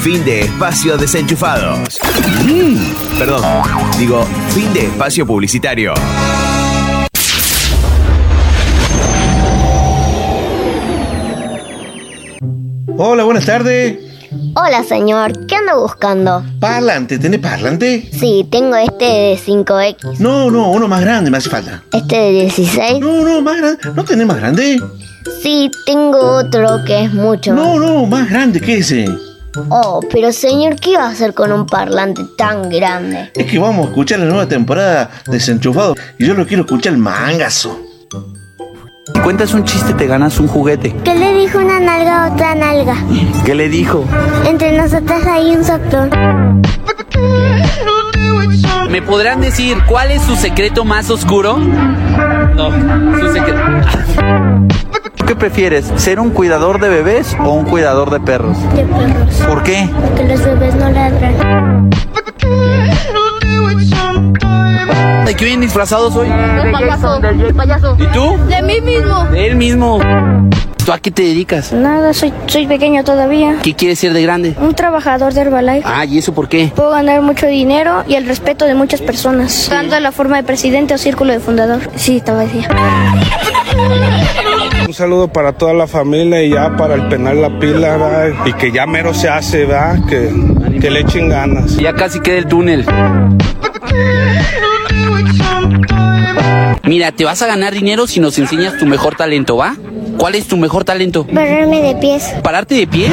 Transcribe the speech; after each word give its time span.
Fin 0.00 0.24
de 0.24 0.42
espacio 0.42 0.96
desenchufados. 0.96 1.98
Mm, 2.44 3.18
perdón, 3.18 3.42
digo, 3.98 4.24
fin 4.50 4.72
de 4.72 4.86
espacio 4.86 5.26
publicitario. 5.26 5.92
Hola, 12.96 13.24
buenas 13.24 13.44
tardes. 13.44 13.98
Hola, 14.54 14.84
señor. 14.84 15.46
¿Qué 15.46 15.56
anda 15.56 15.74
buscando? 15.74 16.44
Parlante, 16.60 17.18
¿tenés 17.18 17.40
parlante? 17.40 18.08
Sí, 18.12 18.46
tengo 18.50 18.76
este 18.76 19.04
de 19.04 19.38
5X. 19.38 20.18
No, 20.20 20.50
no, 20.50 20.70
uno 20.70 20.86
más 20.86 21.00
grande 21.00 21.30
me 21.30 21.38
hace 21.38 21.50
falta. 21.50 21.82
Este 21.92 22.16
de 22.16 22.30
16. 22.42 23.00
No, 23.00 23.24
no, 23.24 23.42
más 23.42 23.56
grande. 23.58 23.78
¿No 23.94 24.04
tenés 24.04 24.26
más 24.26 24.36
grande? 24.38 24.80
Sí, 25.42 25.70
tengo 25.86 26.18
otro 26.18 26.84
que 26.86 27.04
es 27.04 27.12
mucho 27.12 27.52
más. 27.52 27.64
No, 27.64 27.78
no, 27.78 28.06
más 28.06 28.30
grande 28.30 28.60
que 28.60 28.78
ese. 28.78 29.06
Oh, 29.70 30.00
pero 30.12 30.32
señor, 30.32 30.76
¿qué 30.76 30.96
va 30.96 31.06
a 31.06 31.10
hacer 31.10 31.34
con 31.34 31.52
un 31.52 31.66
parlante 31.66 32.22
tan 32.36 32.68
grande? 32.68 33.30
Es 33.34 33.50
que 33.50 33.58
vamos 33.58 33.86
a 33.86 33.88
escuchar 33.90 34.18
la 34.20 34.26
nueva 34.26 34.46
temporada 34.46 35.10
de 35.26 35.32
Desenchufado 35.32 35.94
y 36.18 36.26
yo 36.26 36.34
lo 36.34 36.46
quiero 36.46 36.64
escuchar 36.64 36.92
el 36.92 36.98
mangazo. 36.98 37.78
Si 39.14 39.20
cuentas 39.20 39.54
un 39.54 39.64
chiste 39.64 39.94
te 39.94 40.06
ganas 40.06 40.38
un 40.38 40.48
juguete. 40.48 40.94
¿Qué 41.02 41.14
le 41.14 41.32
dijo 41.34 41.58
una 41.58 41.80
nalga 41.80 42.26
a 42.26 42.32
otra 42.32 42.54
nalga? 42.54 42.94
¿Qué 43.44 43.54
le 43.54 43.68
dijo? 43.68 44.04
Entre 44.46 44.76
nosotras 44.76 45.26
hay 45.26 45.56
un 45.56 45.64
soctor. 45.64 46.10
¿Me 48.90 49.02
podrán 49.02 49.40
decir 49.40 49.76
cuál 49.86 50.10
es 50.10 50.22
su 50.22 50.34
secreto 50.36 50.84
más 50.84 51.10
oscuro? 51.10 51.58
No, 51.58 52.70
su 53.20 53.32
secreto. 53.32 53.60
¿Qué 55.26 55.36
prefieres? 55.36 55.92
¿Ser 55.96 56.20
un 56.20 56.30
cuidador 56.30 56.80
de 56.80 56.88
bebés 56.88 57.36
o 57.44 57.52
un 57.52 57.66
cuidador 57.66 58.10
de 58.10 58.18
perros? 58.20 58.56
De 58.74 58.84
perros. 58.84 59.34
¿Por 59.46 59.62
qué? 59.62 59.90
Porque 60.00 60.24
los 60.24 60.42
bebés 60.42 60.74
no 60.76 60.90
ladran. 60.90 61.90
¿De 65.26 65.34
qué 65.34 65.44
vienen 65.44 65.60
disfrazados 65.60 66.16
hoy? 66.16 66.28
El 66.30 66.72
payaso. 67.54 67.96
¿Y 67.98 68.06
tú? 68.06 68.38
De 68.48 68.62
mí 68.62 68.80
mismo. 68.80 69.24
De 69.26 69.46
él 69.48 69.56
mismo. 69.56 70.00
¿Tú 70.88 70.94
a 70.94 70.98
qué 71.00 71.10
te 71.10 71.22
dedicas? 71.22 71.70
Nada, 71.74 72.14
soy, 72.14 72.32
soy 72.46 72.66
pequeño 72.66 73.04
todavía. 73.04 73.58
¿Qué 73.62 73.74
quieres 73.74 73.98
ser 73.98 74.14
de 74.14 74.22
grande? 74.22 74.54
Un 74.58 74.74
trabajador 74.74 75.34
de 75.34 75.42
Herbalife. 75.42 75.82
Ah, 75.84 76.06
¿y 76.06 76.16
eso 76.16 76.32
por 76.32 76.48
qué? 76.48 76.72
Puedo 76.74 76.92
ganar 76.92 77.20
mucho 77.20 77.46
dinero 77.46 78.04
y 78.08 78.14
el 78.14 78.26
respeto 78.26 78.64
de 78.64 78.74
muchas 78.74 79.02
personas. 79.02 79.68
Dando 79.70 80.00
la 80.00 80.12
forma 80.12 80.38
de 80.38 80.44
presidente 80.44 80.94
o 80.94 80.96
círculo 80.96 81.34
de 81.34 81.40
fundador. 81.40 81.80
Sí, 81.94 82.22
te 82.22 82.32
decía. 82.32 82.70
Un 84.86 84.94
saludo 84.94 85.28
para 85.28 85.52
toda 85.52 85.74
la 85.74 85.86
familia 85.86 86.42
y 86.42 86.52
ya 86.52 86.74
para 86.74 86.94
el 86.94 87.06
penal 87.08 87.42
la 87.42 87.58
pila, 87.58 87.98
¿verdad? 87.98 88.46
Y 88.46 88.54
que 88.54 88.72
ya 88.72 88.86
mero 88.86 89.12
se 89.12 89.28
hace, 89.28 89.66
¿verdad? 89.66 90.06
Que, 90.06 90.32
que 90.80 90.90
le 90.90 91.00
echen 91.00 91.28
ganas. 91.28 91.76
Ya 91.76 91.92
casi 91.92 92.20
queda 92.20 92.38
el 92.38 92.46
túnel. 92.46 92.86
Mira, 96.84 97.12
te 97.12 97.24
vas 97.24 97.42
a 97.42 97.46
ganar 97.46 97.72
dinero 97.74 98.06
si 98.06 98.20
nos 98.20 98.38
enseñas 98.38 98.78
tu 98.78 98.86
mejor 98.86 99.14
talento, 99.14 99.56
¿va? 99.56 99.76
¿Cuál 100.16 100.34
es 100.34 100.48
tu 100.48 100.56
mejor 100.56 100.84
talento? 100.84 101.26
Pararme 101.26 101.80
de 101.82 101.94
pies. 101.96 102.34
¿Pararte 102.42 102.74
de 102.74 102.86
pies? 102.86 103.12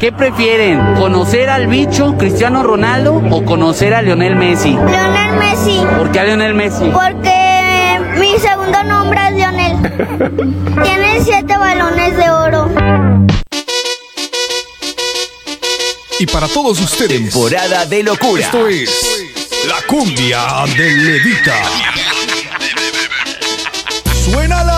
¿Qué 0.00 0.12
prefieren? 0.12 0.94
¿Conocer 0.94 1.50
al 1.50 1.66
bicho 1.66 2.16
Cristiano 2.16 2.62
Ronaldo 2.62 3.22
o 3.30 3.44
conocer 3.44 3.92
a 3.94 4.00
Lionel 4.00 4.34
Messi? 4.34 4.70
Leonel 4.72 5.36
Messi. 5.38 5.78
¿Por 5.98 6.10
qué 6.10 6.20
a 6.20 6.24
Lionel 6.24 6.54
Messi? 6.54 6.84
Porque 6.90 8.00
mi 8.18 8.38
segundo 8.38 8.82
nombre 8.84 9.20
es 9.28 9.34
Lionel. 9.36 9.76
Tiene 10.82 11.20
siete 11.20 11.56
balones 11.58 12.16
de 12.16 12.30
oro. 12.30 12.70
Y 16.20 16.26
para 16.26 16.46
todos 16.48 16.78
ustedes, 16.80 17.32
Temporada 17.32 17.86
de 17.86 18.02
locura. 18.02 18.42
esto 18.42 18.68
es 18.68 18.90
la 19.66 19.80
cumbia 19.86 20.66
de 20.76 20.90
Levita. 20.90 21.54
¡Suénala! 24.26 24.69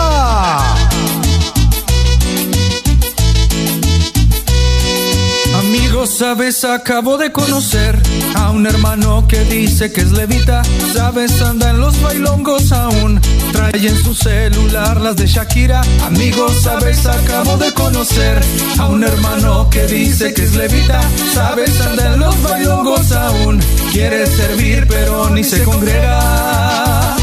Sabes, 6.05 6.65
acabo 6.65 7.17
de 7.17 7.31
conocer 7.31 7.97
a 8.35 8.51
un 8.51 8.67
hermano 8.67 9.25
que 9.25 9.39
dice 9.45 9.91
que 9.91 10.01
es 10.01 10.11
levita. 10.11 10.61
Sabes, 10.93 11.41
anda 11.41 11.69
en 11.69 11.79
los 11.79 11.99
bailongos 12.01 12.71
aún. 12.73 13.21
Trae 13.53 13.71
en 13.75 14.03
su 14.03 14.13
celular 14.13 14.99
las 14.99 15.15
de 15.15 15.27
Shakira. 15.27 15.81
Amigos, 16.05 16.61
sabes, 16.61 17.05
acabo 17.05 17.57
de 17.57 17.73
conocer 17.73 18.41
a 18.79 18.87
un 18.87 19.03
hermano 19.03 19.69
que 19.69 19.85
dice 19.87 20.33
que 20.33 20.43
es 20.43 20.55
levita. 20.55 21.01
Sabes, 21.33 21.79
anda 21.79 22.13
en 22.13 22.19
los 22.19 22.41
bailongos 22.43 23.11
aún. 23.13 23.61
Quiere 23.91 24.27
servir, 24.27 24.85
pero 24.87 25.29
ni 25.29 25.43
se 25.43 25.63
congrega. 25.63 27.22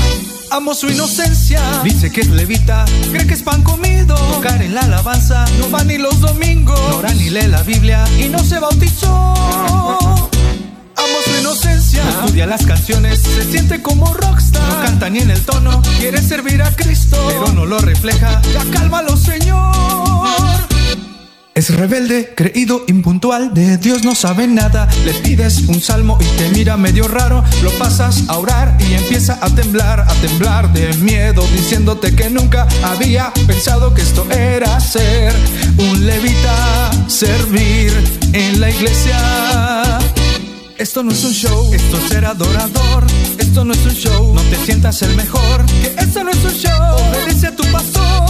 Amo 0.53 0.75
su 0.75 0.88
inocencia, 0.88 1.62
dice 1.84 2.11
que 2.11 2.22
es 2.22 2.28
levita, 2.28 2.84
cree 3.12 3.25
que 3.25 3.34
es 3.34 3.43
pan 3.43 3.62
comido, 3.62 4.16
tocar 4.16 4.61
en 4.61 4.75
la 4.75 4.81
alabanza, 4.81 5.44
no 5.61 5.71
va 5.71 5.84
ni 5.84 5.97
los 5.97 6.21
domingos, 6.21 6.78
no 6.91 6.97
ora 6.99 7.15
ni 7.15 7.31
lee 7.31 7.47
la 7.47 7.62
Biblia. 7.62 8.05
Y 8.19 8.28
no 8.28 8.41
se 8.41 8.59
bautizó. 8.59 9.09
Amo 10.97 11.16
su 11.25 11.41
inocencia, 11.41 12.03
no 12.03 12.10
estudia 12.10 12.47
las 12.47 12.66
canciones, 12.66 13.21
se 13.21 13.44
siente 13.44 13.81
como 13.81 14.12
rockstar, 14.12 14.69
no 14.69 14.83
canta 14.83 15.09
ni 15.09 15.21
en 15.21 15.31
el 15.31 15.41
tono, 15.43 15.81
quiere 15.99 16.21
servir 16.21 16.62
a 16.62 16.75
Cristo, 16.75 17.16
pero 17.28 17.53
no 17.53 17.65
lo 17.65 17.78
refleja, 17.78 18.43
ya 18.53 18.65
cálmalo 18.72 19.16
Señor. 19.16 20.20
Es 21.53 21.75
rebelde, 21.75 22.33
creído, 22.37 22.84
impuntual, 22.87 23.53
de 23.53 23.77
Dios 23.77 24.05
no 24.05 24.15
sabe 24.15 24.47
nada. 24.47 24.88
Le 25.05 25.12
pides 25.15 25.62
un 25.66 25.81
salmo 25.81 26.16
y 26.21 26.25
te 26.38 26.49
mira 26.50 26.77
medio 26.77 27.09
raro. 27.09 27.43
Lo 27.62 27.71
pasas 27.72 28.22
a 28.28 28.38
orar 28.38 28.78
y 28.78 28.94
empieza 28.94 29.37
a 29.43 29.50
temblar, 29.50 30.00
a 30.00 30.15
temblar 30.21 30.72
de 30.72 30.94
miedo, 30.99 31.44
diciéndote 31.53 32.15
que 32.15 32.31
nunca 32.31 32.69
había 32.84 33.33
pensado 33.49 33.93
que 33.93 34.03
esto 34.03 34.31
era 34.31 34.78
ser 34.78 35.34
un 35.78 36.06
levita, 36.06 36.91
servir 37.09 37.93
en 38.33 38.60
la 38.60 38.71
iglesia. 38.71 39.19
Esto 40.78 41.03
no 41.03 41.10
es 41.10 41.25
un 41.25 41.33
show, 41.33 41.75
esto 41.75 41.99
es 41.99 42.09
ser 42.10 42.27
adorador. 42.27 43.05
Esto 43.39 43.65
no 43.65 43.75
es 43.75 43.84
un 43.84 43.94
show, 43.94 44.34
no 44.34 44.41
te 44.43 44.56
sientas 44.65 45.03
el 45.03 45.16
mejor. 45.16 45.66
Que 45.66 45.94
esto 45.99 46.22
no 46.22 46.31
es 46.31 46.44
un 46.44 46.55
show, 46.55 46.97
obedece 47.10 47.49
a 47.49 47.56
tu 47.56 47.65
pastor. 47.65 48.30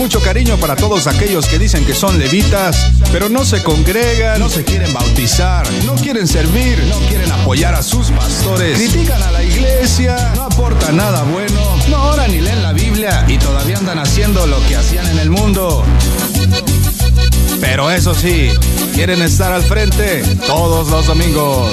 Mucho 0.00 0.22
cariño 0.22 0.56
para 0.56 0.76
todos 0.76 1.06
aquellos 1.06 1.46
que 1.46 1.58
dicen 1.58 1.84
que 1.84 1.92
son 1.94 2.18
levitas, 2.18 2.90
pero 3.12 3.28
no 3.28 3.44
se 3.44 3.62
congregan, 3.62 4.40
no 4.40 4.48
se 4.48 4.64
quieren 4.64 4.90
bautizar, 4.94 5.70
no 5.84 5.94
quieren 5.94 6.26
servir, 6.26 6.82
no 6.88 6.96
quieren 7.00 7.30
apoyar 7.30 7.74
a 7.74 7.82
sus 7.82 8.10
pastores, 8.10 8.78
critican 8.78 9.22
a 9.22 9.30
la 9.30 9.42
iglesia, 9.42 10.32
no 10.36 10.44
aportan 10.44 10.96
nada 10.96 11.22
bueno, 11.24 11.76
no 11.90 12.02
oran 12.12 12.32
ni 12.32 12.40
leen 12.40 12.62
la 12.62 12.72
Biblia 12.72 13.26
y 13.28 13.36
todavía 13.36 13.76
andan 13.76 13.98
haciendo 13.98 14.46
lo 14.46 14.58
que 14.66 14.76
hacían 14.76 15.06
en 15.06 15.18
el 15.18 15.28
mundo. 15.28 15.84
Pero 17.60 17.90
eso 17.90 18.14
sí, 18.14 18.48
quieren 18.94 19.20
estar 19.20 19.52
al 19.52 19.62
frente 19.62 20.22
todos 20.46 20.88
los 20.88 21.06
domingos. 21.08 21.70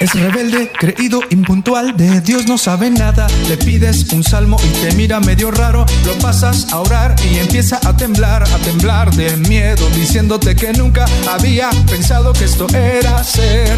Es 0.00 0.14
rebelde, 0.14 0.70
creído, 0.78 1.20
impuntual, 1.30 1.96
de 1.96 2.20
Dios 2.20 2.46
no 2.46 2.56
sabe 2.56 2.88
nada. 2.88 3.26
Le 3.48 3.56
pides 3.56 4.12
un 4.12 4.22
salmo 4.22 4.56
y 4.64 4.68
te 4.80 4.94
mira 4.94 5.18
medio 5.18 5.50
raro. 5.50 5.84
Lo 6.06 6.12
pasas 6.18 6.72
a 6.72 6.78
orar 6.78 7.16
y 7.28 7.38
empieza 7.38 7.80
a 7.84 7.96
temblar, 7.96 8.44
a 8.44 8.58
temblar 8.58 9.12
de 9.14 9.36
miedo, 9.36 9.88
diciéndote 9.96 10.54
que 10.54 10.72
nunca 10.72 11.04
había 11.28 11.70
pensado 11.90 12.32
que 12.32 12.44
esto 12.44 12.68
era 12.72 13.24
ser 13.24 13.76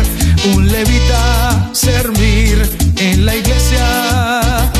un 0.54 0.68
levita, 0.68 1.70
servir 1.72 2.68
en 2.98 3.24
la 3.24 3.36
iglesia. 3.36 4.70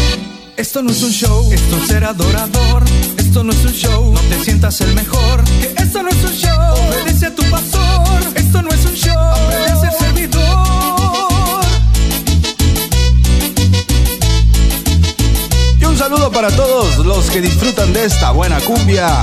Esto 0.59 0.83
no 0.83 0.91
es 0.91 1.03
un 1.03 1.11
show, 1.11 1.51
esto 1.51 1.77
es 1.79 1.87
ser 1.87 2.05
adorador. 2.05 2.85
Esto 3.17 3.43
no 3.43 3.53
es 3.53 3.65
un 3.65 3.73
show, 3.73 4.13
no 4.13 4.21
te 4.21 4.45
sientas 4.45 4.79
el 4.83 4.93
mejor. 4.95 5.43
Que 5.45 5.83
esto 5.83 6.03
no 6.03 6.11
es 6.11 6.23
un 6.23 6.33
show, 6.33 6.75
obedece 6.87 7.27
a 7.27 7.35
tu 7.35 7.43
pastor. 7.45 8.21
Esto 8.35 8.61
no 8.61 8.69
es 8.69 8.85
un 8.85 8.95
show, 8.95 9.35
saludo 16.11 16.33
para 16.33 16.51
todos 16.51 17.07
los 17.07 17.31
que 17.31 17.41
disfrutan 17.41 17.93
de 17.93 18.05
esta 18.05 18.33
buena 18.33 18.59
cumbia. 18.59 19.23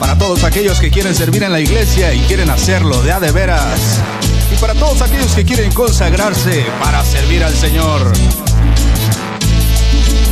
Para 0.00 0.16
todos 0.16 0.42
aquellos 0.42 0.80
que 0.80 0.90
quieren 0.90 1.14
servir 1.14 1.42
en 1.42 1.52
la 1.52 1.60
iglesia 1.60 2.14
y 2.14 2.20
quieren 2.20 2.48
hacerlo 2.48 3.02
de 3.02 3.12
a 3.12 3.20
de 3.20 3.30
veras. 3.30 4.00
Y 4.50 4.56
para 4.58 4.72
todos 4.72 5.02
aquellos 5.02 5.30
que 5.34 5.44
quieren 5.44 5.70
consagrarse 5.70 6.64
para 6.82 7.04
servir 7.04 7.44
al 7.44 7.54
Señor. 7.54 8.10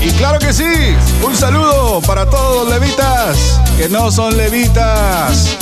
Y 0.01 0.09
claro 0.13 0.39
que 0.39 0.55
sí, 0.55 0.65
un 1.23 1.37
saludo 1.37 2.01
para 2.07 2.25
todos 2.25 2.71
los 2.71 2.81
levitas 2.81 3.61
que 3.77 3.91
no 3.91 4.11
son 4.11 4.35
levitas. 4.35 5.59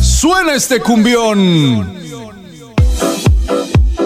Suena 0.00 0.54
este 0.54 0.80
cumbión. 0.80 2.01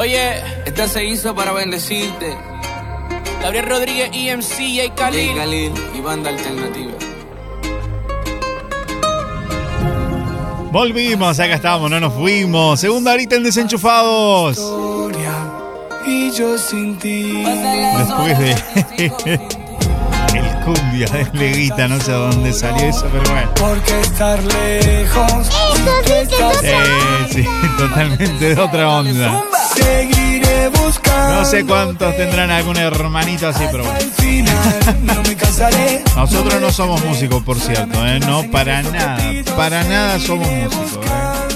Oye, 0.00 0.42
esta 0.64 0.88
se 0.88 1.04
hizo 1.04 1.34
para 1.34 1.52
bendecirte. 1.52 2.34
Gabriel 3.42 3.66
Rodríguez, 3.66 4.08
EMC, 4.14 4.60
y 4.60 4.90
Khalil. 4.96 5.28
J. 5.28 5.40
Khalil 5.40 5.72
y 5.94 6.00
banda 6.00 6.30
alternativa. 6.30 6.92
Volvimos, 10.72 11.38
acá 11.38 11.56
estamos, 11.56 11.90
no 11.90 12.00
nos 12.00 12.14
fuimos. 12.14 12.80
Segunda 12.80 13.12
horita 13.12 13.36
en 13.36 13.42
Desenchufados. 13.42 14.58
Y 16.06 16.30
yo 16.30 16.56
sin 16.56 16.96
ti. 16.98 17.44
Después 17.44 18.38
de. 18.38 19.60
cumbia 20.60 21.06
de 21.08 21.26
Leguita, 21.32 21.88
no 21.88 22.00
sé 22.00 22.12
dónde 22.12 22.52
salió 22.52 22.88
eso, 22.88 23.06
pero 23.12 23.30
bueno. 23.30 23.50
Porque 23.56 24.00
estar 24.00 24.42
lejos. 24.42 25.48
Eh, 26.62 27.26
sí, 27.30 27.44
totalmente 27.78 28.54
de 28.54 28.60
otra 28.60 28.88
onda. 28.88 29.42
Seguiré 29.74 30.68
buscando. 30.68 31.40
No 31.40 31.44
sé 31.44 31.64
cuántos 31.64 32.16
tendrán 32.16 32.50
algún 32.50 32.76
hermanito 32.76 33.48
así, 33.48 33.64
pero 33.70 33.84
bueno. 33.84 33.98
Al 33.98 34.10
final 34.10 34.98
no 35.02 35.22
me 35.22 35.36
cansaré. 35.36 36.02
Nosotros 36.16 36.60
no 36.60 36.70
somos 36.70 37.04
músicos, 37.04 37.42
por 37.42 37.58
cierto, 37.58 38.06
¿eh? 38.06 38.20
no 38.20 38.50
para 38.50 38.82
nada, 38.82 39.18
para 39.56 39.82
nada 39.84 40.18
somos 40.20 40.48
músicos. 40.48 41.06
¿eh? 41.06 41.50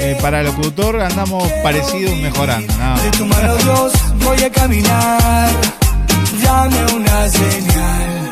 Eh, 0.00 0.18
para 0.22 0.42
locutor 0.42 1.00
andamos 1.00 1.50
parecidos 1.62 2.16
mejorando. 2.16 2.72
De 3.02 3.10
tu 3.10 3.26
mano 3.26 3.56
Dios 3.56 3.92
voy 4.24 4.42
a 4.42 4.50
caminar. 4.50 5.50
Dame 6.42 6.94
una 6.94 7.28
señal. 7.28 8.27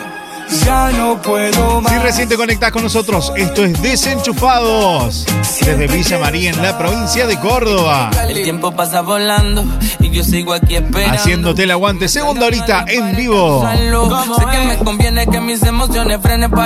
Ya 0.64 0.90
no 0.92 1.20
puedo 1.20 1.80
más. 1.80 1.92
Si 1.92 1.98
recién 1.98 2.28
te 2.28 2.36
conectás 2.36 2.70
con 2.70 2.82
nosotros, 2.82 3.32
esto 3.36 3.64
es 3.64 3.80
Desenchufados. 3.82 5.26
Desde 5.60 5.86
Villa 5.88 6.18
María, 6.18 6.50
en 6.50 6.62
la 6.62 6.78
provincia 6.78 7.26
de 7.26 7.38
Córdoba. 7.40 8.10
El 8.28 8.42
tiempo 8.42 8.72
pasa 8.72 9.00
volando 9.00 9.64
y 9.98 10.10
yo 10.10 10.22
sigo 10.22 10.52
aquí 10.52 10.76
esperando. 10.76 11.14
Haciéndote 11.14 11.64
el 11.64 11.70
aguante, 11.72 12.08
segunda 12.08 12.46
horita 12.46 12.84
en 12.86 13.16
vivo. 13.16 13.66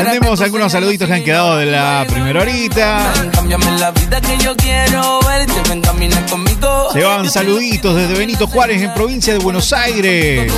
Tenemos 0.05 0.41
algunos 0.41 0.73
saluditos 0.73 1.09
que 1.09 1.15
han 1.15 1.25
quedado 1.25 1.57
de 1.57 1.67
la 1.67 2.05
primera 2.09 2.41
horita. 2.41 3.13
Cámbiame 3.33 3.79
la 3.79 3.91
vida 3.93 4.21
que 4.21 4.37
yo 4.39 4.55
quiero 4.57 5.21
verte, 5.21 5.55
ven 5.69 5.81
camina 5.81 6.27
conmigo. 6.27 6.91
Se 6.93 7.03
van 7.03 7.29
saluditos 7.31 7.97
desde 7.97 8.15
Benito 8.15 8.47
Juárez, 8.47 8.83
en 8.83 8.93
provincia 8.93 9.33
de 9.33 9.39
Buenos 9.39 9.73
Aires. 9.73 10.53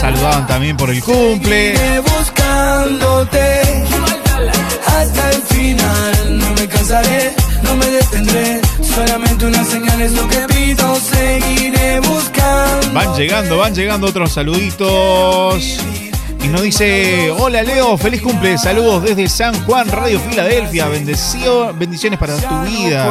Saludaban 0.00 0.46
también 0.46 0.76
por 0.76 0.90
el 0.90 1.02
cumple. 1.02 1.74
Buscándote 2.18 3.84
hasta 4.86 5.30
el 5.30 5.42
final. 5.42 6.38
No 6.38 6.52
me 6.54 6.68
cansaré, 6.68 7.34
no 7.62 7.76
me 7.76 7.86
detendré. 7.86 8.60
Solamente 8.82 9.46
una 9.46 9.64
señal 9.64 10.00
es 10.00 10.12
lo 10.12 10.28
que 10.28 10.38
pido. 10.48 10.96
Seguiré 10.96 12.00
buscando. 12.00 12.92
Van 12.92 13.14
llegando, 13.16 13.58
van 13.58 13.74
llegando 13.74 14.06
otros 14.08 14.32
saluditos. 14.32 15.78
Y 16.42 16.48
nos 16.48 16.62
dice, 16.62 17.30
hola 17.30 17.62
Leo, 17.62 17.96
feliz 17.96 18.20
cumple, 18.20 18.58
saludos 18.58 19.04
desde 19.04 19.28
San 19.28 19.54
Juan, 19.64 19.88
Radio 19.88 20.18
Filadelfia, 20.18 20.88
bendicio- 20.88 21.72
bendiciones 21.74 22.18
para 22.18 22.36
tu 22.36 22.60
vida. 22.62 23.06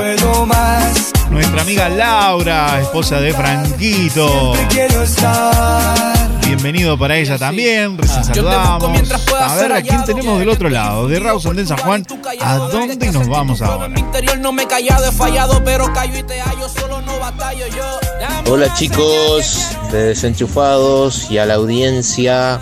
Nuestra 1.29 1.61
amiga 1.61 1.87
Laura, 1.87 2.81
esposa 2.81 3.21
de 3.21 3.33
Franquito. 3.33 4.51
quiero 4.69 5.01
estar. 5.03 6.30
Bienvenido 6.51 6.97
para 6.97 7.15
ella 7.15 7.37
también, 7.37 7.97
recién 7.97 8.23
Yo 8.33 8.43
te 8.43 8.57
busco 8.57 8.93
saludamos. 9.05 9.51
A 9.51 9.55
ver, 9.55 9.71
¿a 9.71 9.81
quién 9.81 10.03
tenemos 10.03 10.37
del 10.37 10.49
otro 10.49 10.67
lado? 10.69 11.07
De 11.07 11.17
Rawson 11.17 11.55
de 11.55 11.65
San 11.65 11.77
Juan, 11.77 12.05
¿a 12.41 12.57
dónde 12.57 13.09
nos 13.09 13.29
vamos 13.29 13.61
ahora? 13.61 13.87
Hola 18.49 18.73
chicos 18.73 19.77
de 19.93 20.03
Desenchufados 20.07 21.31
y 21.31 21.37
a 21.37 21.45
la 21.45 21.53
audiencia. 21.53 22.59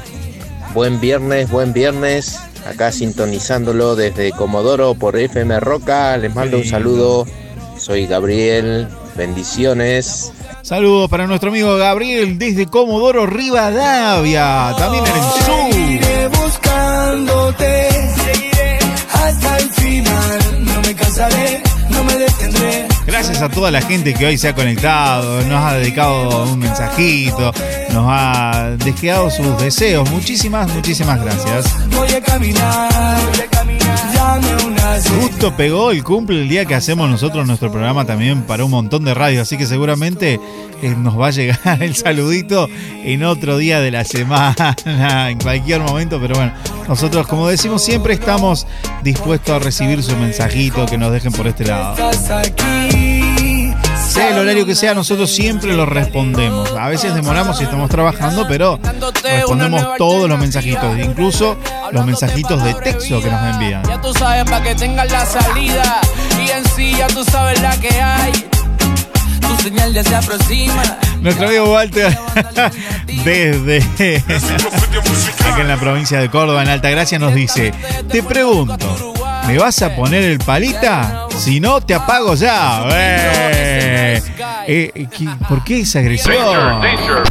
Buen 0.76 1.02
viernes, 1.02 1.50
buen 1.50 1.74
viernes. 1.74 2.40
Acá 2.68 2.92
sintonizándolo 2.92 3.96
desde 3.96 4.32
Comodoro 4.34 4.94
por 4.94 5.18
FM 5.18 5.60
Roca. 5.62 6.16
Les 6.18 6.36
mando 6.36 6.58
un 6.58 6.66
saludo. 6.66 7.26
Soy 7.76 8.06
Gabriel. 8.06 8.88
Bendiciones. 9.16 10.32
Saludos 10.70 11.10
para 11.10 11.26
nuestro 11.26 11.50
amigo 11.50 11.78
Gabriel 11.78 12.38
desde 12.38 12.68
Comodoro 12.68 13.26
Rivadavia, 13.26 14.76
también 14.78 15.04
en 15.04 15.16
el 15.16 15.22
sur. 15.24 15.74
Seguiré 15.74 16.28
buscándote. 16.28 17.90
Seguiré 18.16 18.78
hasta 19.12 19.58
el 19.58 19.70
final. 19.72 20.66
No 20.66 20.82
me 20.82 20.94
cansaré, 20.94 21.64
no 21.90 22.04
me 22.04 22.14
detendré. 22.14 22.88
Gracias 23.08 23.42
a 23.42 23.50
toda 23.50 23.72
la 23.72 23.82
gente 23.82 24.14
que 24.14 24.28
hoy 24.28 24.38
se 24.38 24.50
ha 24.50 24.54
conectado, 24.54 25.42
nos 25.46 25.60
ha 25.60 25.74
dedicado 25.74 26.44
un 26.44 26.60
mensajito, 26.60 27.52
nos 27.92 28.06
ha 28.08 28.76
dejado 28.78 29.32
sus 29.32 29.60
deseos. 29.60 30.08
Muchísimas, 30.12 30.72
muchísimas 30.72 31.20
gracias. 31.20 31.66
Voy 31.98 32.14
a 32.14 32.22
caminar. 32.22 33.20
Voy 33.34 33.42
a 33.42 33.50
caminar. 33.50 34.09
Justo 35.22 35.56
pegó 35.56 35.92
el 35.92 36.04
cumple 36.04 36.42
el 36.42 36.50
día 36.50 36.66
que 36.66 36.76
hacemos 36.76 37.10
nosotros 37.10 37.48
nuestro 37.48 37.72
programa 37.72 38.06
también 38.06 38.44
para 38.44 38.66
un 38.66 38.72
montón 38.72 39.06
de 39.06 39.14
radios, 39.14 39.44
así 39.44 39.58
que 39.58 39.66
seguramente 39.66 40.40
eh, 40.82 40.96
nos 40.98 41.20
va 41.20 41.28
a 41.28 41.32
llegar 41.32 41.82
el 41.82 41.96
saludito 41.96 42.68
en 43.04 43.24
otro 43.24 43.58
día 43.58 43.80
de 43.80 43.92
la 43.92 44.04
semana, 44.04 44.76
en 45.30 45.40
cualquier 45.40 45.82
momento, 45.82 46.20
pero 46.20 46.36
bueno, 46.36 46.54
nosotros 46.88 47.28
como 47.28 47.48
decimos 47.48 47.84
siempre 47.84 48.14
estamos 48.14 48.68
dispuestos 49.04 49.56
a 49.56 49.60
recibir 49.60 50.04
su 50.04 50.16
mensajito 50.18 50.86
que 50.86 50.98
nos 50.98 51.12
dejen 51.12 51.32
por 51.32 51.48
este 51.48 51.66
lado. 51.66 51.96
Sea 54.20 54.32
el 54.32 54.38
horario 54.38 54.66
que 54.66 54.76
sea, 54.76 54.94
nosotros 54.94 55.34
siempre 55.34 55.74
lo 55.74 55.86
respondemos. 55.86 56.70
A 56.74 56.90
veces 56.90 57.16
demoramos 57.16 57.58
si 57.58 57.64
estamos 57.64 57.90
trabajando, 57.90 58.46
pero 58.50 58.78
respondemos 59.24 59.82
todos 59.98 60.28
los 60.28 60.38
mensajitos, 60.38 61.00
incluso 61.00 61.56
los 61.94 62.06
mensajitos 62.06 62.62
de 62.62 62.74
texto 62.74 63.22
que 63.22 63.32
nos 63.32 63.54
envían. 63.54 63.82
Ya 63.88 64.02
tú 64.02 64.14
sabes 64.14 64.44
para 64.44 64.62
que 64.62 64.76
tengas 64.76 65.10
la 65.10 65.26
salida. 65.26 66.02
Y 66.38 66.50
en 66.50 66.66
sí 66.76 66.96
ya 66.98 67.08
tú 67.08 67.24
sabes 67.24 67.62
la 67.62 67.78
que 67.78 67.94
hay. 68.02 68.34
Tu 69.40 69.64
señal 69.64 69.94
ya 69.94 70.04
se 70.04 70.14
aproxima. 70.14 70.84
Nuestro 71.22 71.48
amigo 71.48 71.72
Walter, 71.72 72.18
desde 73.24 74.18
acá 75.50 75.62
en 75.62 75.68
la 75.70 75.78
provincia 75.78 76.20
de 76.20 76.30
Córdoba, 76.30 76.62
en 76.62 76.68
Altagracia, 76.68 77.20
nos 77.20 77.34
dice: 77.34 77.74
Te 78.12 78.22
pregunto, 78.22 79.14
¿me 79.50 79.58
vas 79.58 79.82
a 79.82 79.96
poner 79.96 80.24
el 80.24 80.38
palita? 80.40 81.26
Si 81.36 81.60
no, 81.60 81.82
te 81.82 81.96
apago 81.96 82.36
ya. 82.36 82.84
Eh, 82.92 84.22
eh, 84.68 85.08
¿qué- 85.18 85.30
¿Por 85.48 85.64
qué 85.64 85.80
esa 85.82 86.00
agresión? 86.00 86.36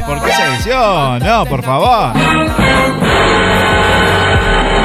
¿Por 0.06 0.22
qué 0.24 0.30
esa 0.30 0.44
agresión? 0.44 1.18
No, 1.20 1.46
por 1.46 1.62
favor. 1.62 2.12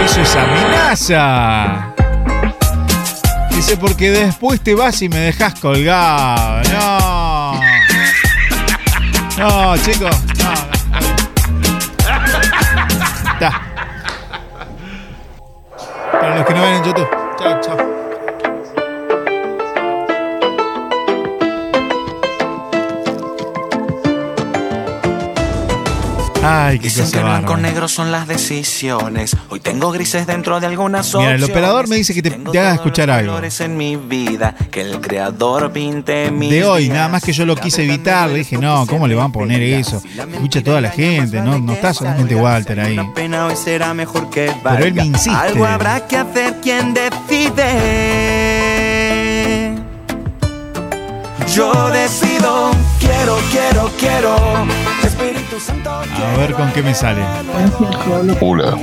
Eso 0.06 0.22
es 0.22 0.36
amenaza. 0.36 1.88
Dice, 3.50 3.78
porque 3.78 4.12
después 4.12 4.62
te 4.62 4.76
vas 4.76 5.02
y 5.02 5.10
me 5.10 5.18
dejas 5.18 5.60
colgado. 5.60 6.62
No. 6.72 7.60
No, 9.38 9.78
chicos. 9.78 10.16
No. 10.40 10.54
Para 16.12 16.36
los 16.38 16.46
que 16.46 16.54
no 16.54 16.62
ven 16.62 16.74
en 16.76 16.84
YouTube. 16.84 17.23
Chao, 17.44 17.93
Ay, 26.46 26.78
qué 26.78 26.86
Dicen 26.90 27.06
cosa 27.06 27.18
que 27.18 27.24
blanco 27.24 27.56
negro 27.56 27.88
son 27.88 28.12
las 28.12 28.28
decisiones. 28.28 29.38
Hoy 29.50 29.62
tengo 29.62 29.92
grises 29.92 30.28
dentro 30.28 30.60
de 30.60 30.68
algunas 30.68 31.08
Mira, 31.16 31.30
el 31.30 31.36
opciones. 31.36 31.50
operador 31.50 31.88
me 31.88 31.96
dice 31.96 32.14
que 32.14 32.22
te, 32.22 32.32
te 32.32 32.60
haga 32.60 32.74
escuchar 32.74 33.10
algo. 33.10 33.32
Colores 33.32 33.62
en 33.62 33.78
mi 33.78 33.96
vida, 33.96 34.54
que 34.70 34.82
el 34.82 35.00
creador 35.00 35.72
pinte 35.72 36.30
mi 36.32 36.50
De 36.50 36.66
hoy, 36.66 36.90
nada 36.90 37.08
más 37.08 37.24
que 37.24 37.32
yo 37.32 37.46
lo 37.46 37.56
quise 37.56 37.86
evitar, 37.86 38.30
le 38.30 38.40
dije, 38.40 38.58
no, 38.58 38.86
¿cómo 38.88 39.08
le 39.08 39.16
van 39.16 39.30
a 39.30 39.32
poner 39.32 39.62
eso? 39.64 40.02
Escucha 40.34 40.62
toda 40.62 40.82
la 40.82 40.90
gente, 40.90 41.42
no, 41.42 41.60
no 41.60 41.72
está 41.72 41.94
solamente 41.94 42.36
Walter 42.36 42.78
ahí. 42.82 43.00
Pero 43.16 44.86
él 44.86 44.94
me 44.94 45.06
insiste. 45.06 45.32
Algo 45.32 45.66
habrá 45.66 46.06
que 46.08 46.18
hacer 46.18 46.60
quien 46.62 46.94
decide. 46.94 47.64
Yo 51.54 51.90
decido, 51.92 52.72
quiero, 53.00 53.38
quiero, 53.52 53.92
quiero. 53.98 54.93
A 55.24 56.38
ver 56.38 56.54
con 56.54 56.72
qué 56.74 56.82
me 56.82 56.94
sale. 56.94 57.22
Hola, 58.42 58.76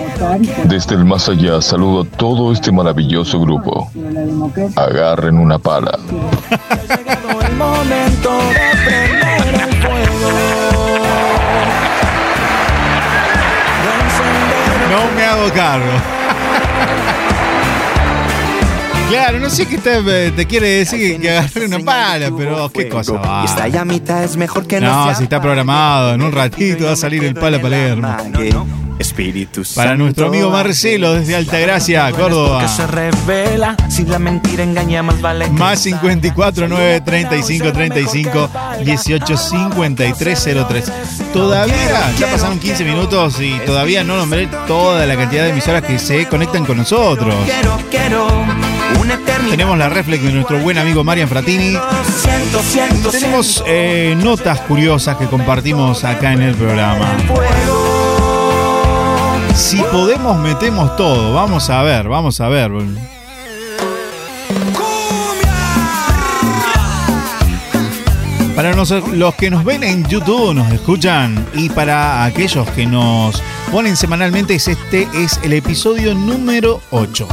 desde 0.65 0.95
el 0.95 1.05
más 1.05 1.29
allá 1.29 1.61
saludo 1.61 2.03
a 2.03 2.17
todo 2.17 2.53
este 2.53 2.73
maravilloso 2.73 3.41
grupo. 3.41 3.91
Agarren 4.77 5.39
una 5.39 5.59
pala. 5.59 5.99
No 14.91 15.11
me 15.15 15.25
hago 15.25 15.53
cargo. 15.53 16.20
Claro, 19.11 19.41
no 19.41 19.51
sé 19.51 19.67
qué 19.67 19.77
te, 19.79 20.31
te 20.31 20.47
quiere 20.47 20.69
decir 20.69 21.21
que 21.21 21.31
agarre 21.31 21.67
una 21.67 21.81
pala, 21.81 22.31
pero 22.37 22.71
qué 22.71 22.89
cosa 22.89 23.15
va. 23.15 23.45
Esta 23.45 23.67
llamita 23.67 24.23
es 24.23 24.37
mejor 24.37 24.69
que 24.69 24.81
no, 24.81 25.07
No, 25.07 25.15
si 25.17 25.25
está 25.25 25.43
programado, 25.43 26.15
en 26.15 26.23
un 26.23 26.31
ratito 26.31 26.85
va 26.85 26.93
a 26.93 26.97
salir 26.97 27.25
el 27.25 27.35
pala 27.35 27.61
Palermo. 27.61 28.09
Espíritu 29.01 29.63
Para 29.75 29.97
nuestro 29.97 30.27
amigo 30.27 30.51
Marcelo 30.51 31.15
desde 31.15 31.35
Altagracia, 31.35 32.11
Córdoba. 32.13 32.61
Que 32.61 32.69
se 32.69 32.87
revela 32.87 33.75
si 33.89 34.05
la 34.05 34.19
mentira 34.19 34.63
engaña 34.63 35.03
más 35.03 35.21
vale 35.21 35.47
que 35.47 35.53
Más 35.53 35.81
54 35.81 36.69
9 36.69 37.01
35 37.01 37.73
35 37.73 38.51
18 38.85 39.37
53 39.37 40.49
03. 40.69 40.93
Todavía, 41.33 42.13
ya 42.19 42.31
pasaron 42.31 42.59
15 42.59 42.85
minutos 42.85 43.41
y 43.41 43.59
todavía 43.67 44.05
no 44.05 44.17
nombré 44.19 44.49
toda 44.69 45.07
la 45.07 45.17
cantidad 45.17 45.45
de 45.45 45.51
emisoras 45.51 45.83
que 45.83 45.99
se 45.99 46.27
conectan 46.27 46.65
con 46.67 46.77
nosotros. 46.77 47.35
quiero, 47.47 47.79
quiero 47.91 48.70
una 48.99 49.15
eternidad. 49.15 49.51
Tenemos 49.51 49.79
la 49.79 49.89
reflex 49.89 50.23
de 50.23 50.33
nuestro 50.33 50.59
buen 50.61 50.79
amigo 50.79 51.05
Marian 51.05 51.29
Fratini. 51.29 51.77
Siento, 52.23 52.61
siento, 52.63 53.11
Tenemos 53.11 53.63
eh, 53.67 54.15
notas 54.23 54.61
curiosas 54.63 55.17
que 55.17 55.27
compartimos 55.27 56.05
acá 56.05 56.33
en 56.33 56.43
el 56.43 56.55
programa. 56.55 57.07
Si 59.55 59.79
podemos, 59.83 60.39
metemos 60.39 60.97
todo. 60.97 61.35
Vamos 61.35 61.69
a 61.71 61.83
ver, 61.83 62.09
vamos 62.09 62.41
a 62.41 62.49
ver. 62.49 62.71
Para 68.55 68.75
nos- 68.75 68.91
los 68.91 69.35
que 69.37 69.51
nos 69.51 69.65
ven 69.65 69.83
en 69.85 70.05
YouTube, 70.07 70.53
nos 70.55 70.71
escuchan, 70.71 71.47
y 71.55 71.71
para 71.71 72.25
aquellos 72.25 72.69
que 72.71 72.85
nos 72.87 73.43
ponen 73.73 73.97
semanalmente, 73.97 74.55
es 74.55 74.69
este 74.69 75.09
es 75.15 75.41
el 75.43 75.55
episodio 75.55 76.15
número 76.15 76.83
8. 76.91 77.27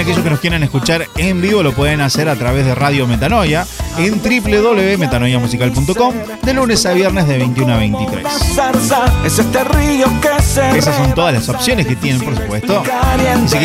Aquellos 0.00 0.22
que 0.22 0.30
nos 0.30 0.40
quieran 0.40 0.62
escuchar 0.62 1.06
en 1.18 1.42
vivo 1.42 1.62
lo 1.62 1.74
pueden 1.74 2.00
hacer 2.00 2.30
a 2.30 2.34
través 2.34 2.64
de 2.64 2.74
Radio 2.74 3.06
Metanoia 3.06 3.66
en 3.98 4.18
www.metanoiamusical.com 4.22 6.14
de 6.42 6.54
lunes 6.54 6.86
a 6.86 6.94
viernes 6.94 7.28
de 7.28 7.36
21 7.36 7.74
a 7.74 7.76
23. 7.76 8.26
zarza, 8.54 9.04
es 9.26 9.38
este 9.38 9.62
río 9.62 10.06
que 10.22 10.42
se 10.42 10.78
Esas 10.78 10.96
son 10.96 11.14
todas 11.14 11.34
las 11.34 11.46
opciones 11.50 11.86
que 11.86 11.96
tienen, 11.96 12.22
por 12.22 12.34
supuesto. 12.34 12.82
Si 13.46 13.58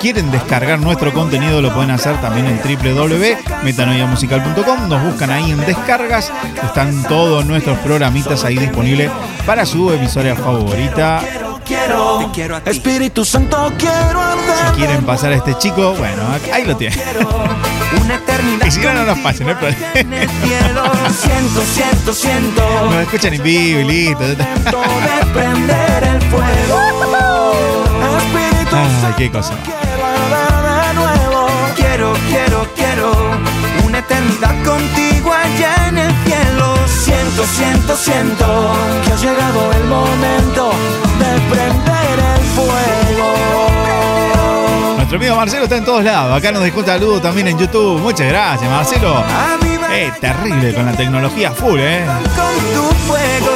quieren 0.00 0.30
descargar 0.30 0.78
nuestro 0.78 1.12
contenido, 1.12 1.60
lo 1.60 1.74
pueden 1.74 1.90
hacer 1.90 2.16
también 2.20 2.46
en 2.46 2.60
www.metanoiamusical.com. 2.60 4.88
Nos 4.88 5.02
buscan 5.02 5.30
ahí 5.30 5.50
en 5.50 5.66
descargas. 5.66 6.30
Están 6.62 7.02
todos 7.08 7.44
nuestros 7.44 7.76
programitas 7.78 8.44
ahí 8.44 8.56
disponibles 8.56 9.10
para 9.44 9.66
su 9.66 9.92
emisora 9.92 10.36
favorita. 10.36 11.41
Quiero, 11.64 12.32
Espíritu 12.64 13.24
Santo 13.24 13.72
quiero 13.78 14.20
arder. 14.20 14.68
Si 14.68 14.76
quieren 14.76 15.04
pasar 15.04 15.32
a 15.32 15.36
este 15.36 15.56
chico, 15.58 15.94
bueno, 15.94 16.22
ahí 16.52 16.64
lo 16.64 16.76
tienen. 16.76 16.98
Una 18.02 18.14
eternidad 18.14 18.66
Y 18.66 18.70
si 18.70 18.80
no, 18.80 18.94
no 18.94 19.04
nos 19.04 19.18
pasen, 19.18 19.46
no 19.46 19.52
hay 19.52 19.58
problema. 19.58 19.92
Siento, 21.10 21.62
siento, 21.74 22.14
siento. 22.14 22.62
Nos 22.90 23.02
escuchan 23.02 23.34
en 23.34 23.42
vivo 23.42 23.80
y 23.80 23.84
listo. 23.84 24.24
de 24.24 24.36
prender 25.32 26.04
el 26.04 26.22
fuego. 26.30 27.52
Espíritu 28.18 28.76
Ay, 28.76 29.14
qué 29.16 29.30
cosa. 29.30 29.54
Quiero, 31.76 32.14
quiero, 32.28 32.66
quiero 32.74 33.12
una 33.84 33.98
eternidad 33.98 34.54
contigo 34.64 35.32
allá 35.32 35.88
en 35.88 35.98
el 35.98 36.14
cielo. 36.24 36.81
Siento, 37.00 37.44
siento, 37.46 37.96
siento 37.96 38.72
que 39.04 39.12
ha 39.12 39.16
llegado 39.16 39.72
el 39.72 39.84
momento 39.84 40.70
de 41.18 41.40
prender 41.50 42.18
el 42.36 42.42
fuego. 42.54 43.32
Nuestro 44.96 45.16
amigo 45.16 45.36
Marcelo 45.36 45.64
está 45.64 45.76
en 45.76 45.84
todos 45.84 46.04
lados. 46.04 46.36
Acá 46.36 46.52
nos 46.52 46.62
dejó 46.62 46.80
un 46.80 46.86
saludo 46.86 47.20
también 47.20 47.48
en 47.48 47.58
YouTube. 47.58 48.00
Muchas 48.00 48.28
gracias, 48.28 48.70
Marcelo. 48.70 49.24
Es 49.92 50.18
terrible 50.20 50.74
con 50.74 50.86
la 50.86 50.92
tecnología 50.92 51.52
full, 51.52 51.80
¿eh? 51.80 52.04
Con 52.06 52.54
tu 52.72 52.94
fuego. 53.06 53.51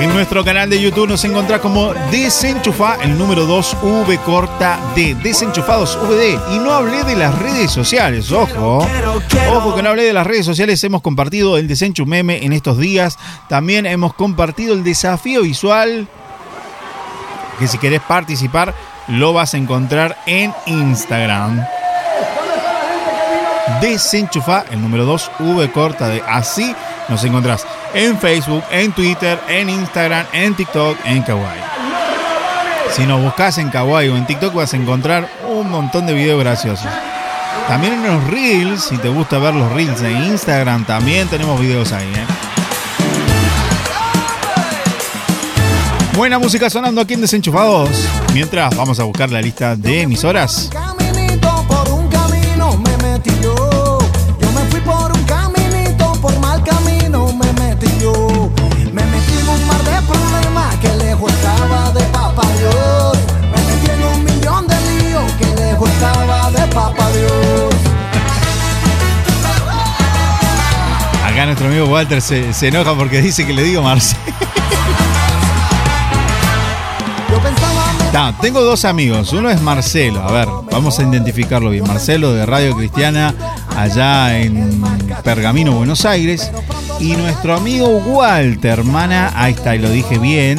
En 0.00 0.08
nuestro 0.14 0.42
canal 0.42 0.70
de 0.70 0.80
YouTube 0.80 1.08
nos 1.08 1.22
encontrás 1.26 1.60
como 1.60 1.92
Desenchufa, 2.10 2.96
el 3.02 3.18
número 3.18 3.44
2 3.44 3.76
V 3.82 4.18
corta 4.24 4.80
D. 4.96 5.14
Desenchufados 5.16 5.98
VD. 6.00 6.54
Y 6.54 6.58
no 6.58 6.72
hablé 6.72 7.04
de 7.04 7.16
las 7.16 7.38
redes 7.38 7.70
sociales, 7.70 8.32
ojo. 8.32 8.78
Ojo 9.52 9.74
que 9.74 9.82
no 9.82 9.90
hablé 9.90 10.04
de 10.04 10.14
las 10.14 10.26
redes 10.26 10.46
sociales. 10.46 10.82
Hemos 10.84 11.02
compartido 11.02 11.58
el 11.58 11.68
Desenchu 11.68 12.06
Meme 12.06 12.42
en 12.42 12.54
estos 12.54 12.78
días. 12.78 13.18
También 13.50 13.84
hemos 13.84 14.14
compartido 14.14 14.72
el 14.72 14.84
desafío 14.84 15.42
visual. 15.42 16.08
Que 17.58 17.68
si 17.68 17.76
querés 17.76 18.00
participar, 18.00 18.74
lo 19.06 19.34
vas 19.34 19.52
a 19.52 19.58
encontrar 19.58 20.16
en 20.24 20.54
Instagram. 20.64 21.62
Desenchufa, 23.82 24.64
el 24.70 24.80
número 24.80 25.04
2 25.04 25.30
V 25.40 25.70
corta 25.72 26.08
D. 26.08 26.22
Así 26.26 26.74
nos 27.10 27.24
encontrás 27.24 27.66
en 27.92 28.18
Facebook, 28.18 28.62
en 28.70 28.92
Twitter, 28.92 29.38
en 29.48 29.68
Instagram, 29.68 30.24
en 30.32 30.54
TikTok, 30.54 30.96
en 31.04 31.22
Kawaii. 31.22 31.60
Si 32.92 33.04
nos 33.06 33.20
buscas 33.20 33.58
en 33.58 33.68
Kawaii 33.68 34.08
o 34.08 34.16
en 34.16 34.26
TikTok 34.26 34.54
vas 34.54 34.72
a 34.72 34.76
encontrar 34.76 35.28
un 35.48 35.70
montón 35.70 36.06
de 36.06 36.14
videos 36.14 36.40
graciosos. 36.40 36.90
También 37.68 37.94
en 37.94 38.02
los 38.04 38.24
Reels, 38.28 38.84
si 38.84 38.96
te 38.98 39.08
gusta 39.08 39.38
ver 39.38 39.54
los 39.54 39.70
Reels 39.72 40.00
en 40.02 40.24
Instagram, 40.24 40.84
también 40.84 41.28
tenemos 41.28 41.60
videos 41.60 41.92
ahí. 41.92 42.06
¿eh? 42.06 42.26
Buena 46.16 46.38
música 46.38 46.68
sonando 46.68 47.00
aquí 47.00 47.14
en 47.14 47.20
Desenchufados. 47.20 47.90
Mientras 48.34 48.76
vamos 48.76 48.98
a 49.00 49.04
buscar 49.04 49.30
la 49.30 49.40
lista 49.40 49.76
de 49.76 50.02
emisoras. 50.02 50.70
De 66.60 66.74
papá 66.74 67.10
Dios. 67.10 67.74
Acá 71.24 71.46
nuestro 71.46 71.68
amigo 71.68 71.86
Walter 71.86 72.20
se, 72.20 72.52
se 72.52 72.68
enoja 72.68 72.94
porque 72.94 73.22
dice 73.22 73.46
que 73.46 73.52
le 73.52 73.62
digo 73.62 73.82
Marcelo. 73.82 74.20
No, 78.12 78.34
tengo 78.40 78.60
dos 78.62 78.84
amigos. 78.84 79.32
Uno 79.32 79.50
es 79.50 79.62
Marcelo. 79.62 80.20
A 80.20 80.32
ver, 80.32 80.48
vamos 80.72 80.98
a 80.98 81.02
identificarlo 81.04 81.70
bien. 81.70 81.86
Marcelo 81.86 82.32
de 82.32 82.44
Radio 82.44 82.74
Cristiana, 82.74 83.32
allá 83.76 84.36
en 84.36 84.82
Pergamino, 85.22 85.72
Buenos 85.72 86.04
Aires. 86.04 86.50
Y 86.98 87.14
nuestro 87.14 87.54
amigo 87.54 87.86
Walter, 87.86 88.80
hermana, 88.80 89.32
ahí 89.36 89.52
está, 89.52 89.76
y 89.76 89.78
lo 89.78 89.90
dije 89.90 90.18
bien. 90.18 90.58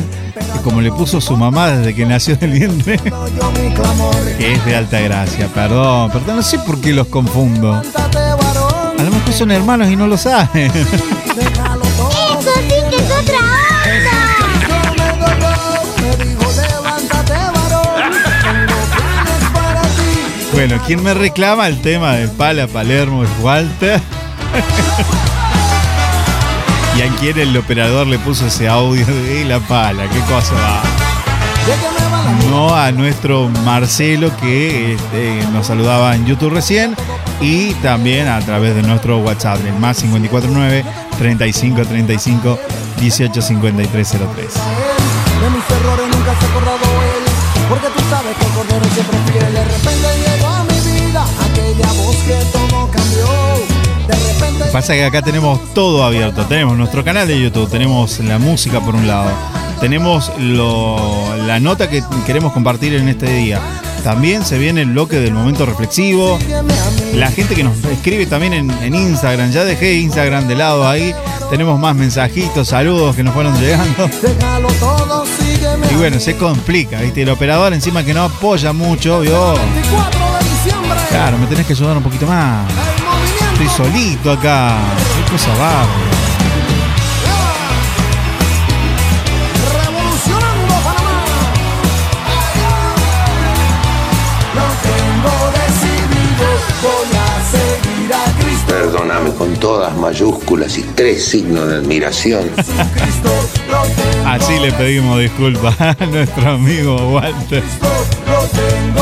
Como 0.63 0.81
le 0.81 0.91
puso 0.91 1.19
su 1.21 1.35
mamá 1.37 1.71
desde 1.71 1.95
que 1.95 2.05
nació 2.05 2.35
del 2.35 2.51
vientre, 2.51 2.97
que 4.37 4.53
es 4.53 4.65
de 4.65 4.75
Alta 4.75 4.99
Gracia. 4.99 5.47
Perdón, 5.53 6.11
perdón, 6.11 6.37
no 6.37 6.43
sé 6.43 6.59
por 6.59 6.79
qué 6.79 6.93
los 6.93 7.07
confundo. 7.07 7.73
A 7.73 9.03
lo 9.03 9.11
mejor 9.11 9.33
son 9.33 9.51
hermanos 9.51 9.89
y 9.89 9.95
no 9.95 10.07
lo 10.07 10.17
saben. 10.17 10.71
Eso 10.71 12.51
sí 12.67 12.75
que 12.89 12.95
es 12.95 13.11
otra 13.11 13.61
Bueno, 20.53 20.79
¿quién 20.85 21.01
me 21.01 21.13
reclama 21.13 21.67
el 21.67 21.81
tema 21.81 22.13
del 22.15 22.29
Pala 22.29 22.67
Palermo 22.67 23.23
es 23.23 23.29
Walter? 23.41 23.99
Y 27.21 27.25
¿Y 27.25 27.29
a 27.29 27.33
quién 27.33 27.49
el 27.49 27.57
operador 27.57 28.07
le 28.07 28.17
puso 28.19 28.47
ese 28.47 28.67
audio 28.67 29.05
de 29.05 29.45
la 29.45 29.59
pala? 29.59 30.07
¿Qué 30.09 30.19
cosa 30.21 30.53
va? 30.53 30.81
No 32.49 32.75
a 32.75 32.91
nuestro 32.91 33.49
Marcelo 33.63 34.35
que 34.37 34.93
este, 34.93 35.43
nos 35.53 35.67
saludaba 35.67 36.15
en 36.15 36.25
YouTube 36.25 36.53
recién 36.53 36.95
y 37.39 37.73
también 37.75 38.27
a 38.27 38.39
través 38.39 38.75
de 38.75 38.81
nuestro 38.81 39.19
WhatsApp, 39.19 39.59
el 39.65 39.73
más 39.75 40.01
549 40.01 40.83
35 41.17 41.85
35 41.85 42.59
18 42.99 43.41
53 43.41 44.09
03. 44.09 44.17
De 44.17 45.49
mis 45.49 45.69
errores 45.69 46.05
nunca 46.15 46.39
se 46.39 46.45
ha 46.45 46.49
acordado 46.49 46.77
él 47.01 47.23
Porque 47.69 47.87
tú 47.87 48.03
sabes 48.09 48.37
que 48.37 48.45
el 48.45 48.51
cordero 48.51 48.85
siempre 48.93 49.17
es 49.17 49.31
fiel 49.31 49.53
De 49.53 49.63
repente 49.63 50.40
Pasa 54.71 54.93
que 54.93 55.03
acá 55.03 55.21
tenemos 55.21 55.59
todo 55.73 56.03
abierto. 56.03 56.45
Tenemos 56.45 56.77
nuestro 56.77 57.03
canal 57.03 57.27
de 57.27 57.39
YouTube, 57.39 57.69
tenemos 57.69 58.19
la 58.21 58.39
música 58.39 58.79
por 58.79 58.95
un 58.95 59.05
lado, 59.05 59.29
tenemos 59.81 60.31
lo- 60.39 61.35
la 61.45 61.59
nota 61.59 61.89
que 61.89 62.01
queremos 62.25 62.53
compartir 62.53 62.93
en 62.95 63.09
este 63.09 63.31
día. 63.33 63.59
También 64.03 64.43
se 64.45 64.57
viene 64.57 64.81
el 64.81 64.91
bloque 64.91 65.17
del 65.19 65.33
momento 65.33 65.65
reflexivo. 65.65 66.39
La 67.13 67.29
gente 67.31 67.53
que 67.53 67.63
nos 67.63 67.77
escribe 67.85 68.25
también 68.25 68.53
en, 68.53 68.71
en 68.81 68.95
Instagram. 68.95 69.51
Ya 69.51 69.63
dejé 69.63 69.95
Instagram 69.99 70.47
de 70.47 70.55
lado 70.55 70.87
ahí. 70.87 71.13
Tenemos 71.51 71.77
más 71.79 71.95
mensajitos, 71.95 72.69
saludos 72.69 73.15
que 73.15 73.23
nos 73.23 73.33
fueron 73.33 73.53
llegando. 73.61 74.09
Y 75.91 75.95
bueno, 75.95 76.19
se 76.19 76.35
complica, 76.37 77.01
¿viste? 77.01 77.21
El 77.23 77.29
operador 77.29 77.73
encima 77.73 78.03
que 78.03 78.13
no 78.13 78.23
apoya 78.23 78.71
mucho, 78.73 79.19
¿vio? 79.19 79.53
24 79.53 80.19
de 80.39 80.49
diciembre 80.49 80.99
Claro, 81.09 81.37
me 81.37 81.45
tenés 81.47 81.67
que 81.67 81.73
ayudar 81.73 81.97
un 81.97 82.03
poquito 82.03 82.25
más. 82.25 82.65
Estoy 83.61 83.85
solito 83.85 84.31
acá. 84.31 84.75
Qué 85.15 85.31
cosa 85.31 85.49
bárbara. 85.49 85.85
Revolucionando 89.71 90.73
Panamá 90.83 91.29
Lo 94.55 94.67
tengo 94.81 95.33
decidido 95.61 96.47
Voy 96.81 97.11
a 97.15 97.21
seguir 97.51 98.11
a 98.13 98.41
Cristo 98.41 98.65
Perdóname 98.67 99.29
con 99.33 99.53
todas 99.57 99.95
mayúsculas 99.95 100.77
y 100.79 100.81
tres 100.95 101.23
signos 101.23 101.67
de 101.67 101.75
admiración. 101.75 102.49
Así 104.25 104.57
le 104.59 104.71
pedimos 104.71 105.19
disculpas 105.19 105.79
a 105.79 105.95
nuestro 106.07 106.49
amigo 106.49 106.95
Walter. 107.13 107.63
Lo 108.25 108.47
tengo 108.47 109.00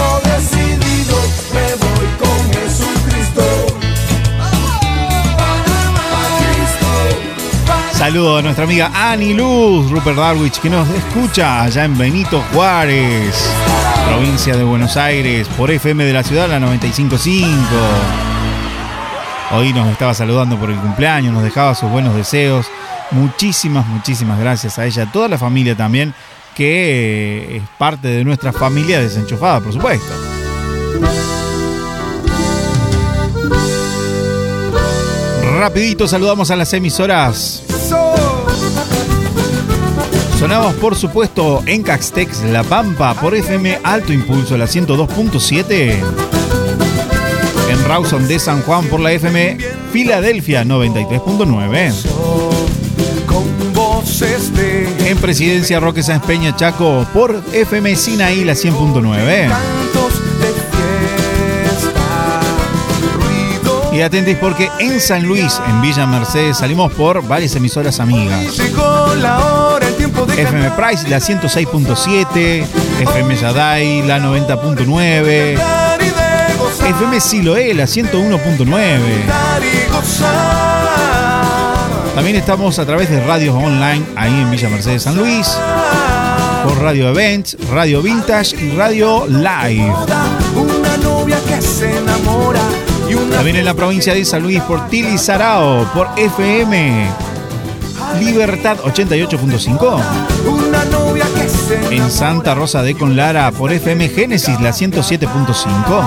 Saludo 7.99 8.37
a 8.37 8.41
nuestra 8.41 8.63
amiga 8.63 8.89
Ani 8.93 9.33
Luz, 9.33 9.91
Rupert 9.91 10.15
Darwich, 10.15 10.61
que 10.61 10.69
nos 10.69 10.87
escucha 10.87 11.63
allá 11.63 11.83
en 11.83 11.97
Benito 11.97 12.41
Juárez, 12.53 13.35
provincia 14.07 14.55
de 14.55 14.63
Buenos 14.63 14.95
Aires, 14.95 15.49
por 15.49 15.69
FM 15.69 16.05
de 16.05 16.13
la 16.13 16.23
ciudad, 16.23 16.47
la 16.47 16.61
955. 16.61 17.51
Hoy 19.51 19.73
nos 19.73 19.89
estaba 19.89 20.13
saludando 20.13 20.57
por 20.57 20.71
el 20.71 20.77
cumpleaños, 20.77 21.33
nos 21.33 21.43
dejaba 21.43 21.75
sus 21.75 21.91
buenos 21.91 22.15
deseos. 22.15 22.67
Muchísimas, 23.11 23.85
muchísimas 23.85 24.39
gracias 24.39 24.79
a 24.79 24.85
ella, 24.85 25.03
a 25.03 25.11
toda 25.11 25.27
la 25.27 25.37
familia 25.37 25.75
también, 25.75 26.13
que 26.55 27.57
eh, 27.57 27.57
es 27.57 27.63
parte 27.77 28.07
de 28.07 28.23
nuestra 28.23 28.53
familia 28.53 29.01
desenchufada, 29.01 29.59
por 29.59 29.73
supuesto. 29.73 30.13
Rapidito 35.59 36.07
saludamos 36.07 36.49
a 36.49 36.55
las 36.55 36.71
emisoras. 36.71 37.68
Sonamos 40.39 40.73
por 40.75 40.95
supuesto 40.95 41.61
en 41.65 41.83
Caxtex 41.83 42.43
La 42.43 42.63
Pampa 42.63 43.13
por 43.13 43.35
FM 43.35 43.79
Alto 43.83 44.13
Impulso 44.13 44.55
la 44.55 44.67
102.7. 44.67 46.01
En 47.69 47.83
Rawson 47.85 48.25
de 48.25 48.39
San 48.39 48.61
Juan 48.61 48.85
por 48.85 49.01
la 49.01 49.11
FM 49.11 49.57
Filadelfia 49.91 50.63
93.9. 50.63 51.93
Con 53.25 53.73
voces 53.73 54.55
de 54.55 55.09
En 55.09 55.17
Presidencia 55.17 55.81
Roque 55.81 56.03
Sáenz 56.03 56.23
Peña 56.23 56.55
Chaco 56.55 57.05
por 57.13 57.43
FM 57.51 57.97
Sinaí 57.97 58.45
la 58.45 58.53
100.9. 58.53 59.49
cantos 59.49 60.21
de 60.39 60.47
fiesta. 61.83 62.39
Y 63.93 64.01
atentis 64.01 64.37
porque 64.37 64.69
en 64.79 65.01
San 65.01 65.25
Luis, 65.25 65.59
en 65.67 65.81
Villa 65.81 66.05
Mercedes, 66.05 66.59
salimos 66.59 66.93
por 66.93 67.27
varias 67.27 67.57
emisoras 67.57 67.99
amigas. 67.99 68.57
FM 70.27 70.71
Price 70.71 71.07
la 71.07 71.17
106.7, 71.19 72.65
FM 73.01 73.35
Yadai 73.35 74.01
la 74.03 74.19
90.9, 74.19 75.57
FM 76.87 77.19
Siloé 77.19 77.73
la 77.73 77.85
101.9. 77.85 78.59
cantar 79.27 79.61
y 79.63 79.91
gozar. 79.91 80.89
También 82.15 82.35
estamos 82.35 82.79
a 82.79 82.85
través 82.85 83.09
de 83.09 83.21
radios 83.21 83.55
online 83.55 84.05
ahí 84.15 84.33
en 84.33 84.51
Villa 84.51 84.69
Mercedes 84.69 85.03
San 85.03 85.15
Luis, 85.15 85.47
por 86.63 86.81
Radio 86.81 87.09
Events, 87.09 87.57
Radio 87.71 88.01
Vintage 88.01 88.55
y 88.57 88.71
Radio 88.71 89.25
Live. 89.27 89.93
También 93.31 93.55
en 93.55 93.65
la 93.65 93.73
provincia 93.73 94.13
de 94.13 94.25
San 94.25 94.43
Luis 94.43 94.61
por 94.61 94.89
Tili 94.89 95.17
Sarao, 95.17 95.85
por 95.93 96.09
FM 96.17 97.28
Libertad 98.17 98.77
88.5. 98.79 100.01
una 100.47 100.85
novia 100.85 101.25
que 101.35 101.47
se 101.47 101.95
En 101.95 102.09
Santa 102.09 102.55
Rosa 102.55 102.81
de 102.81 102.95
Conlara 102.95 103.51
por 103.51 103.71
FM 103.71 104.09
Génesis 104.09 104.59
la 104.59 104.71
107.5. 104.71 106.03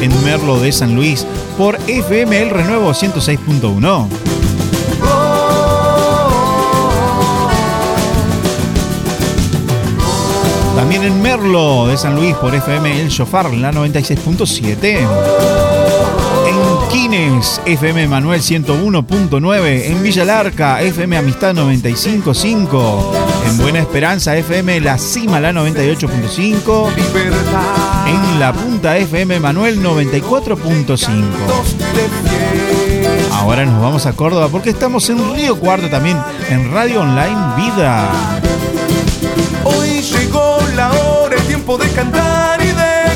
En 0.00 0.24
Merlo 0.24 0.58
de 0.60 0.72
San 0.72 0.94
Luis 0.94 1.26
por 1.56 1.78
FM 1.86 2.40
El 2.40 2.50
Renuevo 2.50 2.90
106.1. 2.90 4.08
También 10.76 11.02
en 11.02 11.20
Merlo 11.20 11.88
de 11.88 11.96
San 11.96 12.14
Luis 12.14 12.34
por 12.36 12.54
FM 12.54 13.00
El 13.00 13.08
Shofar 13.08 13.52
la 13.52 13.72
96.7. 13.72 15.67
FM 17.10 18.06
Manuel 18.06 18.42
101.9. 18.42 19.84
En 19.86 20.02
Villa 20.02 20.26
Larca, 20.26 20.82
FM 20.82 21.16
Amistad 21.16 21.54
95.5. 21.54 23.02
En 23.46 23.56
Buena 23.56 23.78
Esperanza, 23.78 24.36
FM 24.36 24.80
La 24.80 24.98
Cima, 24.98 25.40
la 25.40 25.52
98.5. 25.52 26.90
En 28.06 28.38
La 28.38 28.52
Punta, 28.52 28.98
FM 28.98 29.40
Manuel 29.40 29.82
94.5. 29.82 31.08
Ahora 33.32 33.64
nos 33.64 33.80
vamos 33.80 34.04
a 34.04 34.12
Córdoba 34.12 34.48
porque 34.48 34.68
estamos 34.70 35.08
en 35.08 35.34
Río 35.34 35.58
Cuarto 35.58 35.88
también, 35.88 36.18
en 36.50 36.70
Radio 36.72 37.00
Online 37.00 37.56
Vida. 37.56 38.10
Hoy 39.64 40.02
llegó 40.02 40.58
la 40.76 40.92
hora, 40.92 41.36
el 41.36 41.42
tiempo 41.44 41.78
de 41.78 41.88
cantar 41.90 42.57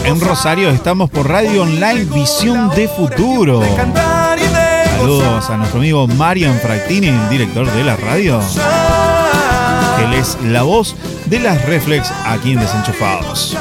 En 0.05 0.21
Rosario 0.21 0.71
estamos 0.71 1.09
por 1.11 1.29
Radio 1.29 1.63
Online 1.63 2.05
Visión 2.05 2.71
de 2.71 2.89
Futuro. 2.89 3.63
Saludos 4.99 5.49
a 5.49 5.57
nuestro 5.57 5.79
amigo 5.79 6.07
Marian 6.07 6.59
Frattini, 6.59 7.09
el 7.09 7.29
director 7.29 7.71
de 7.71 7.85
la 7.85 7.97
radio. 7.97 8.41
Él 10.05 10.15
es 10.15 10.37
la 10.45 10.63
voz 10.63 10.97
de 11.27 11.39
las 11.39 11.65
Reflex 11.65 12.11
aquí 12.27 12.53
en 12.53 12.61
Desenchufados. 12.61 13.57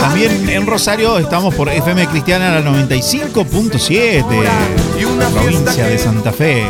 También 0.00 0.48
en 0.48 0.66
Rosario 0.66 1.18
estamos 1.18 1.54
por 1.54 1.68
FM 1.68 2.06
Cristiana 2.08 2.60
la 2.60 2.70
95.7, 2.70 4.24
provincia 5.32 5.86
de 5.86 5.98
Santa 5.98 6.32
Fe. 6.32 6.64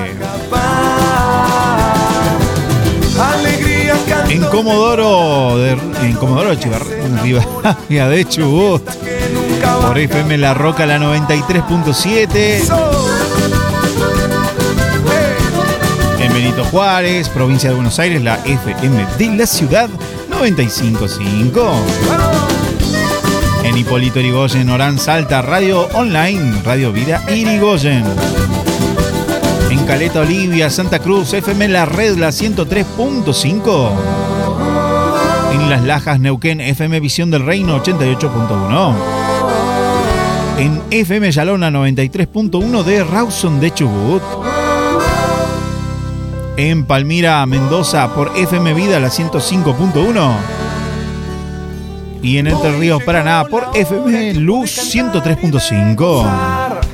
En 4.28 4.42
Comodoro, 4.44 5.58
de, 5.58 5.70
en 6.02 6.14
Comodoro 6.14 6.54
Rivadavia 7.22 8.08
de 8.10 8.24
Chubut, 8.24 8.82
por 9.82 9.98
FM 9.98 10.38
La 10.38 10.54
Roca 10.54 10.86
la 10.86 10.98
93.7. 10.98 12.60
En 16.20 16.32
Benito 16.32 16.64
Juárez, 16.64 17.28
provincia 17.28 17.68
de 17.68 17.74
Buenos 17.76 17.98
Aires, 17.98 18.22
la 18.22 18.36
FM 18.44 19.06
de 19.18 19.36
la 19.36 19.46
ciudad 19.46 19.88
95.5. 20.30 21.70
En 23.64 23.76
Hipólito 23.76 24.20
Irigoyen, 24.20 24.68
Orán 24.68 24.98
Salta, 24.98 25.40
Radio 25.42 25.88
Online, 25.94 26.60
Radio 26.64 26.92
Vida 26.92 27.22
Irigoyen. 27.30 28.04
Caleta 29.86 30.20
Olivia, 30.20 30.70
Santa 30.70 30.98
Cruz, 30.98 31.34
FM 31.34 31.68
La 31.68 31.84
Red, 31.84 32.16
la 32.16 32.28
103.5. 32.28 33.90
En 35.52 35.68
Las 35.70 35.84
Lajas, 35.84 36.18
Neuquén, 36.20 36.60
FM 36.60 37.00
Visión 37.00 37.30
del 37.30 37.44
Reino 37.44 37.82
88.1. 37.82 38.94
en 40.58 40.82
FM 40.90 41.30
Yalona 41.30 41.70
93.1 41.70 42.82
de 42.82 43.04
Rawson 43.04 43.60
de 43.60 43.74
Chubut. 43.74 44.22
En 46.56 46.84
Palmira, 46.84 47.44
Mendoza 47.46 48.14
por 48.14 48.32
FM 48.36 48.72
Vida 48.74 48.98
la 49.00 49.08
105.1. 49.08 50.32
Y 52.22 52.38
en 52.38 52.46
Entre 52.46 52.78
Ríos, 52.78 53.02
Paraná 53.02 53.44
por 53.50 53.64
FM 53.74 54.34
Luz 54.34 54.94
103.5. 54.94 56.84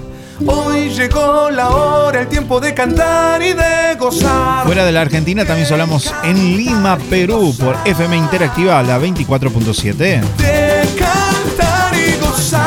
Llegó 1.01 1.49
la 1.49 1.71
hora, 1.71 2.21
el 2.21 2.29
tiempo 2.29 2.61
de 2.61 2.75
cantar 2.75 3.41
y 3.41 3.55
de 3.55 3.97
gozar. 3.99 4.67
Fuera 4.67 4.85
de 4.85 4.93
la 4.93 5.01
Argentina 5.01 5.47
también 5.47 5.67
solamos 5.67 6.15
en 6.23 6.59
Lima, 6.59 6.99
Perú 7.09 7.57
por 7.59 7.75
FM 7.87 8.19
Interactiva 8.19 8.83
la 8.83 9.01
24.7. 9.01 9.97
De 9.97 10.89
cantar 10.99 11.95
y 11.97 12.21
gozar. 12.21 12.61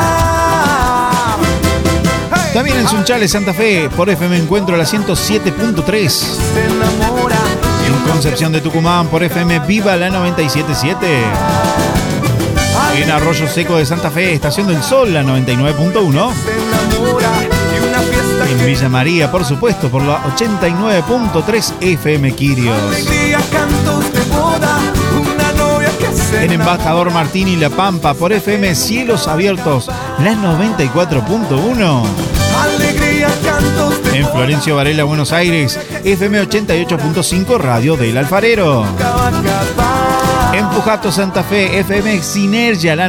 También 2.52 2.78
en 2.78 2.88
Sunchales, 2.88 3.30
Santa 3.30 3.54
Fe, 3.54 3.88
por 3.94 4.10
FM 4.10 4.36
Encuentro 4.36 4.76
la 4.76 4.82
107.3. 4.82 6.24
En 7.86 8.10
Concepción 8.10 8.50
de 8.50 8.60
Tucumán, 8.60 9.06
por 9.06 9.22
FM 9.22 9.60
Viva 9.60 9.94
la 9.94 10.08
97.7. 10.10 10.96
En 12.96 13.10
Arroyo 13.12 13.46
Seco 13.46 13.76
de 13.76 13.86
Santa 13.86 14.10
Fe, 14.10 14.34
Estación 14.34 14.66
del 14.66 14.82
Sol 14.82 15.14
la 15.14 15.22
99.1. 15.22 16.32
En 18.48 18.66
Villa 18.66 18.88
María, 18.88 19.30
por 19.30 19.44
supuesto, 19.44 19.88
por 19.90 20.02
la 20.02 20.22
89.3 20.36 21.74
FM 21.80 22.34
Quirios. 22.34 22.76
En 26.40 26.52
Embajador 26.52 27.10
Martín 27.10 27.48
y 27.48 27.56
La 27.56 27.70
Pampa, 27.70 28.14
por 28.14 28.32
FM 28.32 28.74
Cielos 28.74 29.28
Abiertos, 29.28 29.90
la 30.18 30.34
94.1. 30.34 32.02
En 34.12 34.28
Florencio 34.28 34.76
Varela, 34.76 35.04
Buenos 35.04 35.32
Aires, 35.32 35.78
FM 36.04 36.42
88.5 36.42 37.58
Radio 37.58 37.96
del 37.96 38.16
Alfarero. 38.18 38.84
En 40.52 40.68
Pujato, 40.68 41.10
Santa 41.10 41.42
Fe, 41.42 41.80
FM 41.80 42.22
Sinergia, 42.22 42.94
la 42.94 43.08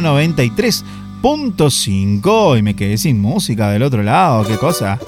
93.5. 1.22 2.58
Y 2.58 2.62
me 2.62 2.74
quedé 2.74 2.98
sin 2.98 3.20
música 3.20 3.70
del 3.70 3.82
otro 3.82 4.02
lado, 4.02 4.44
qué 4.46 4.56
cosa. 4.56 4.98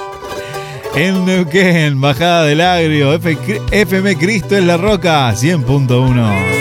en 0.94 1.24
Neuquén, 1.24 2.00
Bajada 2.00 2.44
del 2.44 2.60
Agrio, 2.60 3.14
FM 3.14 4.16
Cristo 4.16 4.56
en 4.56 4.66
la 4.66 4.76
Roca, 4.76 5.32
100.1. 5.32 6.59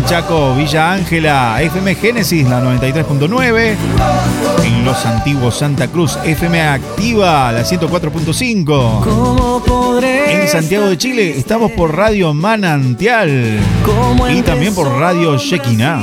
En 0.00 0.06
Chaco, 0.06 0.54
Villa 0.54 0.92
Ángela, 0.92 1.60
FM 1.60 1.94
Génesis, 1.94 2.48
la 2.48 2.62
93.9. 2.62 3.76
En 4.64 4.82
Los 4.82 5.04
Antiguos, 5.04 5.56
Santa 5.56 5.88
Cruz, 5.88 6.18
FM 6.24 6.62
Activa, 6.62 7.52
la 7.52 7.62
104.5. 7.62 10.26
En 10.26 10.48
Santiago 10.48 10.88
de 10.88 10.96
Chile, 10.96 11.36
estamos 11.36 11.72
por 11.72 11.94
Radio 11.94 12.32
Manantial. 12.32 13.60
Y 14.30 14.40
también 14.40 14.74
por 14.74 14.88
Radio 14.88 15.36
Shekinah. 15.36 16.02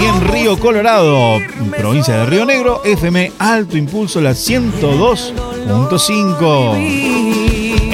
Y 0.00 0.04
en 0.04 0.28
Río 0.32 0.58
Colorado, 0.58 1.38
provincia 1.78 2.16
de 2.16 2.26
Río 2.26 2.44
Negro, 2.44 2.82
FM 2.84 3.30
Alto 3.38 3.76
Impulso, 3.76 4.20
la 4.20 4.32
102.5. 4.32 7.09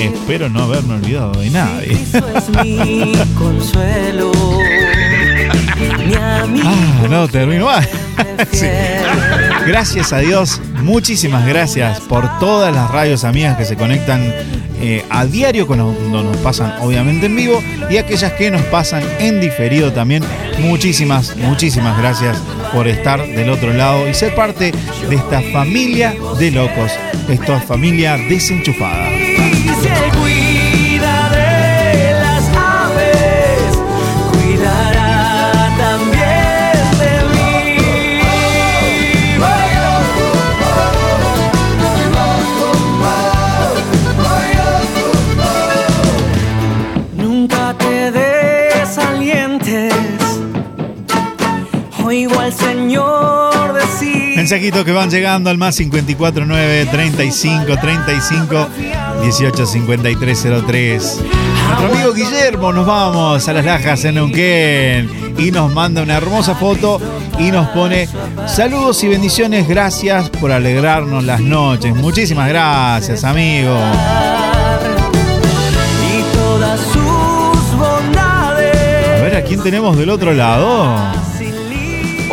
Espero 0.06 0.48
no 0.48 0.62
haberme 0.62 0.94
olvidado 0.94 1.32
de 1.32 1.50
nadie. 1.50 1.98
Ah, 6.64 7.06
no, 7.08 7.28
termino 7.28 7.66
más. 7.66 7.88
Sí. 8.52 8.66
Gracias 9.66 10.12
a 10.12 10.18
Dios, 10.18 10.60
muchísimas 10.82 11.46
gracias 11.46 12.00
por 12.00 12.38
todas 12.38 12.74
las 12.74 12.90
radios 12.90 13.24
amigas 13.24 13.56
que 13.56 13.64
se 13.64 13.76
conectan 13.76 14.22
eh, 14.80 15.04
a 15.08 15.24
diario 15.24 15.66
cuando 15.66 15.92
nos 15.92 16.36
pasan 16.38 16.74
obviamente 16.80 17.26
en 17.26 17.36
vivo 17.36 17.62
y 17.88 17.96
aquellas 17.96 18.32
que 18.34 18.50
nos 18.50 18.60
pasan 18.62 19.02
en 19.18 19.40
diferido 19.40 19.92
también. 19.92 20.22
Muchísimas, 20.60 21.36
muchísimas 21.36 21.96
gracias 21.98 22.36
por 22.72 22.88
estar 22.88 23.26
del 23.26 23.48
otro 23.48 23.72
lado 23.72 24.06
y 24.08 24.14
ser 24.14 24.34
parte 24.34 24.72
de 25.08 25.16
esta 25.16 25.40
familia 25.52 26.14
de 26.38 26.50
locos, 26.50 26.92
esta 27.28 27.60
familia 27.60 28.16
desenchufada. 28.16 29.15
Mensajitos 54.46 54.84
que 54.84 54.92
van 54.92 55.10
llegando 55.10 55.50
al 55.50 55.58
más 55.58 55.76
549 55.76 56.86
35 56.86 57.76
35 57.80 58.68
18 59.22 59.66
53 59.66 60.46
03. 60.66 61.20
Nuestro 61.66 61.86
amigo 61.88 62.12
Guillermo, 62.14 62.72
nos 62.72 62.86
vamos 62.86 63.48
a 63.48 63.52
las 63.52 63.64
lajas 63.64 64.04
en 64.04 64.14
Neuquén 64.16 65.34
y 65.38 65.50
nos 65.50 65.72
manda 65.72 66.02
una 66.02 66.16
hermosa 66.16 66.54
foto 66.54 67.00
y 67.38 67.50
nos 67.50 67.68
pone 67.68 68.08
saludos 68.46 69.02
y 69.04 69.08
bendiciones, 69.08 69.68
gracias 69.68 70.30
por 70.30 70.52
alegrarnos 70.52 71.24
las 71.24 71.40
noches. 71.40 71.94
Muchísimas 71.94 72.48
gracias, 72.48 73.24
amigo. 73.24 73.76
A 79.16 79.22
ver 79.22 79.36
a 79.36 79.42
quién 79.42 79.62
tenemos 79.62 79.96
del 79.96 80.10
otro 80.10 80.32
lado. 80.32 81.25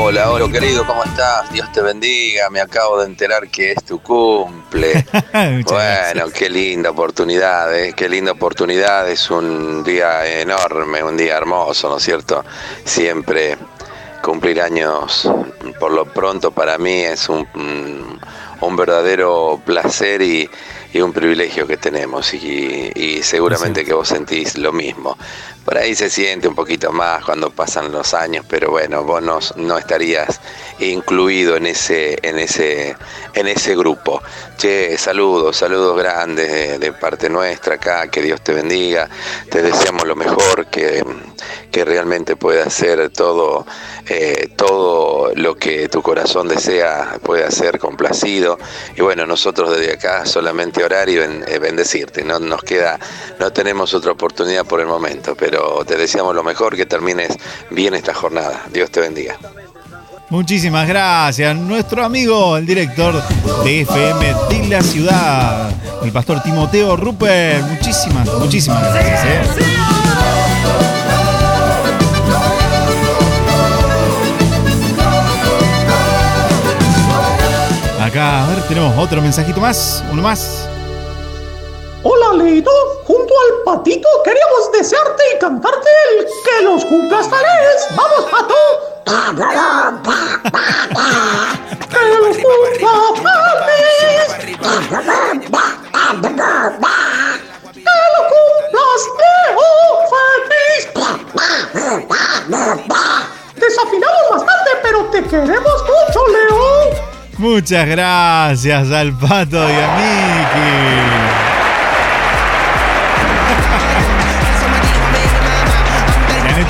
Hola, 0.05 0.31
hola 0.31 0.51
querido, 0.51 0.85
¿cómo 0.85 1.01
estás? 1.05 1.49
Dios 1.53 1.71
te 1.71 1.81
bendiga, 1.81 2.49
me 2.49 2.59
acabo 2.59 2.99
de 2.99 3.05
enterar 3.05 3.47
que 3.47 3.71
es 3.71 3.85
tu 3.85 4.01
cumple. 4.01 5.05
bueno, 5.65 6.29
qué 6.29 6.49
linda 6.49 6.89
oportunidad, 6.89 7.73
¿eh? 7.73 7.93
qué 7.95 8.09
linda 8.09 8.33
oportunidad, 8.33 9.09
es 9.09 9.31
un 9.31 9.81
día 9.81 10.41
enorme, 10.41 11.01
un 11.01 11.15
día 11.15 11.37
hermoso, 11.37 11.87
¿no 11.87 11.97
es 11.97 12.03
cierto? 12.03 12.43
Siempre 12.83 13.57
cumplir 14.21 14.61
años, 14.61 15.31
por 15.79 15.93
lo 15.93 16.03
pronto 16.03 16.51
para 16.51 16.77
mí 16.77 17.03
es 17.03 17.29
un, 17.29 17.47
un 18.59 18.75
verdadero 18.75 19.61
placer 19.65 20.21
y, 20.21 20.49
y 20.93 21.01
un 21.01 21.13
privilegio 21.13 21.65
que 21.65 21.77
tenemos 21.77 22.33
y, 22.33 22.91
y 22.93 23.23
seguramente 23.23 23.83
que 23.83 23.93
vos 23.93 24.09
sentís 24.09 24.57
lo 24.57 24.71
mismo. 24.71 25.17
Por 25.65 25.77
ahí 25.77 25.95
se 25.95 26.09
siente 26.09 26.47
un 26.47 26.55
poquito 26.55 26.91
más 26.91 27.23
cuando 27.23 27.49
pasan 27.49 27.91
los 27.91 28.13
años, 28.13 28.45
pero 28.49 28.69
bueno, 28.69 29.03
vos 29.03 29.21
no, 29.55 29.77
estarías 29.77 30.41
incluido 30.79 31.55
en 31.55 31.67
ese, 31.67 32.17
en 32.21 32.37
ese, 32.37 32.97
en 33.33 33.47
ese 33.47 33.75
grupo. 33.75 34.21
Che, 34.57 34.97
saludos, 34.97 35.55
saludos 35.57 35.97
grandes 35.97 36.79
de, 36.79 36.93
parte 36.93 37.29
nuestra 37.29 37.75
acá, 37.75 38.07
que 38.07 38.21
Dios 38.21 38.41
te 38.41 38.53
bendiga, 38.53 39.09
te 39.49 39.61
deseamos 39.61 40.05
lo 40.05 40.15
mejor, 40.15 40.67
que, 40.67 41.03
que 41.71 41.85
realmente 41.85 42.35
pueda 42.35 42.65
hacer 42.65 43.09
todo, 43.09 43.65
eh, 44.07 44.49
todo 44.57 45.31
lo 45.35 45.55
que 45.55 45.87
tu 45.87 46.01
corazón 46.01 46.47
desea, 46.47 47.19
pueda 47.23 47.49
ser 47.51 47.79
complacido. 47.79 48.57
Y 48.95 49.01
bueno, 49.01 49.25
nosotros 49.25 49.77
desde 49.77 49.93
acá 49.93 50.25
solamente 50.25 50.83
orar 50.83 51.09
y 51.09 51.17
eh, 51.17 51.59
bendecirte, 51.59 52.23
no 52.23 52.39
nos 52.39 52.63
queda, 52.63 52.99
no 53.39 53.51
tenemos 53.53 53.93
otra 53.93 54.11
oportunidad 54.11 54.65
por 54.65 54.81
el 54.81 54.87
momento, 54.87 55.35
pero 55.35 55.52
te 55.85 55.97
deseamos 55.97 56.35
lo 56.35 56.43
mejor, 56.43 56.75
que 56.75 56.85
termines 56.85 57.37
bien 57.69 57.93
esta 57.93 58.13
jornada. 58.13 58.63
Dios 58.71 58.89
te 58.91 58.99
bendiga. 58.99 59.37
Muchísimas 60.29 60.87
gracias. 60.87 61.55
Nuestro 61.55 62.03
amigo, 62.03 62.57
el 62.57 62.65
director 62.65 63.21
de 63.63 63.81
FM 63.81 64.33
de 64.49 64.67
la 64.67 64.81
ciudad, 64.81 65.69
el 66.03 66.11
pastor 66.11 66.41
Timoteo 66.41 66.95
Rupert. 66.95 67.63
Muchísimas, 67.67 68.27
muchísimas 68.39 68.81
gracias. 68.81 69.25
¿eh? 69.25 69.63
Acá, 78.01 78.43
a 78.43 78.47
ver, 78.47 78.63
tenemos 78.67 78.97
otro 78.97 79.21
mensajito 79.21 79.61
más, 79.61 80.03
uno 80.11 80.21
más. 80.21 80.67
Toledo, 82.33 82.73
junto 83.05 83.31
al 83.31 83.63
patito, 83.63 84.07
queríamos 84.23 84.71
desearte 84.71 85.23
y 85.35 85.37
cantarte 85.37 85.87
el 86.09 86.25
que 86.25 86.63
los 86.63 86.83
cumplas 86.83 87.29
feliz. 87.29 87.89
¡Vamos, 87.95 88.25
pato! 88.31 88.55
¡Que 91.89 92.01
los 92.09 92.37
cumplas 92.37 92.73
¡Que 92.73 92.81
lo 98.01 98.31
cumplas 98.31 98.97
Leo! 102.49 102.73
Desafinamos 103.57 104.25
bastante, 104.31 104.71
pero 104.81 105.05
te 105.11 105.23
queremos 105.23 105.83
mucho, 105.83 106.27
Leo. 106.29 106.89
Muchas 107.37 107.87
gracias 107.87 108.89
al 108.89 109.15
pato 109.19 109.69
y 109.69 109.73
a 109.73 109.87
Miki. 109.97 111.12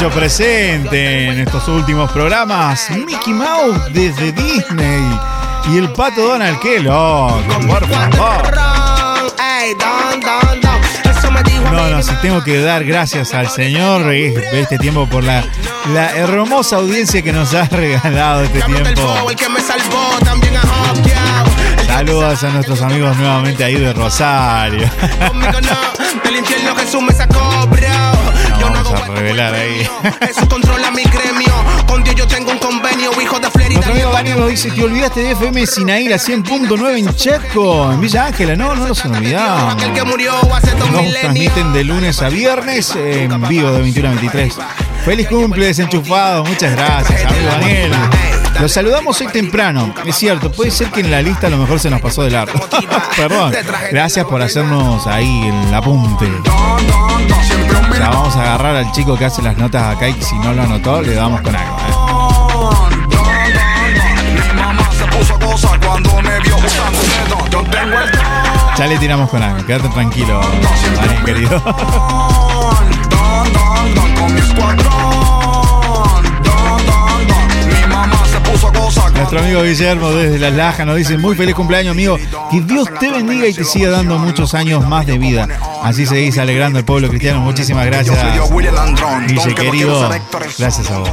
Hecho 0.04 0.16
presente 0.16 1.30
en 1.30 1.40
estos 1.40 1.66
últimos 1.70 2.12
programas 2.12 2.90
Mickey 2.90 3.34
Mouse 3.34 3.94
desde 3.94 4.34
Disney 4.34 5.20
y 5.72 5.78
el 5.78 5.94
Pato 5.94 6.28
Donald. 6.28 6.60
¡Qué 6.60 6.82
loco! 6.82 7.42
Por 7.66 7.88
favor. 7.88 8.54
No, 11.72 11.90
no, 11.90 12.04
si 12.04 12.14
tengo 12.16 12.44
que 12.44 12.60
dar 12.60 12.84
gracias 12.84 13.34
al 13.34 13.50
Señor 13.50 14.04
de 14.04 14.60
este 14.60 14.78
tiempo 14.78 15.08
por 15.08 15.24
la, 15.24 15.46
la 15.94 16.12
hermosa 16.18 16.78
audiencia 16.78 17.22
que 17.22 17.32
nos 17.32 17.54
ha 17.54 17.64
regalado 17.72 18.44
este 18.44 18.62
tiempo. 18.62 19.16
Saludos 21.88 22.44
a 22.44 22.50
nuestros 22.50 22.82
amigos 22.82 23.16
nuevamente 23.18 23.64
ahí 23.64 23.76
de 23.76 23.94
Rosario. 23.94 24.90
Jesús 26.76 27.02
me 27.02 27.14
sacó, 27.14 27.53
a 28.94 29.08
revelar 29.08 29.54
ahí. 29.54 29.88
Jesús 30.22 30.46
controla 30.50 30.92
mi 30.92 31.04
gremio. 31.04 31.54
Con 31.88 32.04
Dios 32.04 32.16
yo 32.16 32.28
tengo 32.28 32.52
un 32.52 32.60
convenio, 32.60 33.12
hijo 33.22 33.40
de 33.40 33.50
Florida. 33.50 33.74
Nuestro 33.74 33.94
amigo 33.94 34.12
Daniel 34.12 34.40
nos 34.40 34.50
dice, 34.50 34.72
te 34.72 34.84
olvidaste 34.84 35.22
de 35.22 35.32
FM 35.32 35.66
Sinaí, 35.68 36.12
a 36.12 36.18
100.9 36.18 36.98
en 36.98 37.16
Checo, 37.16 37.92
en 37.92 38.02
Villa 38.02 38.26
Ángela. 38.28 38.56
No, 38.56 38.76
no 38.76 38.94
que 39.94 40.04
murió 40.04 40.34
hace 40.54 40.72
dos 40.76 40.90
Nos 40.92 41.14
transmiten 41.14 41.74
de 41.74 41.84
lunes 41.84 42.22
a 42.22 42.30
viernes 42.30 42.96
en 42.96 43.48
vivo 43.48 43.72
de 43.72 43.82
21 43.82 44.10
a 44.10 44.12
23. 44.12 44.54
Feliz 45.06 45.28
cumple, 45.28 45.68
desenchufado. 45.68 46.44
Muchas 46.46 46.72
gracias, 46.72 47.26
amigo 47.26 47.46
Daniel. 47.52 47.92
Los 48.60 48.72
saludamos 48.72 49.20
hoy 49.20 49.28
temprano. 49.28 49.94
Es 50.06 50.16
cierto, 50.16 50.52
puede 50.52 50.72
ser 50.72 50.90
que 50.90 51.02
en 51.02 51.12
la 51.12 51.22
lista 51.22 51.48
a 51.48 51.50
lo 51.50 51.58
mejor 51.58 51.80
se 51.80 51.90
nos 51.90 52.02
pasó 52.02 52.24
de 52.24 52.32
largo. 52.32 52.60
Perdón. 53.18 53.54
Gracias 53.92 54.26
por 54.26 54.42
hacernos 54.42 55.06
ahí 55.08 55.48
el 55.48 55.74
apunte. 55.74 56.28
Ya 58.00 58.10
vamos 58.10 58.36
a 58.36 58.42
agarrar 58.42 58.76
al 58.76 58.92
chico 58.92 59.18
que 59.18 59.26
hace 59.26 59.42
las 59.42 59.58
notas 59.58 59.96
acá 59.96 60.08
y 60.08 60.22
si 60.22 60.36
no 60.40 60.54
lo 60.54 60.64
anotó, 60.64 61.02
le 61.02 61.16
damos 61.16 61.42
con 61.42 61.56
algo. 61.56 61.78
¿eh? 61.78 61.94
Ya 68.78 68.88
le 68.88 68.98
tiramos 68.98 69.30
con 69.30 69.42
algo. 69.42 69.66
Quédate 69.66 69.90
tranquilo, 69.90 70.42
querido. 71.26 71.62
Nuestro 79.16 79.40
amigo 79.40 79.62
Guillermo 79.64 80.12
desde 80.12 80.40
Las 80.40 80.54
Lajas 80.54 80.86
nos 80.86 80.98
dice 80.98 81.18
muy 81.18 81.36
feliz 81.36 81.56
cumpleaños 81.56 81.92
amigo, 81.92 82.18
que 82.52 82.62
Dios 82.62 82.88
te 83.00 83.10
bendiga 83.10 83.48
y 83.48 83.54
te 83.54 83.64
siga 83.64 83.90
dando 83.90 84.18
muchos 84.18 84.54
años 84.54 84.88
más 84.88 85.06
de 85.06 85.18
vida. 85.18 85.48
Así 85.84 86.06
seguís 86.06 86.38
alegrando 86.38 86.80
al 86.80 86.86
pueblo 86.86 87.10
cristiano. 87.10 87.40
Muchísimas 87.42 87.86
gracias. 87.86 88.18
Guille 89.28 89.56
querido, 89.56 90.10
gracias 90.58 90.90
a 90.92 91.00
vos. 91.00 91.10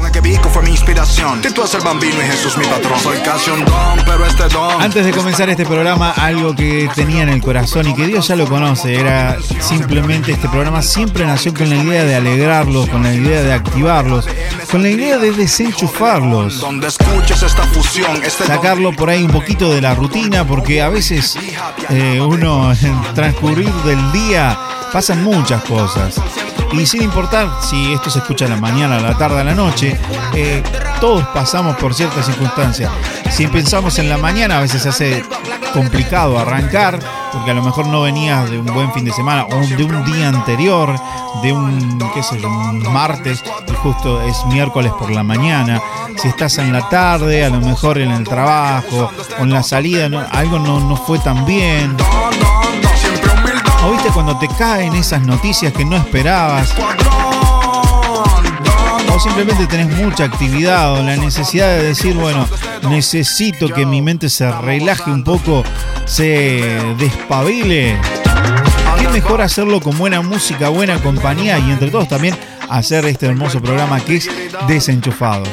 este. 4.35 4.85
Antes 4.85 5.05
de 5.05 5.13
comenzar 5.13 5.49
este 5.51 5.67
programa, 5.67 6.11
algo 6.11 6.55
que 6.55 6.89
tenía 6.95 7.23
en 7.23 7.29
el 7.29 7.41
corazón 7.43 7.89
y 7.89 7.95
que 7.95 8.07
Dios 8.07 8.29
ya 8.29 8.37
lo 8.37 8.47
conoce, 8.47 8.95
era 8.95 9.37
simplemente 9.61 10.33
este 10.33 10.49
programa 10.49 10.83
siempre 10.83 11.27
nació 11.27 11.53
con 11.55 11.69
la 11.69 11.77
idea 11.77 12.05
de 12.05 12.15
alegrarlos, 12.17 12.89
con 12.89 13.03
la 13.03 13.13
idea 13.13 13.43
de 13.43 13.53
activarlos, 13.53 14.27
con 14.71 14.83
la 14.83 14.89
idea 14.89 15.19
de 15.19 15.33
desenchufarlos. 15.33 16.61
Donde 16.61 16.89
escuches 16.89 17.43
esta 17.43 17.63
fusión, 17.65 17.91
don. 17.91 18.00
Sacarlo 18.29 18.93
por 18.93 19.11
ahí 19.11 19.23
un 19.23 19.31
poquito 19.31 19.73
de 19.73 19.81
la 19.81 19.95
rutina, 19.95 20.47
porque 20.47 20.83
a 20.83 20.89
veces 20.89 21.39
eh, 21.89 22.21
uno 22.21 22.73
en 22.73 23.01
transcurrir 23.15 23.73
del 23.85 24.13
día 24.13 24.59
pasan 24.93 25.23
muchas 25.23 25.63
cosas. 25.65 26.21
Y 26.73 26.87
sin 26.87 27.03
importar 27.03 27.51
si 27.63 27.93
esto 27.93 28.11
se 28.11 28.21
escucha 28.21 28.45
a 28.45 28.49
la 28.49 28.57
mañana, 28.57 28.99
a 28.99 29.01
la 29.01 29.19
tarde, 29.19 29.41
a 29.41 29.45
la 29.45 29.55
noche, 29.55 29.99
eh, 30.35 30.63
todos 31.01 31.27
pasamos 31.29 31.77
por 31.77 31.95
ciertas 31.95 32.27
circunstancias. 32.27 32.91
Si 33.31 33.47
pensamos 33.49 33.99
en 33.99 34.09
la 34.09 34.19
mañana, 34.19 34.59
a 34.59 34.61
veces 34.61 34.83
se 34.83 34.89
hace 34.89 35.25
complicado 35.73 36.39
arrancar, 36.39 36.99
porque 37.33 37.51
a 37.51 37.55
lo 37.55 37.63
mejor 37.63 37.87
no 37.87 38.03
venías 38.03 38.51
de 38.51 38.59
un 38.59 38.67
buen 38.67 38.93
fin 38.93 39.05
de 39.05 39.13
semana 39.13 39.47
o 39.47 39.61
de 39.61 39.85
un 39.85 40.05
día 40.05 40.29
anterior, 40.29 40.95
de 41.43 41.53
un, 41.53 41.99
qué 42.15 42.23
sé 42.23 42.41
yo, 42.41 42.49
un 42.49 42.83
martes, 42.93 43.43
y 43.67 43.73
justo 43.75 44.21
es 44.23 44.45
miércoles 44.47 44.93
por 44.99 45.11
la 45.11 45.23
mañana. 45.23 45.81
Si 46.17 46.29
estás 46.29 46.59
en 46.59 46.73
la 46.73 46.89
tarde, 46.89 47.45
a 47.45 47.51
lo 47.51 47.61
mejor 47.61 47.99
en 47.99 48.11
el 48.11 48.25
trabajo 48.25 49.11
o 49.39 49.43
en 49.43 49.51
la 49.51 49.63
salida, 49.63 50.29
algo 50.33 50.59
no, 50.59 50.81
no 50.81 50.97
fue 50.97 51.19
tan 51.19 51.45
bien. 51.45 51.97
¿O 53.85 53.91
viste 53.93 54.11
cuando 54.11 54.37
te 54.39 54.49
caen 54.49 54.95
esas 54.95 55.23
noticias 55.23 55.73
que 55.73 55.85
no 55.85 55.97
esperabas? 55.97 56.75
Simplemente 59.23 59.67
tenés 59.67 59.95
mucha 59.99 60.25
actividad 60.25 60.95
o 60.95 61.03
la 61.03 61.15
necesidad 61.15 61.77
de 61.77 61.89
decir, 61.89 62.15
bueno, 62.15 62.49
necesito 62.89 63.69
que 63.69 63.85
mi 63.85 64.01
mente 64.01 64.31
se 64.31 64.51
relaje 64.51 65.11
un 65.11 65.25
poco, 65.25 65.63
se 66.07 66.95
despabile. 66.99 67.99
Qué 68.99 69.09
mejor 69.09 69.43
hacerlo 69.43 69.83
con 69.83 69.99
buena 69.99 70.23
música, 70.23 70.71
buena 70.71 71.03
compañía 71.03 71.59
y 71.59 71.71
entre 71.71 71.91
todos 71.91 72.09
también 72.09 72.35
hacer 72.71 73.05
este 73.05 73.27
hermoso 73.27 73.61
programa 73.61 74.01
que 74.01 74.17
es 74.17 74.31
Desenchufados. 74.67 75.51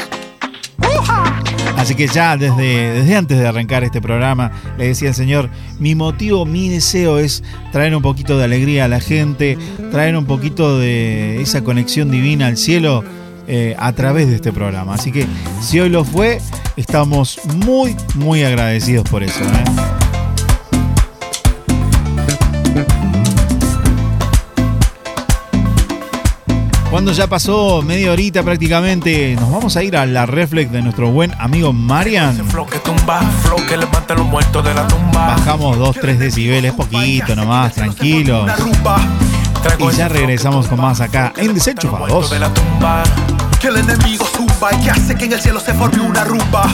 Así 1.76 1.94
que 1.94 2.08
ya 2.08 2.38
desde, 2.38 2.94
desde 2.94 3.16
antes 3.18 3.38
de 3.38 3.48
arrancar 3.48 3.84
este 3.84 4.02
programa 4.02 4.52
le 4.78 4.88
decía 4.88 5.10
al 5.10 5.16
Señor, 5.16 5.50
mi 5.78 5.94
motivo, 5.94 6.46
mi 6.46 6.70
deseo 6.70 7.20
es 7.20 7.44
traer 7.74 7.94
un 7.96 8.02
poquito 8.02 8.38
de 8.38 8.46
alegría 8.46 8.86
a 8.86 8.88
la 8.88 9.02
gente, 9.02 9.58
traer 9.92 10.16
un 10.16 10.26
poquito 10.26 10.80
de 10.80 11.42
esa 11.42 11.66
conexión 11.66 12.10
divina 12.10 12.48
al 12.48 12.58
cielo 12.58 13.04
eh, 13.48 13.76
a 13.80 13.94
través 13.94 14.28
de 14.28 14.36
este 14.36 14.52
programa. 14.52 14.96
Así 14.96 15.12
que 15.12 15.26
si 15.62 15.80
hoy 15.80 15.90
lo 15.90 16.04
fue, 16.04 16.42
estamos 16.76 17.40
muy, 17.56 17.96
muy 18.16 18.44
agradecidos 18.44 19.08
por 19.10 19.24
eso. 19.24 19.44
¿eh? 19.44 19.98
Cuando 26.90 27.12
ya 27.12 27.28
pasó 27.28 27.82
media 27.82 28.12
horita 28.12 28.44
prácticamente, 28.44 29.36
nos 29.36 29.52
vamos 29.52 29.76
a 29.78 29.84
ir 29.84 29.98
a 29.98 30.06
la 30.06 30.26
reflex 30.26 30.72
de 30.72 30.82
nuestro 30.82 31.12
buen 31.12 31.34
amigo 31.38 31.74
Marian. 31.74 32.36
Bajamos 35.14 35.78
2-3 35.78 36.18
decibeles, 36.18 36.74
poquito 36.74 37.36
nomás, 37.36 37.74
tranquilos. 37.76 38.50
Y 39.80 39.96
ya 39.96 40.08
regresamos 40.08 40.68
con 40.68 40.80
más 40.80 41.02
acá 41.02 41.34
en 41.36 41.54
Desenchufados. 41.54 42.32
Que 43.68 43.74
el 43.74 43.80
enemigo 43.80 44.26
zumba 44.26 44.74
y 44.74 44.78
que 44.78 44.92
hace 44.92 45.14
que 45.14 45.26
en 45.26 45.34
el 45.34 45.42
cielo 45.42 45.60
se 45.60 45.74
forme 45.74 46.02
una 46.02 46.24
rumba. 46.24 46.68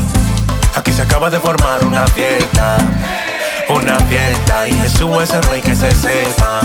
Aquí 0.75 0.91
se 0.91 1.01
acaba 1.01 1.27
de 1.27 1.39
formar 1.39 1.83
una 1.83 2.05
fiesta, 2.05 2.77
una 3.67 3.97
fiesta 4.01 4.67
y 4.67 4.73
Jesús 4.73 5.23
es 5.23 5.31
el 5.31 5.41
rey 5.41 5.59
que 5.59 5.75
se 5.75 5.89
sepa, 5.89 6.61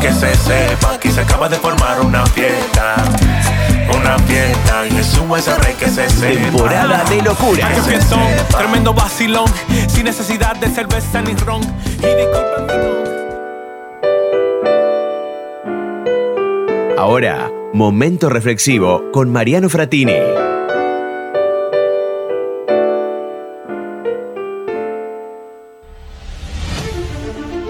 que 0.00 0.14
se 0.14 0.34
sepa. 0.34 0.94
Aquí 0.94 1.10
se 1.12 1.20
acaba 1.20 1.46
de 1.50 1.56
formar 1.56 2.00
una 2.00 2.24
fiesta, 2.28 2.94
una 3.94 4.18
fiesta 4.20 4.86
y 4.86 4.92
Jesús 4.92 5.24
es 5.36 5.48
el 5.48 5.56
rey 5.56 5.74
que 5.74 5.90
se 5.90 6.08
sepa. 6.08 6.40
Temporada 6.40 7.04
de 7.04 7.20
locura. 7.20 7.68
Qué 7.74 7.82
fiestón, 7.82 8.22
tremendo 8.48 8.94
vacilón, 8.94 9.52
sin 9.88 10.04
necesidad 10.04 10.56
de 10.56 10.70
cerveza 10.70 11.20
ni 11.20 11.34
ron. 11.34 11.60
Y 11.98 12.06
disculpen. 12.06 12.64
Ahora, 16.96 17.50
momento 17.74 18.28
reflexivo 18.28 19.10
con 19.10 19.32
Mariano 19.32 19.68
Fratini. 19.68 20.14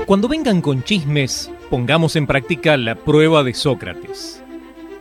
Cuando 0.04 0.28
vengan 0.28 0.60
con 0.60 0.82
chismes, 0.84 1.50
pongamos 1.70 2.16
en 2.16 2.26
práctica 2.26 2.76
la 2.76 2.96
prueba 2.96 3.42
de 3.44 3.54
Sócrates. 3.54 4.44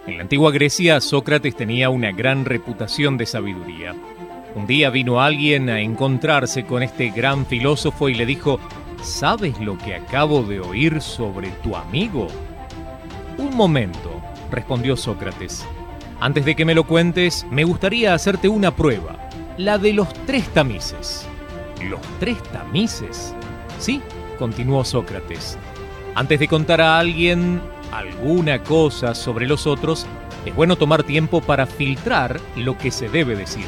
En 0.07 0.15
la 0.15 0.21
antigua 0.23 0.53
Grecia, 0.53 1.01
Sócrates 1.01 1.53
tenía 1.53 1.89
una 1.89 2.13
gran 2.13 2.45
reputación 2.45 3.17
de 3.17 3.25
sabiduría. 3.25 3.93
Un 4.55 4.67
día 4.67 4.89
vino 4.89 5.19
alguien 5.19 5.69
a 5.69 5.81
encontrarse 5.81 6.63
con 6.65 6.81
este 6.81 7.09
gran 7.09 7.45
filósofo 7.45 8.07
y 8.07 8.13
le 8.13 8.25
dijo, 8.25 8.57
¿sabes 9.01 9.59
lo 9.59 9.77
que 9.77 9.95
acabo 9.95 10.43
de 10.43 10.61
oír 10.61 11.01
sobre 11.01 11.49
tu 11.61 11.75
amigo? 11.75 12.29
Un 13.37 13.53
momento, 13.57 14.22
respondió 14.53 14.95
Sócrates. 14.95 15.65
Antes 16.19 16.45
de 16.45 16.55
que 16.55 16.63
me 16.63 16.75
lo 16.75 16.85
cuentes, 16.85 17.45
me 17.51 17.65
gustaría 17.65 18.13
hacerte 18.13 18.47
una 18.47 18.73
prueba, 18.73 19.29
la 19.57 19.77
de 19.77 19.91
los 19.93 20.13
tres 20.25 20.47
tamices. 20.53 21.27
¿Los 21.89 21.99
tres 22.19 22.41
tamices? 22.43 23.35
Sí, 23.79 24.01
continuó 24.39 24.85
Sócrates. 24.85 25.57
Antes 26.15 26.39
de 26.39 26.47
contar 26.47 26.79
a 26.79 26.99
alguien 26.99 27.61
alguna 27.91 28.63
cosa 28.63 29.15
sobre 29.15 29.47
los 29.47 29.67
otros, 29.67 30.05
es 30.45 30.55
bueno 30.55 30.75
tomar 30.75 31.03
tiempo 31.03 31.41
para 31.41 31.65
filtrar 31.65 32.39
lo 32.55 32.77
que 32.77 32.91
se 32.91 33.09
debe 33.09 33.35
decir. 33.35 33.65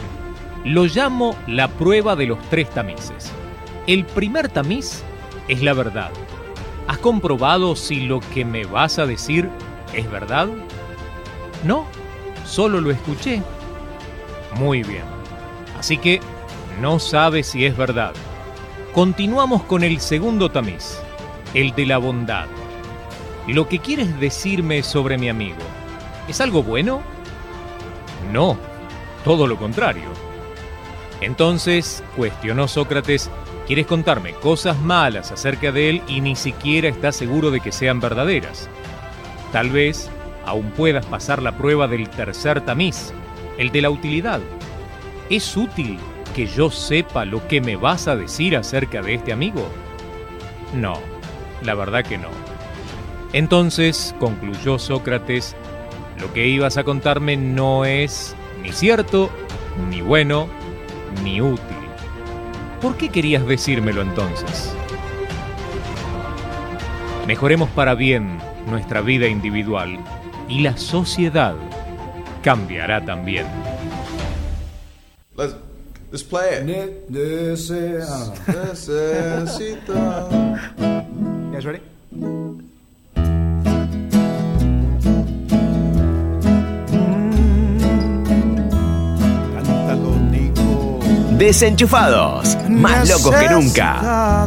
Lo 0.63 0.86
llamo 0.86 1.36
la 1.48 1.67
prueba 1.67 2.15
de 2.15 2.28
los 2.28 2.39
tres 2.50 2.69
tamices. 2.69 3.32
El 3.88 4.06
primer 4.06 4.50
tamiz 4.50 5.04
es 5.48 5.62
la 5.62 5.74
verdad. 5.74 6.12
¿Has 6.88 6.98
comprobado 7.00 7.76
si 7.76 8.02
lo 8.02 8.19
que 8.19 8.45
me 8.45 8.65
vas 8.65 9.00
a 9.00 9.06
decir 9.06 9.50
es 9.93 10.10
verdad? 10.10 10.48
No, 11.65 11.88
solo 12.45 12.80
lo 12.80 12.91
escuché. 12.91 13.41
Muy 14.56 14.84
bien. 14.84 15.04
Así 15.78 15.97
que 15.97 16.21
no 16.80 16.99
sabes 16.99 17.47
si 17.47 17.65
es 17.65 17.75
verdad. 17.75 18.13
Continuamos 18.93 19.63
con 19.63 19.84
el 19.84 19.99
segundo 19.99 20.49
tamiz, 20.49 20.99
el 21.54 21.73
de 21.75 21.86
la 21.88 21.97
bondad. 21.97 22.45
¿Lo 23.47 23.67
que 23.67 23.80
quieres 23.80 24.19
decirme 24.19 24.84
sobre 24.84 25.17
mi 25.17 25.28
amigo 25.28 25.58
es 26.28 26.39
algo 26.39 26.63
bueno? 26.63 27.01
No, 28.32 28.58
todo 29.23 29.47
lo 29.47 29.58
contrario. 29.58 30.10
Entonces, 31.21 32.04
cuestionó 32.15 32.67
Sócrates, 32.67 33.30
quieres 33.65 33.88
contarme 33.88 34.34
cosas 34.34 34.80
malas 34.80 35.32
acerca 35.32 35.71
de 35.71 35.89
él 35.89 36.01
y 36.08 36.21
ni 36.21 36.36
siquiera 36.36 36.89
estás 36.89 37.15
seguro 37.15 37.51
de 37.51 37.60
que 37.60 37.71
sean 37.71 37.99
verdaderas. 37.99 38.69
Tal 39.51 39.69
vez 39.69 40.10
aún 40.46 40.72
puedas 40.72 41.06
pasar 41.06 41.42
la 41.42 41.58
prueba 41.58 41.88
del 41.88 42.10
tercer 42.10 42.62
tamiz, 42.62 43.14
el 43.58 43.72
de 43.72 43.82
la 43.82 43.90
utilidad. 43.90 44.40
¿Es 45.30 45.58
útil 45.58 45.98
que 46.36 46.46
yo 46.46 46.70
sepa 46.70 47.26
lo 47.26 47.48
que 47.48 47.62
me 47.62 47.76
vas 47.76 48.08
a 48.08 48.16
decir 48.16 48.56
acerca 48.56 49.02
de 49.02 49.16
este 49.16 49.34
amigo? 49.34 49.68
No, 50.74 51.00
la 51.64 51.74
verdad 51.74 52.04
que 52.04 52.18
no. 52.18 52.30
Entonces, 53.34 54.16
concluyó 54.20 54.80
Sócrates, 54.80 55.56
lo 56.20 56.32
que 56.34 56.48
ibas 56.48 56.78
a 56.78 56.84
contarme 56.84 57.36
no 57.38 57.86
es 57.86 58.36
ni 58.62 58.72
cierto, 58.72 59.30
ni 59.90 60.02
bueno, 60.02 60.48
ni 61.24 61.42
útil. 61.42 61.62
¿Por 62.82 62.98
qué 62.98 63.10
querías 63.10 63.46
decírmelo 63.46 64.02
entonces? 64.02 64.76
Mejoremos 67.28 67.70
para 67.72 67.96
bien 67.96 68.38
nuestra 68.68 69.02
vida 69.02 69.28
individual 69.28 70.00
y 70.48 70.62
la 70.62 70.78
sociedad 70.78 71.56
cambiará 72.44 73.04
también. 73.04 73.46
Let's, 75.36 75.56
let's 76.12 76.24
play 76.24 76.60
it. 76.60 76.64
Necesito. 77.10 79.04
You 80.78 81.52
guys 81.52 81.66
ready? 81.66 81.82
Desenchufados, 91.38 92.58
más 92.70 93.10
locos 93.10 93.36
que 93.36 93.50
nunca. 93.50 94.46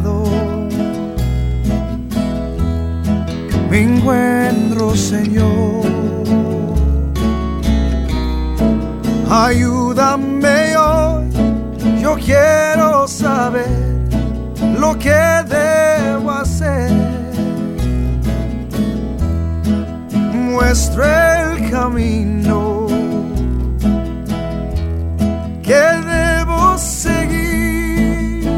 Me 3.69 3.83
encuentro, 3.83 4.95
Señor. 4.95 5.85
Ayúdame 9.29 10.75
hoy, 10.75 11.29
yo 12.01 12.15
quiero 12.15 13.07
saber 13.07 13.69
lo 14.79 14.97
que 14.97 15.21
debo 15.47 16.31
hacer. 16.31 16.91
Muestra 20.33 21.53
el 21.53 21.69
camino 21.69 22.87
que 25.61 25.83
debo 26.15 26.75
seguir. 26.77 28.49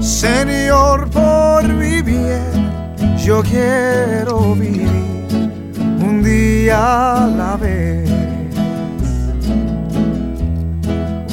Señor, 0.00 1.10
por 1.10 1.64
mi 1.68 2.01
yo 3.24 3.42
quiero 3.42 4.54
vivir 4.56 4.88
un 6.00 6.22
día 6.24 7.24
a 7.24 7.26
la 7.28 7.56
vez. 7.56 8.10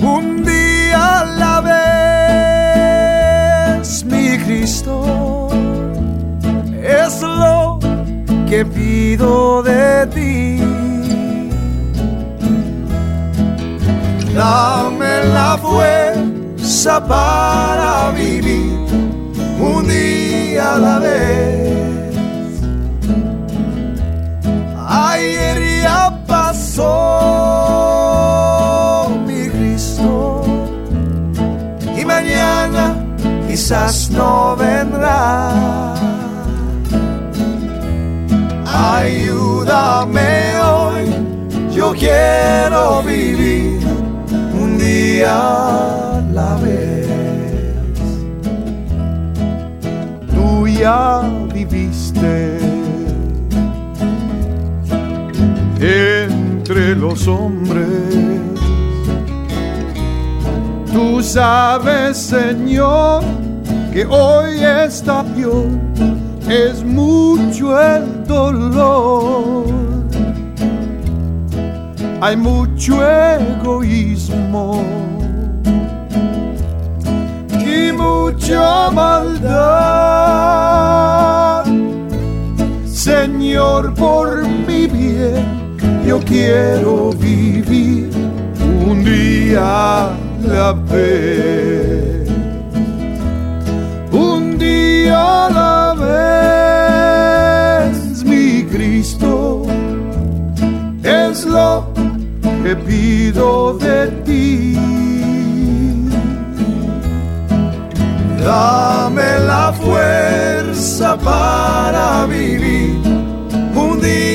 Un 0.01 0.43
día 0.43 1.19
a 1.19 1.25
la 1.25 1.61
vez, 3.81 4.05
mi 4.05 4.37
Cristo, 4.37 5.49
es 6.81 7.21
lo 7.21 7.79
que 8.47 8.63
pido 8.65 9.63
de 9.63 10.05
ti. 10.13 10.61
Dame 14.35 15.23
la 15.33 15.57
fuerza 15.57 17.03
para 17.05 18.11
vivir 18.11 18.77
un 19.59 19.87
día 19.87 20.75
a 20.75 20.77
la 20.77 20.99
vez. 20.99 21.68
Ayer 24.91 25.83
ya 25.83 26.09
pasó 26.25 26.89
mi 29.27 29.47
Cristo 29.47 30.41
y 31.95 32.03
mañana 32.03 32.95
quizás 33.47 34.09
no 34.09 34.55
vendrá. 34.55 35.93
Ayúdame 38.65 40.57
hoy, 40.59 41.13
yo 41.71 41.93
quiero 41.93 43.03
vivir 43.03 43.85
un 44.59 44.79
día 44.79 45.37
a 45.37 46.21
la 46.33 46.55
vez. 46.55 47.07
Tú 50.33 50.67
ya 50.67 51.21
viviste 51.53 52.68
entre 55.79 56.95
los 56.95 57.27
hombres. 57.27 57.87
Tú 60.91 61.21
sabes, 61.21 62.17
Señor, 62.17 63.23
que 63.93 64.05
hoy 64.05 64.63
está 64.63 65.23
Dios 65.35 65.65
es 66.49 66.83
mucho 66.83 67.79
el 67.79 68.25
dolor. 68.25 69.65
Hay 72.21 72.35
mucho 72.35 72.99
egoísmo 73.07 74.83
y 77.65 77.91
mucha 77.93 78.89
maldad. 78.91 79.69
Señor, 82.85 83.93
por 83.93 84.45
mi 84.45 84.87
bien, 84.87 85.58
yo 86.09 86.19
quiero 86.21 87.11
vivir 87.11 88.09
un 88.89 89.03
día 89.03 89.61
a 89.61 90.17
la 90.41 90.73
vez. 90.73 92.27
Un 94.11 94.57
día 94.57 95.45
a 95.45 95.49
la 95.59 95.93
vez, 97.85 98.23
mi 98.23 98.63
Cristo, 98.63 99.67
es 101.03 101.45
lo 101.45 101.93
que 102.63 102.75
pido 102.75 103.77
de 103.77 104.07
ti. 104.25 104.75
Dame 108.43 109.29
la 109.45 109.71
fuerza 109.73 111.15
para 111.17 112.25
vivir 112.25 113.08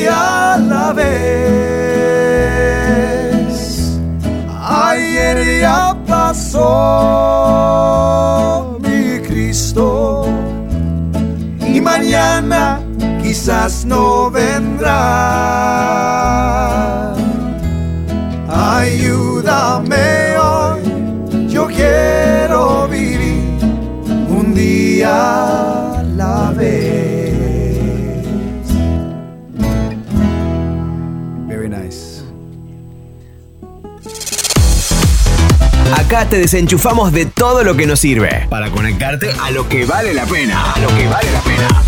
a 0.06 0.56
la 0.58 0.92
vez. 0.92 1.14
Ayer 4.60 5.60
ya 5.60 5.96
pasó 6.06 6.60
mi 8.82 9.20
Cristo 9.20 10.26
y 11.60 11.80
mañana 11.80 12.80
quizás 13.22 13.84
no 13.84 14.30
vendrá. 14.30 14.94
te 36.22 36.38
desenchufamos 36.38 37.10
de 37.10 37.26
todo 37.26 37.64
lo 37.64 37.76
que 37.76 37.86
nos 37.86 37.98
sirve 37.98 38.46
para 38.48 38.70
conectarte 38.70 39.32
a 39.42 39.50
lo 39.50 39.68
que 39.68 39.84
vale 39.84 40.14
la 40.14 40.24
pena. 40.24 40.72
A 40.72 40.78
lo 40.78 40.86
que 40.86 41.08
vale 41.08 41.28
la 41.32 41.40
pena. 41.40 41.82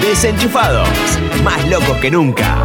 Desenchufados, 0.00 0.88
más 1.44 1.68
locos 1.68 1.98
que 1.98 2.10
nunca. 2.10 2.56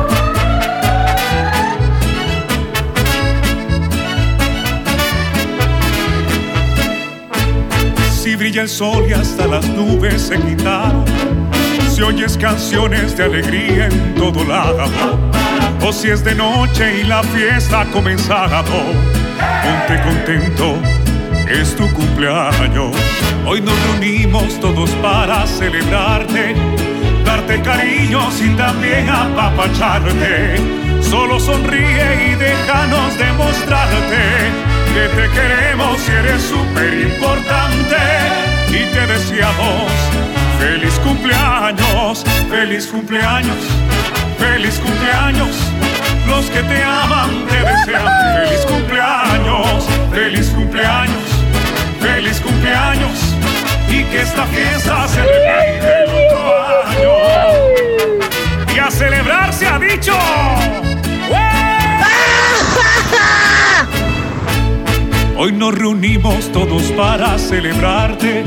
Si 8.10 8.38
brilla 8.38 8.62
el 8.62 8.70
sol 8.70 9.06
y 9.10 9.14
hasta 9.14 9.48
las 9.48 9.68
nubes 9.68 10.22
se 10.22 10.40
quitaron, 10.40 11.04
si 11.94 12.02
oyes 12.02 12.38
canciones 12.38 13.18
de 13.18 13.24
alegría 13.26 13.88
en 13.88 14.16
todo 14.16 14.46
lado 14.46 15.43
o 15.86 15.92
si 15.92 16.10
es 16.10 16.24
de 16.24 16.34
noche 16.34 17.02
y 17.02 17.04
la 17.04 17.22
fiesta 17.24 17.82
ha 17.82 17.86
comenzado. 17.88 18.64
Ponte 19.64 20.02
contento, 20.02 20.78
es 21.50 21.76
tu 21.76 21.92
cumpleaños. 21.92 22.96
Hoy 23.46 23.60
nos 23.60 23.78
reunimos 23.88 24.58
todos 24.62 24.90
para 25.02 25.46
celebrarte, 25.46 26.56
darte 27.26 27.62
cariños 27.62 28.42
y 28.42 28.56
también 28.56 29.10
apapacharte. 29.10 30.56
Solo 31.02 31.38
sonríe 31.38 32.32
y 32.32 32.36
déjanos 32.36 33.18
demostrarte 33.18 34.24
que 34.94 35.10
te 35.16 35.30
queremos 35.32 36.00
y 36.08 36.12
eres 36.12 36.44
súper 36.44 36.94
importante. 36.94 37.98
Y 38.70 38.86
te 38.94 39.06
deseamos 39.06 39.92
feliz 40.64 40.96
cumpleaños, 41.00 42.24
feliz 42.50 42.88
cumpleaños, 42.88 43.58
feliz 44.38 44.80
cumpleaños. 44.80 45.58
Los 46.28 46.46
que 46.46 46.62
te 46.62 46.82
aman 46.82 47.46
te 47.50 47.58
desean 47.58 48.08
feliz 48.38 48.66
cumpleaños, 48.66 49.90
feliz 50.14 50.50
cumpleaños, 50.52 51.26
feliz 52.00 52.40
cumpleaños. 52.40 53.36
Y 53.90 54.06
que 54.06 54.22
esta 54.22 54.46
fiesta 54.46 55.06
se 55.10 55.22
repite 55.22 56.06
el 56.06 56.12
otro 56.22 56.64
año. 56.88 57.12
Y 58.74 58.80
a 58.80 58.90
celebrar 58.90 59.52
se 59.54 59.68
ha 59.68 59.78
dicho. 59.78 60.18
Hoy 65.38 65.52
nos 65.52 65.76
reunimos 65.76 66.50
todos 66.54 66.84
para 66.94 67.38
celebrarte, 67.38 68.46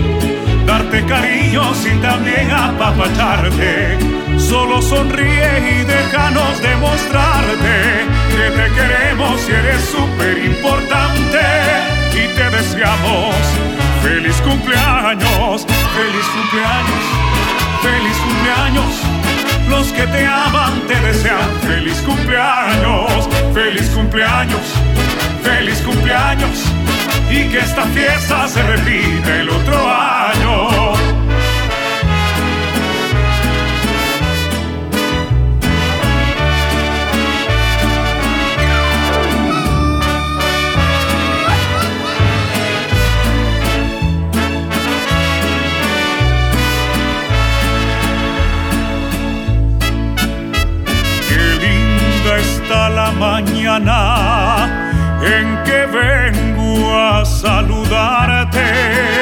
darte 0.67 1.05
cariños 1.07 1.87
y 1.87 1.97
también 2.01 2.51
apapacharte. 2.51 3.99
Solo 4.39 4.83
sonríe 4.83 5.81
y 5.81 5.85
déjanos 5.85 6.61
demostrarte 6.61 8.05
que 8.31 8.51
te 8.51 8.67
queremos 8.75 9.49
y 9.49 9.53
eres 9.53 9.81
súper 9.85 10.39
importante. 10.45 11.41
Y 12.13 12.35
te 12.35 12.51
deseamos 12.51 13.35
feliz 14.03 14.37
cumpleaños, 14.43 15.67
feliz 15.97 16.27
cumpleaños, 16.37 17.05
feliz 17.83 18.17
cumpleaños. 18.27 19.17
Los 19.69 19.89
que 19.89 20.07
te 20.07 20.27
aman 20.27 20.81
te 20.87 20.95
desean 21.01 21.51
feliz 21.63 22.01
cumpleaños, 22.03 23.29
feliz 23.53 23.89
cumpleaños, 23.91 24.75
feliz 25.43 25.81
cumpleaños. 25.83 26.96
Y 27.29 27.49
que 27.49 27.59
esta 27.59 27.83
fiesta 27.87 28.49
se 28.49 28.63
repita 28.63 29.41
el 29.41 29.51
otro 29.51 29.77
año. 29.77 30.95
Qué 51.29 51.39
linda 51.65 52.39
está 52.39 52.89
la 52.89 53.11
mañana 53.11 54.93
en 55.23 55.63
que 55.65 55.87
vengo 55.87 56.46
a 56.93 57.25
saludarte. 57.25 59.16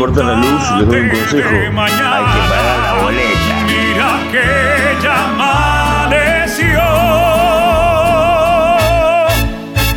Cortan 0.00 0.26
la 0.26 0.34
luz, 0.34 0.62
les 0.78 0.88
doy 0.88 1.00
un 1.00 1.08
consejo. 1.10 1.48
Hay 1.50 2.24
que 2.32 2.40
pagar 2.48 2.78
la 2.86 3.02
boleta. 3.02 3.54
Mira 3.66 4.10
que 4.32 4.46
ya 5.02 5.16
amaneció. 5.28 6.80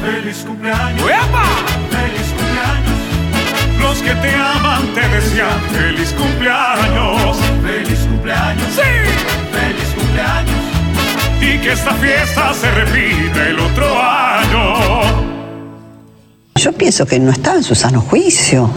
Feliz 0.03 0.43
cumpleaños. 0.45 1.03
Feliz 1.95 2.29
cumpleaños. 2.37 2.99
Los 3.79 3.97
que 4.01 4.13
te 4.15 4.35
aman 4.35 4.81
te 4.93 5.07
desean 5.07 5.61
feliz 5.71 6.13
cumpleaños. 6.21 7.37
Feliz 7.63 7.99
cumpleaños. 7.99 8.67
Sí. 8.75 8.91
Feliz 9.55 9.89
cumpleaños. 9.95 10.63
Y 11.39 11.57
que 11.59 11.71
esta 11.71 11.93
fiesta 11.93 12.53
se 12.53 12.71
repita 12.71 13.47
el 13.47 13.57
otro 13.57 13.85
año. 14.01 15.33
Yo 16.55 16.73
pienso 16.73 17.05
que 17.05 17.19
no 17.19 17.31
estaba 17.31 17.55
en 17.55 17.63
su 17.63 17.73
sano 17.73 18.01
juicio. 18.01 18.69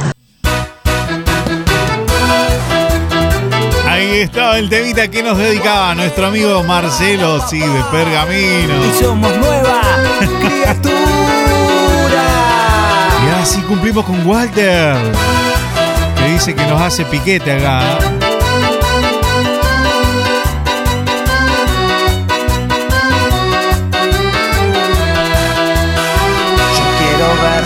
Ahí 4.17 4.23
estaba 4.23 4.59
el 4.59 4.71
temita 4.71 5.09
que 5.09 5.23
nos 5.23 5.37
dedicaba 5.37 5.95
nuestro 5.95 6.29
amigo 6.29 6.63
Marcelo, 6.63 7.39
sí, 7.47 7.59
de 7.59 7.83
Pergamino. 7.93 8.87
Y 8.87 8.99
somos 8.99 9.37
nueva 9.37 9.83
criatura. 10.41 10.95
Y 13.27 13.43
así 13.43 13.61
cumplimos 13.61 14.07
con 14.07 14.27
Walter, 14.27 14.97
que 16.17 16.33
dice 16.33 16.55
que 16.55 16.65
nos 16.65 16.81
hace 16.81 17.05
piquete 17.05 17.53
acá. 17.59 18.16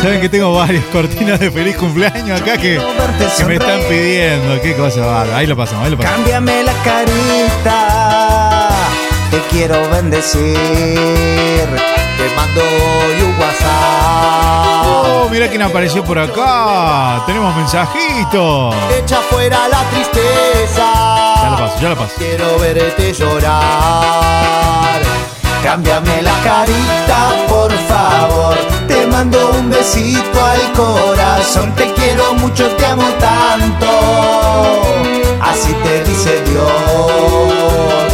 Saben 0.03 0.21
que 0.23 0.29
tengo 0.31 0.55
varias 0.55 0.85
cortinas 0.87 1.39
de 1.39 1.51
feliz 1.51 1.77
cumpleaños 1.77 2.41
acá 2.41 2.57
que, 2.57 2.81
que 3.37 3.45
me 3.45 3.55
están 3.57 3.81
pidiendo. 3.87 4.59
Qué 4.63 4.75
cosa 4.75 5.05
bárbara. 5.05 5.37
Ahí 5.37 5.47
lo 5.47 5.55
pasamos, 5.55 5.85
ahí 5.85 5.91
lo 5.91 5.99
pasamos. 5.99 6.21
Cámbiame 6.21 6.63
la 6.65 6.73
carita, 6.83 8.69
te 9.31 9.39
quiero 9.51 9.77
bendecir. 9.91 10.57
Te 10.57 12.35
mando 12.35 12.63
un 12.63 13.41
WhatsApp. 13.41 14.87
Oh, 14.87 15.29
mira 15.31 15.49
quién 15.49 15.61
apareció 15.61 16.03
por 16.03 16.19
acá. 16.19 17.23
Tenemos 17.27 17.55
mensajitos. 17.57 18.75
Echa 18.99 19.19
fuera 19.29 19.69
la 19.69 19.83
tristeza. 19.91 20.93
Ya 21.43 21.51
lo 21.51 21.59
paso, 21.59 21.81
ya 21.81 21.89
lo 21.91 21.97
paso. 21.97 22.15
Quiero 22.17 22.59
verte 22.59 23.13
llorar. 23.13 23.61
Cámbiame 25.63 26.23
la 26.23 26.33
carita, 26.43 27.47
por 27.49 27.71
favor. 27.87 28.80
Te 29.21 29.27
mando 29.27 29.51
un 29.51 29.69
besito 29.69 30.43
al 30.43 30.73
corazón. 30.73 31.75
Te 31.75 31.93
quiero 31.93 32.33
mucho, 32.37 32.67
te 32.69 32.87
amo 32.87 33.07
tanto. 33.21 33.87
Así 35.43 35.75
te 35.85 36.05
dice 36.05 36.43
Dios. 36.45 38.13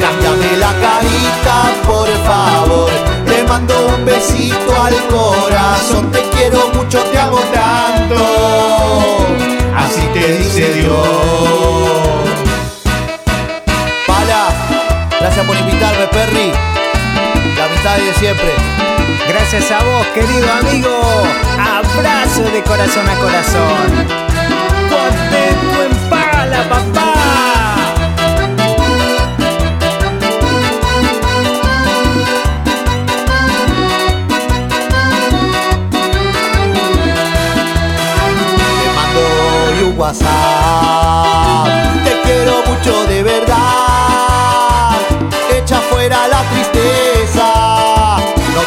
Cámbiame 0.00 0.56
la 0.56 0.72
carita, 0.84 1.54
por 1.86 2.08
favor. 2.26 2.90
Te 3.26 3.44
mando 3.44 3.74
un 3.94 4.04
besito 4.04 4.82
al 4.82 4.96
corazón. 5.06 6.10
Te 6.10 6.20
quiero 6.30 6.68
mucho, 6.74 6.98
te 6.98 7.18
amo 7.20 7.38
tanto. 7.54 8.16
Así 9.76 10.00
te 10.12 10.36
dice 10.36 10.74
Dios. 10.74 10.98
Pala, 14.04 14.48
gracias 15.20 15.46
por 15.46 15.56
invitarme, 15.56 16.08
Perry. 16.08 16.79
Amistad 17.82 18.04
de 18.04 18.12
siempre. 18.14 18.52
Gracias 19.26 19.70
a 19.70 19.82
vos, 19.82 20.06
querido 20.08 20.52
amigo. 20.52 20.90
Abrazo 21.58 22.42
de 22.42 22.62
corazón 22.62 23.08
a 23.08 23.14
corazón. 23.14 24.06
Ponte 24.90 25.54
tu 25.62 25.80
empala, 25.80 26.68
papá. 26.68 27.14
Te 38.82 38.88
mando 38.94 39.20
un 39.88 39.98
WhatsApp. 39.98 41.68
Te 42.04 42.12
quiero 42.24 42.62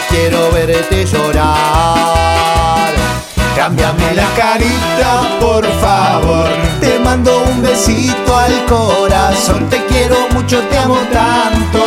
quiero 0.10 0.51
verte 0.51 1.06
llorar. 1.06 1.93
Cámbiame 3.56 4.14
la 4.16 4.28
carita, 4.36 5.38
por 5.39 5.66
favor. 5.80 6.49
Te 6.80 6.99
mando 6.99 7.43
un 7.43 7.62
besito 7.62 8.36
al 8.36 8.66
corazón. 8.66 9.70
Te 9.70 9.86
quiero 9.86 10.16
mucho, 10.34 10.60
te 10.70 10.78
amo 10.78 10.97
tanto. 11.12 11.80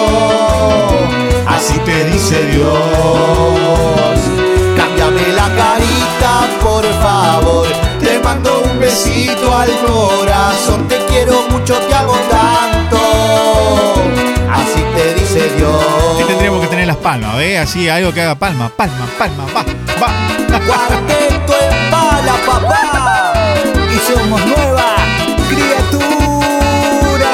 Así 1.47 1.79
te 1.81 2.05
dice 2.07 2.45
Dios. 2.47 2.71
Cámbiame 4.77 5.29
la 5.35 5.49
carita, 5.63 6.47
por 6.63 6.85
favor. 7.03 7.67
Te 8.01 8.19
mando 8.21 8.63
un 8.63 8.79
besito 8.79 9.55
al 9.55 9.71
corazón. 9.87 10.87
Te 10.89 10.99
quiero 11.07 11.43
mucho, 11.51 11.75
te 11.75 11.95
amo 11.95 12.15
tanto. 12.31 12.99
Así 14.53 14.83
te 14.95 15.15
dice 15.15 15.51
Dios. 15.57 15.96
Tendríamos 16.47 16.69
que 16.69 16.77
tener 16.77 16.87
las 16.87 16.99
palmas, 16.99 17.37
¿ves? 17.39 17.59
Así, 17.59 17.89
algo 17.89 18.13
que 18.13 18.23
haga 18.23 18.37
palma, 18.37 18.69
palma, 18.69 19.05
palma, 19.19 19.47
va, 19.47 19.65
va. 20.01 20.09
Cuarteto 20.65 21.55
en 21.59 21.91
bala, 21.91 22.35
papá. 22.47 23.35
Y 23.93 23.99
somos 24.07 24.41
nueva 24.47 24.95
criatura. 25.49 27.33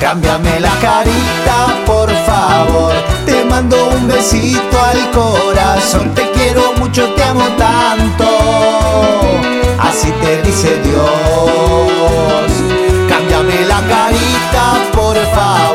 Cámbiame 0.00 0.60
la 0.60 0.72
carita, 0.80 1.76
por 1.84 2.10
favor. 2.24 2.94
Te 3.26 3.44
mando 3.44 3.90
un 3.90 4.08
besito 4.08 4.80
al 4.82 5.10
corazón. 5.10 6.14
Te 6.14 6.30
quiero 6.30 6.72
mucho, 6.78 7.06
te 7.12 7.22
amo 7.22 7.46
tanto. 7.58 8.26
Así 9.78 10.10
te 10.22 10.40
dice 10.40 10.80
Dios. 10.84 11.10
Cámbiame 13.10 13.66
la 13.66 13.80
carita, 13.80 14.09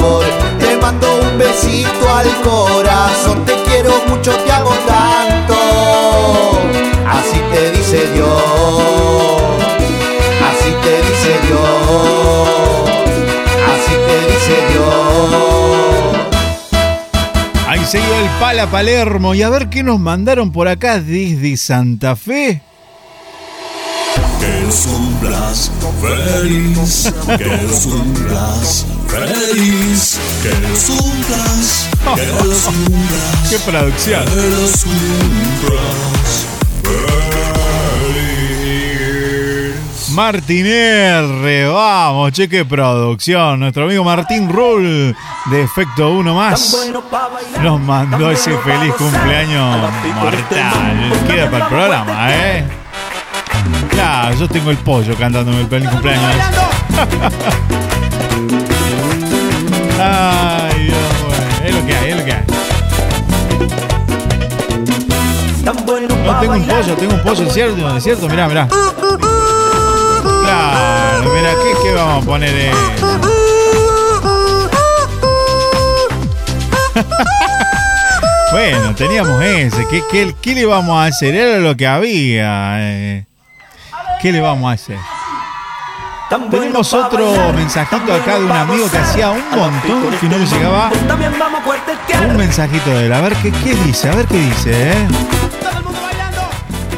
favor. 0.06 0.26
Te 0.60 0.78
mando 0.78 1.08
un 1.22 1.38
besito 1.38 2.14
al 2.14 2.42
corazón. 2.42 3.46
Te 3.46 3.54
quiero 3.64 3.92
mucho, 4.08 4.32
te 4.32 4.52
amo 4.52 4.72
tanto. 4.88 5.56
Así 7.08 7.40
te 7.52 7.72
dice 7.72 8.08
Dios. 8.14 8.32
Así 10.50 10.72
te 10.84 11.02
dice 11.08 11.40
Dios. 11.48 12.50
Así 13.74 13.96
te 14.08 14.18
dice 14.32 14.56
Dios. 14.72 14.90
Ahí 17.68 17.84
se 17.86 17.98
iba 18.00 18.18
el 18.20 18.30
Pala 18.40 18.68
Palermo. 18.68 19.34
Y 19.34 19.44
a 19.44 19.50
ver 19.50 19.70
qué 19.70 19.84
nos 19.84 20.00
mandaron 20.00 20.52
por 20.52 20.68
acá 20.68 21.00
desde 21.00 21.58
Santa 21.58 22.16
Fe. 22.16 22.62
Que 24.40 24.62
los 24.62 24.86
cumplas 24.86 25.72
feliz, 26.02 27.14
que 27.38 27.46
los 27.64 27.86
cumplas 27.88 28.86
feliz, 29.16 30.20
que 30.42 30.50
los 30.68 30.84
cumplas, 30.84 31.90
que 32.16 32.26
los 32.28 32.64
cumplas, 32.64 33.50
¡Qué 33.50 33.60
producción! 33.60 34.26
que 34.26 34.50
los 34.50 34.84
cumplas 34.84 36.46
feliz. 36.84 37.26
Martín 40.12 40.66
R, 40.66 41.68
vamos, 41.68 42.32
cheque 42.32 42.64
producción. 42.66 43.60
Nuestro 43.60 43.84
amigo 43.86 44.04
Martín 44.04 44.50
Rull 44.50 45.16
de 45.46 45.62
Efecto 45.62 46.12
1 46.12 46.34
más 46.34 46.76
nos 47.62 47.82
mandó 47.82 48.32
ese 48.32 48.58
feliz 48.60 48.94
cumpleaños 48.94 49.92
mortal. 50.16 51.12
Queda 51.28 51.52
para 51.52 51.64
el 51.64 51.70
programa, 51.70 52.28
¿eh? 52.34 52.66
Claro, 53.90 54.36
yo 54.36 54.48
tengo 54.48 54.72
el 54.72 54.78
pollo 54.78 55.16
cantándome 55.16 55.62
el 55.62 55.68
feliz 55.68 55.90
cumpleaños. 55.90 56.36
Ay, 60.08 60.84
Dios, 60.86 60.98
es 61.66 61.76
lo 61.76 61.86
que 61.86 61.96
hay, 61.96 62.12
es 62.12 62.18
lo 62.18 62.26
que 62.26 62.34
hay. 62.34 62.44
No 66.26 66.40
tengo 66.40 66.54
un 66.54 66.66
pollo, 66.68 66.96
tengo 66.96 67.14
un 67.14 67.22
pollo, 67.22 67.44
¿es 67.44 67.54
cierto? 67.54 67.98
¿Es 67.98 68.04
cierto? 68.04 68.30
Mirá, 68.30 68.48
mirá. 68.48 68.68
Claro, 70.44 71.32
mira, 71.36 71.52
¿qué, 71.64 71.74
qué 71.84 71.94
vamos 71.94 72.24
a 72.24 72.26
poner? 72.28 72.50
eh? 72.56 72.72
bueno, 78.52 78.96
teníamos 78.96 79.42
ese. 79.44 79.88
¿Qué, 79.88 80.04
qué, 80.12 80.36
qué 80.42 80.54
le 80.56 80.66
vamos 80.66 80.98
a 80.98 81.06
hacer? 81.06 81.36
Era 81.36 81.58
lo 81.60 81.76
que 81.76 81.88
había. 81.88 82.76
eh. 82.80 83.26
¿Qué 84.22 84.32
le 84.32 84.40
vamos 84.42 84.70
a 84.70 84.74
hacer? 84.74 84.98
Tenemos 86.30 86.94
otro 86.94 87.54
mensajito 87.54 88.14
acá 88.14 88.40
de 88.40 88.46
un 88.46 88.52
amigo 88.52 88.90
que 88.90 88.98
hacía 88.98 89.30
un 89.30 89.44
montón 89.52 90.18
que 90.20 90.28
no 90.28 90.38
le 90.38 90.46
llegaba 90.46 90.90
un 92.28 92.38
mensajito 92.38 92.90
de 92.90 93.06
él. 93.06 93.14
A 93.14 93.22
ver 93.22 93.34
qué, 93.36 93.52
qué 93.64 93.76
dice, 93.76 94.10
a 94.10 94.16
ver 94.16 94.26
qué 94.26 94.40
dice, 94.40 94.92
¿eh? 94.92 95.08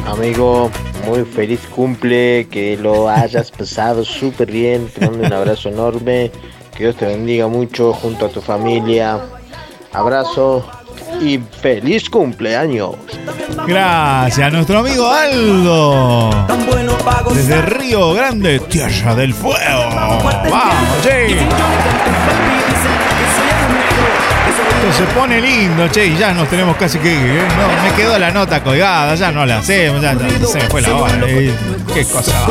Amigo, 0.06 0.70
muy 1.06 1.24
feliz 1.24 1.60
cumple, 1.74 2.48
que 2.50 2.76
lo 2.78 3.08
hayas 3.08 3.50
pasado 3.50 4.04
súper 4.04 4.50
bien, 4.50 4.88
te 4.88 5.06
mando 5.06 5.26
un 5.26 5.32
abrazo 5.32 5.68
enorme, 5.68 6.32
que 6.74 6.84
Dios 6.84 6.96
te 6.96 7.06
bendiga 7.06 7.48
mucho 7.48 7.92
junto 7.92 8.26
a 8.26 8.28
tu 8.30 8.40
familia. 8.40 9.20
Abrazo 9.92 10.66
y 11.20 11.38
feliz 11.60 12.08
cumpleaños. 12.08 12.90
Gracias, 13.66 14.52
nuestro 14.52 14.78
amigo 14.78 15.10
Aldo. 15.10 16.30
Desde 17.34 17.62
Río 17.62 18.12
Grande, 18.14 18.60
Tierra 18.60 19.14
del 19.14 19.34
Fuego. 19.34 19.58
Vamos, 20.50 21.02
che. 21.02 21.36
Esto 24.78 24.92
se 25.04 25.04
pone 25.12 25.40
lindo, 25.40 25.88
che, 25.90 26.06
y 26.06 26.16
ya 26.16 26.32
nos 26.32 26.48
tenemos 26.48 26.76
casi 26.76 26.98
que 26.98 27.12
ir. 27.12 27.18
¿eh? 27.18 27.42
No, 27.58 27.82
me 27.82 27.94
quedó 27.96 28.18
la 28.18 28.30
nota 28.30 28.62
colgada, 28.62 29.14
ya 29.16 29.30
no 29.32 29.44
la 29.44 29.58
hacemos, 29.58 30.00
ya, 30.00 30.14
ya 30.14 30.46
se 30.46 30.58
me 30.58 30.64
fue 30.68 30.80
la 30.82 30.94
hora. 30.94 31.14
eh. 31.26 31.52
Qué 31.92 32.04
cosa. 32.04 32.32
va. 32.40 32.46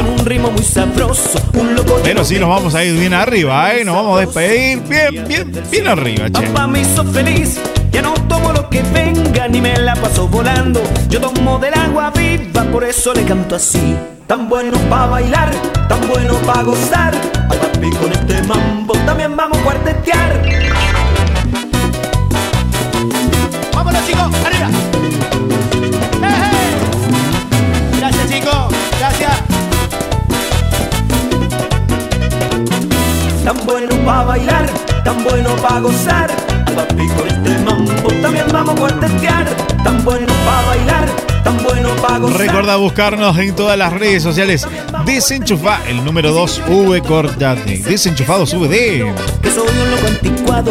Pero 2.04 2.24
sí 2.26 2.38
nos 2.38 2.50
vamos 2.50 2.76
a 2.76 2.84
ir 2.84 3.00
bien 3.00 3.14
arriba, 3.14 3.74
¿eh? 3.74 3.86
Nos 3.86 3.96
vamos 3.96 4.18
a 4.18 4.22
despedir 4.22 4.80
bien, 4.82 5.26
bien, 5.28 5.52
bien 5.72 5.88
arriba, 5.88 6.30
che. 6.30 6.48
Ya 7.92 8.02
no 8.02 8.14
tomo 8.28 8.52
lo 8.52 8.70
que 8.70 8.82
venga 8.94 9.48
ni 9.48 9.62
me 9.62 9.78
la 9.78 9.96
paso 9.96 10.28
volando. 10.28 10.82
Yo 11.10 11.20
tomo 11.20 11.60
del 11.60 11.74
agua 11.74 12.12
viva, 12.12 12.64
por 12.72 12.84
eso 12.84 13.14
le 13.14 13.24
canto 13.24 13.56
así. 13.56 13.96
Tan 14.28 14.50
bueno 14.50 14.78
para 14.90 15.06
bailar, 15.08 15.52
tan 15.88 16.08
bueno 16.08 16.34
para 16.46 16.64
gozar. 16.64 17.14
Ay 17.50 17.58
papi 17.60 17.90
con 17.92 18.12
este 18.12 18.44
mambo 18.44 18.94
también 19.06 19.36
vamos 19.36 19.58
a 19.58 19.62
cuartetear. 19.64 20.42
¡Vámonos, 23.74 24.06
chicos! 24.06 24.30
¡Arriba! 24.46 24.70
¡Eh, 26.24 26.28
eh! 26.28 27.98
Gracias, 28.00 28.30
chicos. 28.30 28.76
Gracias. 29.00 29.32
Tan 33.46 33.66
bueno 33.66 33.96
para 34.06 34.24
bailar, 34.24 34.66
tan 35.06 35.24
bueno 35.24 35.56
para 35.56 35.80
gozar. 35.80 36.57
Papi 36.78 37.08
con 37.08 37.28
este 37.28 37.58
mambo 37.66 38.08
también 38.22 38.46
vamos 38.52 38.76
a 38.76 38.78
cuartetear. 38.78 39.77
Tan 39.84 40.04
bueno 40.04 40.28
para 40.46 40.68
bailar, 40.68 41.06
tan 41.44 41.64
bueno 41.64 41.90
para 42.02 42.20
gozar. 42.20 42.38
Recordá 42.40 42.76
buscarnos 42.76 43.38
en 43.38 43.56
todas 43.56 43.78
las 43.78 43.94
redes 43.94 44.24
sociales. 44.24 44.68
Desenchufa 45.06 45.80
el 45.88 46.04
número 46.04 46.32
2 46.32 46.62
V 46.68 47.02
Cortate. 47.02 47.80
Desenchufados 47.80 48.54
VD. 48.54 49.14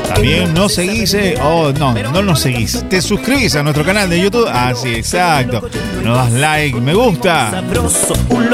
También 0.08 0.52
nos 0.54 0.74
seguís, 0.74 1.14
eh, 1.14 1.36
oh, 1.42 1.72
no, 1.78 1.94
no 1.94 2.22
nos 2.22 2.40
seguís. 2.40 2.84
Te 2.88 3.00
suscribís 3.00 3.54
a 3.54 3.62
nuestro 3.62 3.84
canal 3.84 4.08
de 4.10 4.20
YouTube. 4.20 4.48
Ah, 4.50 4.72
sí, 4.74 4.94
exacto. 4.94 5.68
Nos 6.02 6.16
das 6.16 6.32
like, 6.32 6.80
me 6.80 6.94
gusta. 6.94 7.62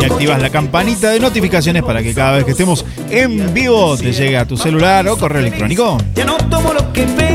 Y 0.01 0.05
activas 0.05 0.41
la 0.41 0.51
campanita 0.51 1.11
de 1.11 1.21
notificaciones 1.21 1.83
para 1.83 2.03
que 2.03 2.15
cada 2.15 2.33
vez 2.33 2.45
que 2.45 2.53
estemos 2.53 2.85
en 3.11 3.53
vivo 3.55 3.97
te 3.97 4.13
llegue 4.13 4.37
a 4.37 4.45
tu 4.47 4.57
celular 4.57 5.09
o 5.09 5.17
correo 5.17 5.41
electrónico. 5.41 5.99
No. 6.27 6.43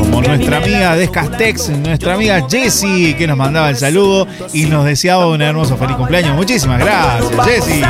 Como 0.00 0.22
nuestra 0.22 0.58
amiga 0.58 0.96
Descastex, 0.96 1.70
nuestra 1.70 2.14
amiga 2.14 2.46
Jessie, 2.48 3.07
que 3.14 3.26
nos 3.26 3.36
mandaba 3.36 3.70
el 3.70 3.76
saludo 3.76 4.26
y 4.52 4.66
nos 4.66 4.84
deseaba 4.84 5.26
un 5.26 5.42
hermoso 5.42 5.76
feliz 5.76 5.96
cumpleaños. 5.96 6.36
Muchísimas 6.36 6.78
gracias, 6.78 7.46
Jessie. 7.46 7.82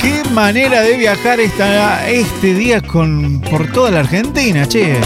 Qué 0.00 0.22
manera 0.30 0.82
de 0.82 0.96
viajar 0.96 1.40
esta, 1.40 2.08
este 2.08 2.54
día 2.54 2.80
con, 2.80 3.40
por 3.40 3.70
toda 3.72 3.90
la 3.90 4.00
Argentina, 4.00 4.66
che. 4.66 4.98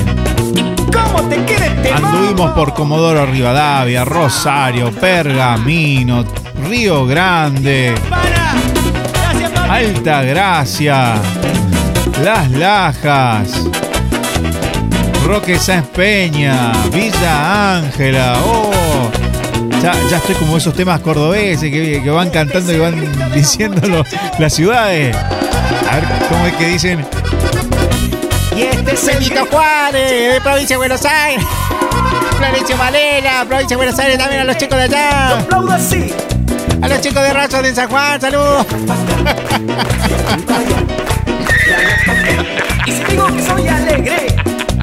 ¿Cómo 0.92 1.28
te 1.28 1.45
queda 1.45 1.66
este 1.66 1.92
Anduvimos 1.92 2.53
por 2.53 2.74
Comodoro 2.74 3.26
Rivadavia, 3.26 4.05
Rosario, 4.05 4.92
Pergamino, 4.92 6.24
Río 6.68 7.07
Grande, 7.07 7.95
Alta 9.68 10.22
Gracia, 10.22 11.14
Las 12.22 12.51
Lajas, 12.53 13.68
Roque 15.25 15.59
Sáenz 15.59 15.87
Peña, 15.89 16.72
Villa 16.93 17.77
Ángela, 17.79 18.37
oh. 18.45 18.70
Ya, 19.83 19.93
ya 20.11 20.16
estoy 20.18 20.35
como 20.37 20.57
esos 20.57 20.75
temas 20.75 21.01
cordobeses 21.01 21.70
que, 21.70 22.01
que 22.03 22.11
van 22.11 22.31
cantando 22.31 22.72
y 22.72 22.79
van 22.79 22.95
diciendo 23.35 23.87
lo- 23.89 24.05
las 24.39 24.55
ciudades. 24.55 25.14
A 25.91 25.95
ver 25.97 26.05
cómo 26.29 26.47
es 26.47 26.55
que 26.55 26.66
dicen. 26.68 27.05
Y 28.57 28.62
este 28.62 28.95
es 28.95 29.05
Benito 29.07 29.47
Juárez, 29.51 30.33
de 30.35 30.41
provincia 30.41 30.75
de 30.75 30.79
Buenos 30.79 31.05
Aires. 31.05 31.45
Florencio 32.39 32.77
Valera, 32.77 33.45
provincia 33.47 33.70
de 33.70 33.77
Buenos 33.77 33.99
Aires, 33.99 34.18
también 34.18 34.41
a 34.43 34.45
los 34.45 34.57
chicos 34.57 34.77
de 34.79 34.85
allá. 34.85 35.39
aplaudo 35.39 35.72
así. 35.72 36.12
A 36.83 36.89
los 36.89 37.01
chicos 37.01 37.22
de 37.22 37.33
Razo 37.33 37.62
de 37.62 37.75
San 37.75 37.89
Juan, 37.89 38.20
saludos. 38.20 38.66
Y 42.87 42.91
si 42.93 43.03
digo 43.05 43.27
que 43.29 43.43
soy 43.43 43.66
alegre, 43.66 44.27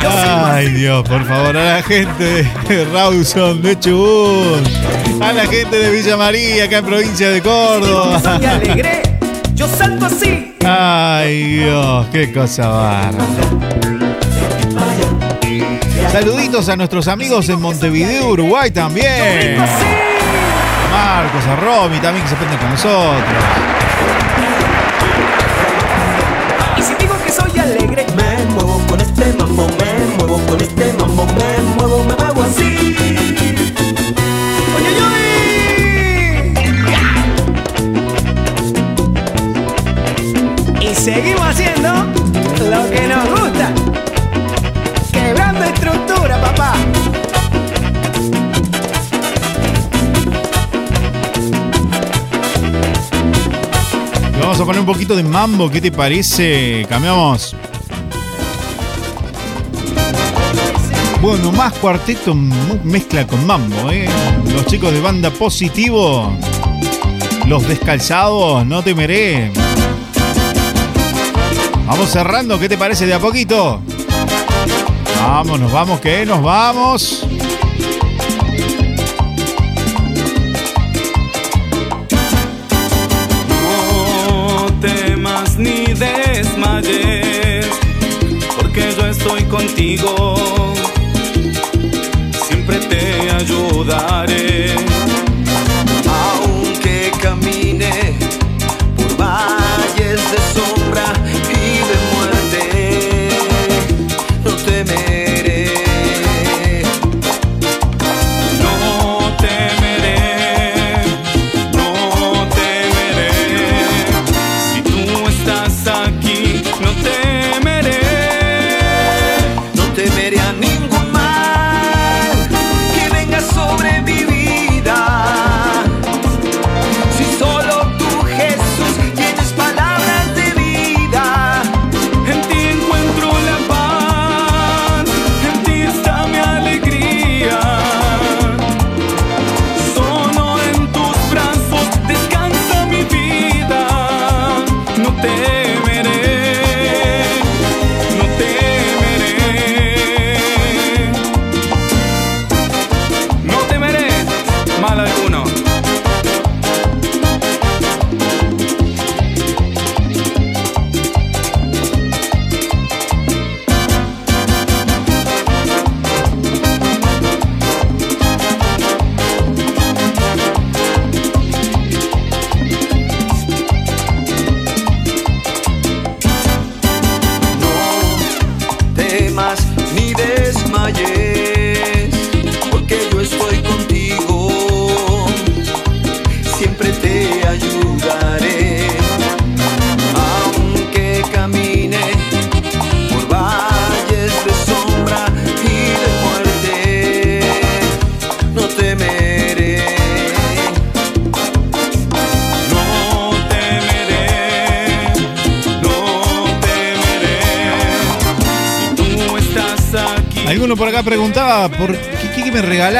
Ay 0.03 0.69
Dios, 0.69 1.07
por 1.07 1.23
favor, 1.25 1.55
a 1.57 1.75
la 1.77 1.83
gente 1.83 2.43
de 2.67 2.85
Rawson, 2.85 3.61
de 3.61 3.79
Chubut, 3.79 4.67
a 5.21 5.31
la 5.31 5.45
gente 5.45 5.77
de 5.77 5.91
Villa 5.91 6.17
María, 6.17 6.65
acá 6.65 6.79
en 6.79 6.85
provincia 6.85 7.29
de 7.29 7.41
Córdoba. 7.41 8.19
alegre, 8.25 9.03
yo 9.53 9.67
salto 9.67 10.05
así. 10.07 10.55
Ay 10.65 11.43
Dios, 11.57 12.07
qué 12.11 12.33
cosa 12.33 12.67
barra. 12.67 13.25
Saluditos 16.11 16.67
a 16.67 16.75
nuestros 16.75 17.07
amigos 17.07 17.47
en 17.49 17.61
Montevideo, 17.61 18.29
Uruguay 18.29 18.71
también. 18.71 19.59
A 19.59 19.67
Marcos, 20.91 21.45
a 21.45 21.55
Romy 21.55 21.99
también 21.99 22.23
que 22.23 22.29
se 22.29 22.35
prenden 22.35 22.59
con 22.59 22.69
nosotros. 22.71 23.70
Con 30.51 30.59
este 30.59 30.93
mambo, 30.93 31.25
me 31.27 31.63
muevo, 31.75 32.03
me 32.03 32.13
muevo 32.13 32.43
así. 32.43 32.95
Y 40.81 40.95
seguimos 40.95 41.41
haciendo 41.41 41.89
lo 42.69 42.89
que 42.89 43.07
nos 43.07 43.29
gusta. 43.29 43.73
Quebrando 45.13 45.63
estructura, 45.63 46.41
papá. 46.41 46.73
Vamos 54.41 54.59
a 54.59 54.65
poner 54.65 54.81
un 54.81 54.85
poquito 54.85 55.15
de 55.15 55.23
mambo, 55.23 55.69
¿qué 55.69 55.79
te 55.79 55.91
parece? 55.93 56.85
Cambiamos. 56.89 57.55
Bueno, 61.21 61.51
más 61.51 61.73
cuarteto 61.73 62.33
mezcla 62.33 63.27
con 63.27 63.45
mambo, 63.45 63.91
¿eh? 63.91 64.09
Los 64.53 64.65
chicos 64.65 64.91
de 64.91 64.99
banda 64.99 65.29
positivo. 65.29 66.35
Los 67.47 67.67
descalzados, 67.67 68.65
no 68.65 68.81
temeré. 68.81 69.51
Vamos 71.85 72.09
cerrando, 72.09 72.59
¿qué 72.59 72.67
te 72.67 72.75
parece 72.75 73.05
de 73.05 73.13
a 73.13 73.19
poquito? 73.19 73.81
Vamos, 75.21 75.59
nos 75.59 75.71
vamos, 75.71 75.99
¿qué? 75.99 76.25
Nos 76.25 76.41
vamos. 76.41 77.27
No 83.47 84.65
temas 84.81 85.55
ni 85.59 85.83
desmayes, 85.93 87.67
porque 88.57 88.95
yo 88.97 89.05
estoy 89.05 89.43
contigo. 89.43 90.60
Siempre 92.71 92.87
te 92.87 93.29
ayudaré. 93.31 94.60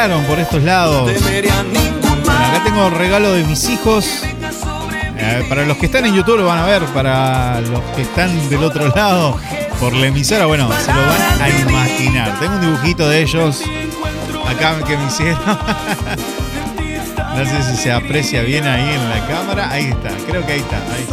Por 0.10 0.40
estos 0.40 0.64
lados. 0.64 1.12
Acá 1.12 2.64
tengo 2.64 2.90
regalo 2.90 3.34
de 3.34 3.44
mis 3.44 3.70
hijos. 3.70 4.24
Eh, 5.16 5.46
para 5.48 5.64
los 5.64 5.78
que 5.78 5.86
están 5.86 6.08
en 6.08 6.16
YouTube 6.16 6.40
lo 6.40 6.48
van 6.48 6.58
a 6.58 6.66
ver, 6.66 6.84
para 6.86 7.62
los 7.62 7.82
que 7.96 8.02
están 8.02 8.50
del 8.50 8.64
otro 8.64 8.88
lado 8.96 9.38
por 9.80 9.94
la 9.94 10.08
emisora, 10.08 10.48
bueno, 10.48 10.72
se 10.84 10.92
lo 10.92 11.02
van 11.02 11.40
a 11.40 11.50
imaginar. 11.50 12.40
Tengo 12.40 12.56
un 12.56 12.62
dibujito 12.62 13.08
de 13.08 13.22
ellos 13.22 13.62
acá 14.50 14.84
que 14.84 14.98
me 14.98 15.06
hicieron. 15.06 15.40
No 17.36 17.46
sé 17.46 17.64
si 17.64 17.78
se 17.78 17.92
aprecia 17.94 18.42
bien 18.42 18.68
ahí 18.68 18.94
en 18.94 19.10
la 19.10 19.26
cámara. 19.26 19.72
Ahí 19.72 19.86
está, 19.86 20.10
creo 20.28 20.46
que 20.46 20.52
ahí 20.52 20.60
está. 20.60 20.76
Ahí 20.76 21.04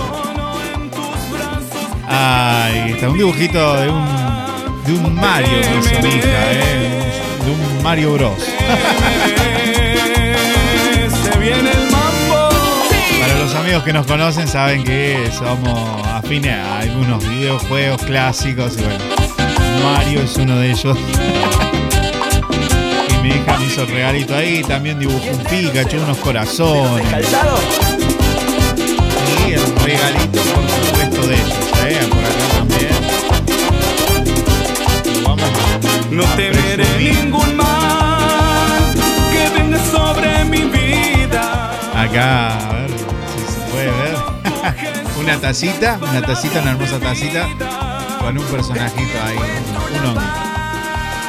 está, 2.08 2.64
ahí 2.64 2.90
está. 2.90 3.08
un 3.08 3.18
dibujito 3.18 3.76
de 3.76 3.88
un, 3.88 4.04
de 4.84 4.92
un 4.94 5.14
Mario 5.14 5.48
mi 6.02 6.08
hija, 6.08 6.52
eh, 6.52 7.12
de 7.44 7.50
un 7.52 7.82
Mario 7.84 8.14
Bros. 8.14 8.57
Se 11.22 11.38
viene 11.38 11.70
el 11.70 11.90
mambo. 11.90 12.48
Para 13.20 13.34
los 13.38 13.54
amigos 13.54 13.82
que 13.84 13.92
nos 13.92 14.06
conocen 14.06 14.46
saben 14.48 14.84
que 14.84 15.30
somos 15.36 16.06
afines 16.06 16.54
a 16.54 16.78
algunos 16.80 17.26
videojuegos 17.28 18.02
clásicos 18.02 18.74
y 18.78 18.82
bueno, 18.82 18.98
Mario 19.84 20.22
es 20.22 20.36
uno 20.36 20.58
de 20.58 20.70
ellos. 20.72 20.96
y 23.10 23.14
mi 23.22 23.28
hija 23.30 23.56
me 23.58 23.64
hizo 23.66 23.82
el 23.82 23.88
regalito 23.88 24.34
ahí, 24.36 24.62
también 24.62 24.98
dibujó 24.98 25.24
un 25.30 25.44
Pikachu, 25.44 25.96
unos 26.02 26.18
corazones. 26.18 27.06
Y 29.46 29.52
el 29.52 29.60
regalito 29.84 30.40
por 30.42 30.68
supuesto 30.68 31.26
de 31.26 31.34
ellos, 31.34 31.54
¿eh? 31.86 32.06
por 32.10 32.18
acá 32.18 32.44
también. 32.58 32.90
Vamos 35.24 35.42
a- 35.42 36.14
No 36.14 36.22
a 36.24 36.36
temeré 36.36 36.76
presumir. 36.84 37.14
ningún 37.24 37.47
A 42.20 42.72
ver 42.72 42.90
si 42.90 43.52
se 43.52 43.60
puede 43.70 43.86
ver. 43.86 44.16
una 45.20 45.40
tacita, 45.40 45.98
una 46.02 46.22
tacita, 46.22 46.60
una 46.62 46.72
hermosa 46.72 46.98
tacita 46.98 47.46
Con 48.18 48.38
un 48.38 48.44
personajito 48.46 49.22
ahí, 49.24 49.36
un 49.36 50.06
honguito. 50.06 50.48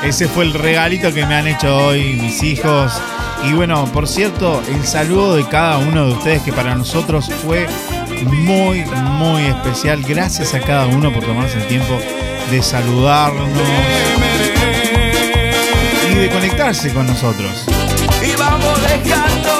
Ese 0.04 0.28
fue 0.28 0.46
el 0.46 0.54
regalito 0.54 1.14
que 1.14 1.26
me 1.26 1.36
han 1.36 1.48
hecho 1.48 1.76
hoy 1.76 2.14
mis 2.14 2.42
hijos. 2.42 2.94
Y 3.44 3.54
bueno, 3.54 3.86
por 3.94 4.08
cierto, 4.08 4.62
el 4.68 4.86
saludo 4.86 5.36
de 5.36 5.46
cada 5.48 5.78
uno 5.78 6.08
de 6.08 6.14
ustedes 6.14 6.42
que 6.42 6.54
para 6.54 6.74
nosotros 6.76 7.30
fue 7.46 7.68
muy, 8.24 8.84
muy 8.86 9.44
especial. 9.44 10.02
Gracias 10.04 10.54
a 10.54 10.60
cada 10.60 10.88
uno 10.88 11.14
por 11.14 11.24
tomarse 11.24 11.58
el 11.58 11.68
tiempo 11.68 12.00
de 12.50 12.64
saludarnos 12.64 13.50
y 16.10 16.16
de 16.16 16.30
conectarse 16.30 16.92
con 16.94 17.06
nosotros. 17.06 17.66
Y 18.26 18.36
vamos 18.38 18.82
dejando. 18.82 19.59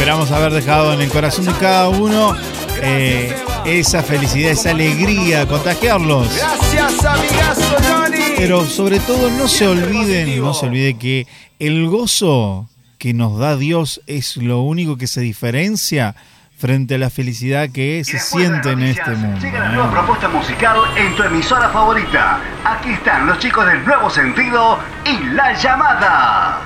Esperamos 0.00 0.30
haber 0.32 0.54
dejado 0.54 0.94
en 0.94 1.02
el 1.02 1.10
corazón 1.10 1.44
de 1.44 1.52
cada 1.52 1.90
uno 1.90 2.34
eh, 2.80 3.36
esa 3.66 4.02
felicidad, 4.02 4.52
esa 4.52 4.70
alegría, 4.70 5.46
contagiarlos. 5.46 6.34
Gracias, 6.34 7.04
amigazo 7.04 7.76
Johnny. 7.86 8.18
Pero 8.34 8.64
sobre 8.64 8.98
todo 8.98 9.28
no 9.28 9.46
se 9.46 9.68
olviden, 9.68 10.40
no 10.40 10.54
se 10.54 10.64
olvide 10.64 10.94
que 10.94 11.26
el 11.58 11.86
gozo 11.86 12.66
que 12.96 13.12
nos 13.12 13.38
da 13.38 13.58
Dios 13.58 14.00
es 14.06 14.38
lo 14.38 14.62
único 14.62 14.96
que 14.96 15.06
se 15.06 15.20
diferencia 15.20 16.16
frente 16.56 16.94
a 16.94 16.98
la 16.98 17.10
felicidad 17.10 17.68
que 17.68 18.02
se 18.02 18.18
siente 18.18 18.70
en 18.70 18.84
este 18.84 19.10
mundo. 19.10 19.38
Llega 19.38 19.60
la 19.60 19.66
¿eh? 19.66 19.74
nueva 19.74 19.90
propuesta 19.90 20.30
musical 20.30 20.78
en 20.96 21.14
tu 21.14 21.24
emisora 21.24 21.68
favorita. 21.68 22.40
Aquí 22.64 22.88
están 22.88 23.26
los 23.26 23.38
chicos 23.38 23.66
del 23.66 23.84
Nuevo 23.84 24.08
Sentido 24.08 24.78
y 25.04 25.34
La 25.34 25.52
Llamada. 25.60 26.60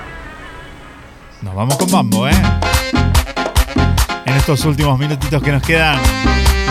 Nos 1.41 1.53
vamos 1.53 1.75
con 1.75 1.91
Bambo, 1.91 2.29
¿eh? 2.29 2.33
En 4.35 4.39
estos 4.39 4.65
últimos 4.65 4.99
minutitos 4.99 5.41
que 5.41 5.49
nos 5.49 5.63
quedan. 5.63 5.97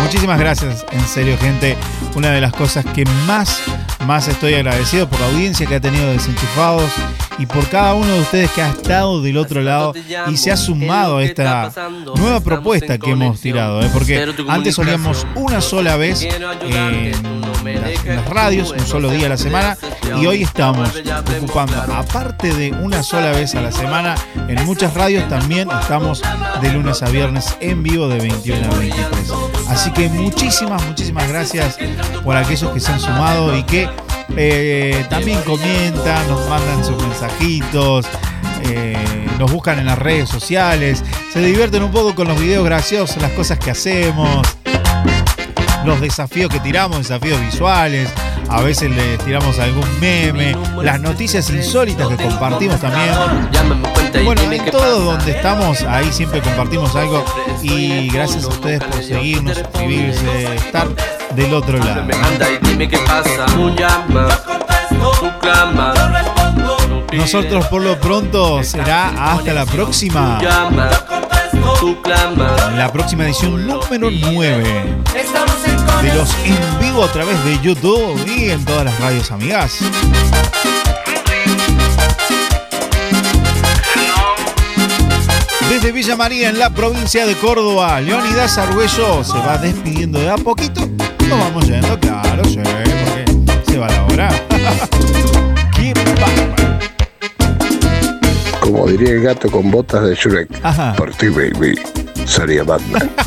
Muchísimas 0.02 0.38
gracias, 0.38 0.84
en 0.92 1.00
serio, 1.08 1.38
gente. 1.38 1.78
Una 2.14 2.30
de 2.30 2.42
las 2.42 2.52
cosas 2.52 2.84
que 2.84 3.06
más, 3.26 3.62
más 4.06 4.28
estoy 4.28 4.54
agradecido 4.54 5.08
por 5.08 5.20
la 5.20 5.26
audiencia 5.26 5.66
que 5.66 5.76
ha 5.76 5.80
tenido 5.80 6.10
Desenchufados 6.10 6.90
y 7.38 7.46
por 7.46 7.66
cada 7.68 7.94
uno 7.94 8.06
de 8.06 8.20
ustedes 8.20 8.50
que 8.50 8.62
ha 8.62 8.70
estado 8.70 9.22
del 9.22 9.36
otro 9.36 9.62
lado 9.62 9.94
y 10.28 10.36
se 10.36 10.52
ha 10.52 10.56
sumado 10.56 11.18
a 11.18 11.24
esta 11.24 11.72
nueva 12.16 12.40
propuesta 12.40 12.98
que 12.98 13.10
hemos 13.10 13.40
tirado. 13.40 13.80
¿eh? 13.82 13.90
Porque 13.92 14.26
antes 14.48 14.74
solíamos 14.74 15.26
una 15.34 15.60
sola 15.60 15.96
vez 15.96 16.22
en 16.22 16.42
las, 16.42 16.56
en 18.04 18.16
las 18.16 18.28
radios, 18.28 18.70
un 18.72 18.86
solo 18.86 19.10
día 19.10 19.26
a 19.26 19.30
la 19.30 19.36
semana, 19.36 19.76
y 20.20 20.26
hoy 20.26 20.42
estamos 20.42 20.90
ocupando, 21.38 21.80
aparte 21.94 22.54
de 22.54 22.72
una 22.72 23.02
sola 23.02 23.32
vez 23.32 23.54
a 23.54 23.62
la 23.62 23.72
semana, 23.72 24.14
en 24.48 24.64
muchas 24.64 24.94
radios 24.94 25.28
también 25.28 25.68
estamos 25.80 26.22
de 26.60 26.72
lunes 26.72 27.02
a 27.02 27.10
viernes 27.10 27.56
en 27.60 27.82
vivo 27.82 28.08
de 28.08 28.18
21 28.18 28.72
a 28.72 28.78
23. 28.78 29.32
Así 29.68 29.90
que 29.92 30.08
muchísimas, 30.08 30.84
muchísimas 30.86 31.28
gracias 31.28 31.78
por 32.22 32.36
aquellos 32.36 32.70
que 32.70 32.80
se 32.80 32.92
han 32.92 33.00
sumado 33.00 33.56
y 33.56 33.62
que 33.64 33.88
eh, 34.36 35.04
también 35.08 35.40
comentan, 35.42 36.28
nos 36.28 36.48
mandan 36.48 36.84
sus 36.84 37.00
mensajitos, 37.02 38.06
eh, 38.64 38.96
nos 39.38 39.52
buscan 39.52 39.78
en 39.78 39.86
las 39.86 39.98
redes 39.98 40.28
sociales, 40.28 41.04
se 41.32 41.40
divierten 41.40 41.82
un 41.82 41.90
poco 41.90 42.14
con 42.14 42.28
los 42.28 42.40
videos 42.40 42.64
graciosos, 42.64 43.20
las 43.20 43.32
cosas 43.32 43.58
que 43.58 43.70
hacemos, 43.70 44.46
los 45.84 46.00
desafíos 46.00 46.50
que 46.50 46.60
tiramos, 46.60 46.98
desafíos 46.98 47.40
visuales. 47.40 48.08
A 48.48 48.60
veces 48.60 48.90
les 48.90 49.18
tiramos 49.24 49.58
algún 49.58 49.88
meme, 50.00 50.54
las 50.82 51.00
noticias 51.00 51.48
insólitas 51.50 52.06
que 52.08 52.16
compartimos 52.16 52.78
también. 52.80 53.10
Bueno, 54.24 54.42
en 54.42 54.70
todo 54.70 55.00
donde 55.00 55.32
estamos, 55.32 55.82
ahí 55.82 56.12
siempre 56.12 56.40
compartimos 56.40 56.94
algo. 56.94 57.24
Y 57.62 58.08
gracias 58.10 58.44
a 58.44 58.48
ustedes 58.48 58.84
por 58.84 59.02
seguirnos, 59.02 59.58
suscribirse, 59.58 60.54
estar 60.56 60.88
del 61.34 61.54
otro 61.54 61.78
lado. 61.78 62.00
Anda 62.00 62.50
y 62.50 62.58
dime 62.66 62.88
qué 62.88 62.98
pasa. 62.98 63.46
Tú 63.46 63.70
llamas, 63.70 64.42
tú 64.88 65.30
clamas. 65.40 65.98
Nosotros 67.12 67.66
por 67.66 67.82
lo 67.82 67.98
pronto 68.00 68.62
será 68.62 69.32
hasta 69.32 69.52
la 69.52 69.66
próxima. 69.66 70.38
Llamas, 70.40 71.04
tú 71.80 72.00
clamas. 72.02 72.74
La 72.76 72.92
próxima 72.92 73.24
edición 73.24 73.66
número 73.66 74.10
9 74.10 74.96
Estamos 75.14 75.56
en 75.66 75.84
de 76.04 76.14
los 76.14 76.34
en 76.44 76.80
vivo 76.80 77.04
a 77.04 77.12
través 77.12 77.42
de 77.44 77.58
YouTube 77.60 78.20
y 78.26 78.50
en 78.50 78.64
todas 78.64 78.84
las 78.84 79.00
radios 79.00 79.30
amigas. 79.30 79.78
Desde 85.68 85.92
Villa 85.92 86.14
María, 86.14 86.50
en 86.50 86.58
la 86.58 86.70
provincia 86.70 87.26
de 87.26 87.34
Córdoba, 87.36 88.00
Leonidas 88.00 88.58
Argüello 88.58 89.24
se 89.24 89.38
va 89.38 89.58
despidiendo 89.58 90.20
de 90.20 90.30
a 90.30 90.36
poquito. 90.36 90.82
Nos 91.28 91.38
vamos 91.38 91.66
yendo, 91.66 91.98
claro, 92.00 92.44
sí, 92.44 92.56
porque 92.56 93.24
se 93.66 93.78
va 93.78 93.88
la 93.88 94.04
hora. 94.04 94.28
¡Qué 95.74 95.92
bárbaro! 96.20 96.78
Como 98.60 98.86
diría 98.86 99.10
el 99.10 99.22
gato 99.22 99.50
con 99.50 99.70
botas 99.70 100.04
de 100.04 100.14
Shrek. 100.14 100.48
Por 100.96 101.10
ti, 101.12 101.28
baby. 101.28 101.78
Sería 102.26 102.64
Batman. 102.64 103.10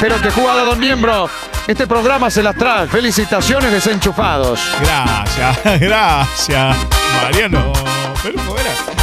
Pero 0.00 0.20
que 0.22 0.30
jugador 0.30 0.78
miembro, 0.78 1.28
este 1.66 1.86
programa 1.86 2.30
se 2.30 2.42
las 2.42 2.56
trae. 2.56 2.86
Felicitaciones 2.86 3.70
desenchufados. 3.70 4.58
Gracias, 4.80 5.80
gracias, 5.80 6.76
Mariano. 7.22 7.72
Pero 8.22 8.38
fuera. 8.38 8.99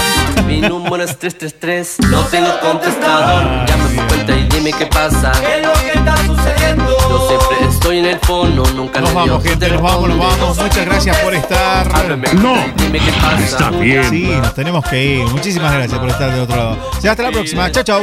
Mi 0.48 0.62
número 0.62 1.04
es 1.04 1.18
333, 1.20 1.98
no 2.10 2.22
tengo 2.28 2.48
contestador. 2.62 3.44
Llama 3.68 3.84
a 3.84 3.90
mi 3.90 3.98
cuenta 3.98 4.34
y 4.34 4.48
dime 4.48 4.72
qué 4.72 4.86
pasa. 4.86 5.34
¿Qué 5.42 5.60
es 5.60 5.68
lo 5.68 5.74
que 5.74 5.92
está 5.94 6.16
sucediendo? 6.26 6.98
Yo 7.10 7.28
siempre 7.28 7.68
estoy 7.70 7.98
en 8.00 8.06
el 8.06 8.20
fono, 8.20 8.64
nunca 8.74 9.02
Nos 9.02 9.14
vamos, 9.14 9.44
gente, 9.44 9.70
nos 9.70 9.82
vamos, 9.82 10.08
nos 10.08 10.18
vamos. 10.18 10.58
Muchas 10.58 10.86
gracias 10.86 11.18
por 11.18 11.34
estar. 11.36 11.88
No, 12.36 12.56
dime 12.78 13.00
qué 13.00 13.12
pasa. 13.22 13.44
Está 13.44 13.70
bien. 13.72 14.10
Sí, 14.10 14.24
nos 14.42 14.54
tenemos 14.54 14.86
que 14.86 15.06
ir. 15.06 15.26
Muchísimas 15.28 15.74
gracias 15.74 16.00
por 16.00 16.10
estar 16.10 16.32
del 16.32 16.40
otro 16.40 16.56
lado. 16.56 16.78
Hasta 16.96 17.24
la 17.24 17.32
próxima. 17.32 17.70
Chao, 17.70 17.84
chao. 17.84 18.02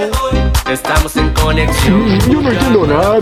Estamos 0.70 1.16
en 1.16 1.30
conexión. 1.30 2.20
Yo 2.28 2.42
no 2.42 2.50
entiendo 2.50 2.86
nada. 2.86 3.18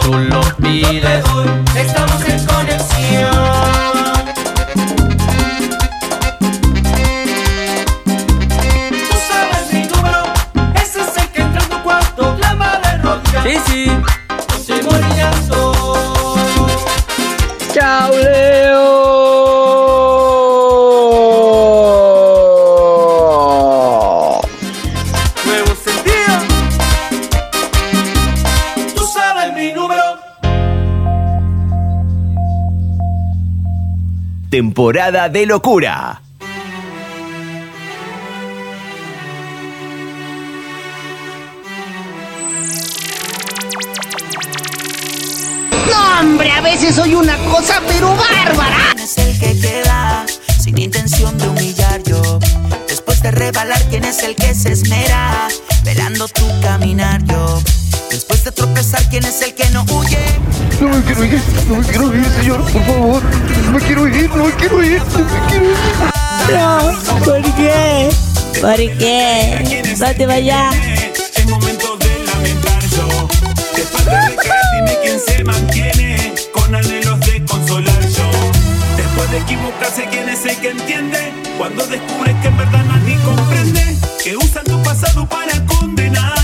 Tú 0.00 0.14
lo 0.14 0.40
pides. 0.58 1.24
Estamos 1.74 2.24
en 2.28 2.46
conexión. 2.46 4.03
Sí, 13.44 13.58
sí, 13.66 13.90
José 14.52 14.82
Morillazo. 14.82 16.34
¡Chao, 17.74 18.10
Leo! 23.84 24.40
Nuevo 25.44 25.74
sentido. 25.84 26.34
Tú 28.96 29.04
sabes 29.06 29.52
mi 29.54 29.72
número. 29.74 30.02
Temporada 34.48 35.28
de 35.28 35.44
locura. 35.44 36.23
Soy 46.94 47.14
una 47.14 47.36
cosa 47.50 47.82
pero 47.88 48.14
bárbara. 48.14 48.94
es 49.02 49.18
el 49.18 49.38
que 49.38 49.58
queda 49.58 50.24
sin 50.60 50.78
intención 50.78 51.36
de 51.38 51.48
humillar 51.48 52.02
yo. 52.04 52.38
Después 52.88 53.20
de 53.20 53.32
rebalar, 53.32 53.82
quién 53.90 54.04
es 54.04 54.22
el 54.22 54.36
que 54.36 54.54
se 54.54 54.72
esmera, 54.72 55.48
velando 55.82 56.28
tu 56.28 56.46
caminar 56.60 57.24
yo. 57.24 57.60
Después 58.10 58.44
de 58.44 58.52
tropezar, 58.52 59.02
quién 59.10 59.24
es 59.24 59.42
el 59.42 59.54
que 59.54 59.68
no 59.70 59.84
huye. 59.90 60.18
No 60.80 60.88
me 60.88 61.02
quiero 61.02 61.24
ir, 61.24 61.42
no 61.68 61.76
me 61.76 61.86
quiero 61.86 62.14
ir, 62.14 62.26
señor, 62.40 62.62
por 62.70 62.84
favor. 62.84 63.22
No 63.64 63.72
me 63.72 63.80
quiero 63.80 64.08
ir, 64.08 64.30
no 64.30 64.44
me 64.44 64.52
quiero 64.52 64.82
ir, 64.84 65.02
no 65.02 65.18
me 65.18 65.48
quiero 65.48 65.66
ir. 65.66 65.82
No, 66.52 67.18
¿por 67.24 67.42
qué? 67.56 68.10
¿Por 68.60 68.76
qué? 68.98 69.94
No 69.98 70.14
te 70.14 70.26
vayas. 70.26 70.74
Es 71.34 71.46
momento 71.48 71.96
de 71.96 72.24
lamentar 72.24 72.82
yo. 72.90 73.28
Después 73.74 74.04
de 74.04 74.20
recaer, 74.28 74.62
dime 74.76 74.98
quién 75.02 75.20
se 75.20 75.44
mantiene 75.44 76.34
con 76.64 76.74
anhelos 76.74 77.20
de 77.20 77.44
consolar 77.44 78.00
yo. 78.08 78.30
Después 78.96 79.30
de 79.30 79.38
equivocarse, 79.38 80.06
quién 80.10 80.28
es 80.28 80.44
el 80.46 80.56
que 80.56 80.70
entiende 80.70 81.32
cuando 81.58 81.86
descubre 81.86 82.34
que 82.40 82.48
en 82.48 82.56
verdad 82.56 82.84
nadie 82.86 83.18
comprende 83.24 83.96
que 84.22 84.36
usan 84.36 84.64
tu 84.64 84.82
pasado 84.82 85.26
para 85.28 85.64
condenar. 85.66 86.43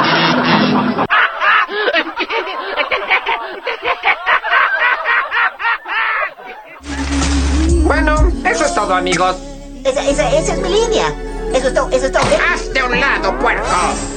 Todo, 8.91 8.99
amigos. 8.99 9.37
Esa, 9.85 10.05
esa, 10.09 10.37
esa 10.37 10.53
es 10.53 10.59
mi 10.59 10.67
línea. 10.69 11.07
Eso 11.53 11.67
es 11.69 11.73
todo, 11.73 11.89
eso 11.91 12.05
es 12.07 12.11
todo. 12.11 12.23
¡Haz 12.23 12.73
de 12.73 12.83
un 12.83 12.99
lado, 12.99 13.39
puerco! 13.39 13.63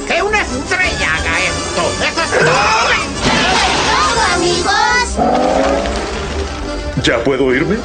¡Que 0.05 0.21
una 0.21 0.41
estrella 0.41 1.15
haga 1.15 1.39
esto! 1.39 1.81
¡Eso 2.03 2.23
es 2.23 2.31
todo! 2.39 2.51
todo, 3.95 4.21
amigos! 4.35 5.07
¿Ya 7.03 7.23
puedo 7.23 7.55
irme? 7.55 7.77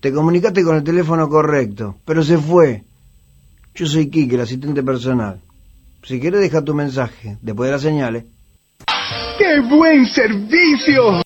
Te 0.00 0.12
comunicaste 0.12 0.62
con 0.62 0.76
el 0.76 0.84
teléfono 0.84 1.28
correcto, 1.28 1.96
pero 2.04 2.22
se 2.22 2.36
fue. 2.36 2.84
Yo 3.74 3.86
soy 3.86 4.10
Kike, 4.10 4.34
el 4.34 4.42
asistente 4.42 4.82
personal. 4.82 5.40
Si 6.02 6.18
quieres, 6.18 6.40
deja 6.40 6.64
tu 6.64 6.74
mensaje 6.74 7.36
después 7.42 7.68
de 7.68 7.72
las 7.72 7.82
señales. 7.82 8.24
¡Qué 9.38 9.60
buen 9.60 10.06
servicio! 10.06 11.22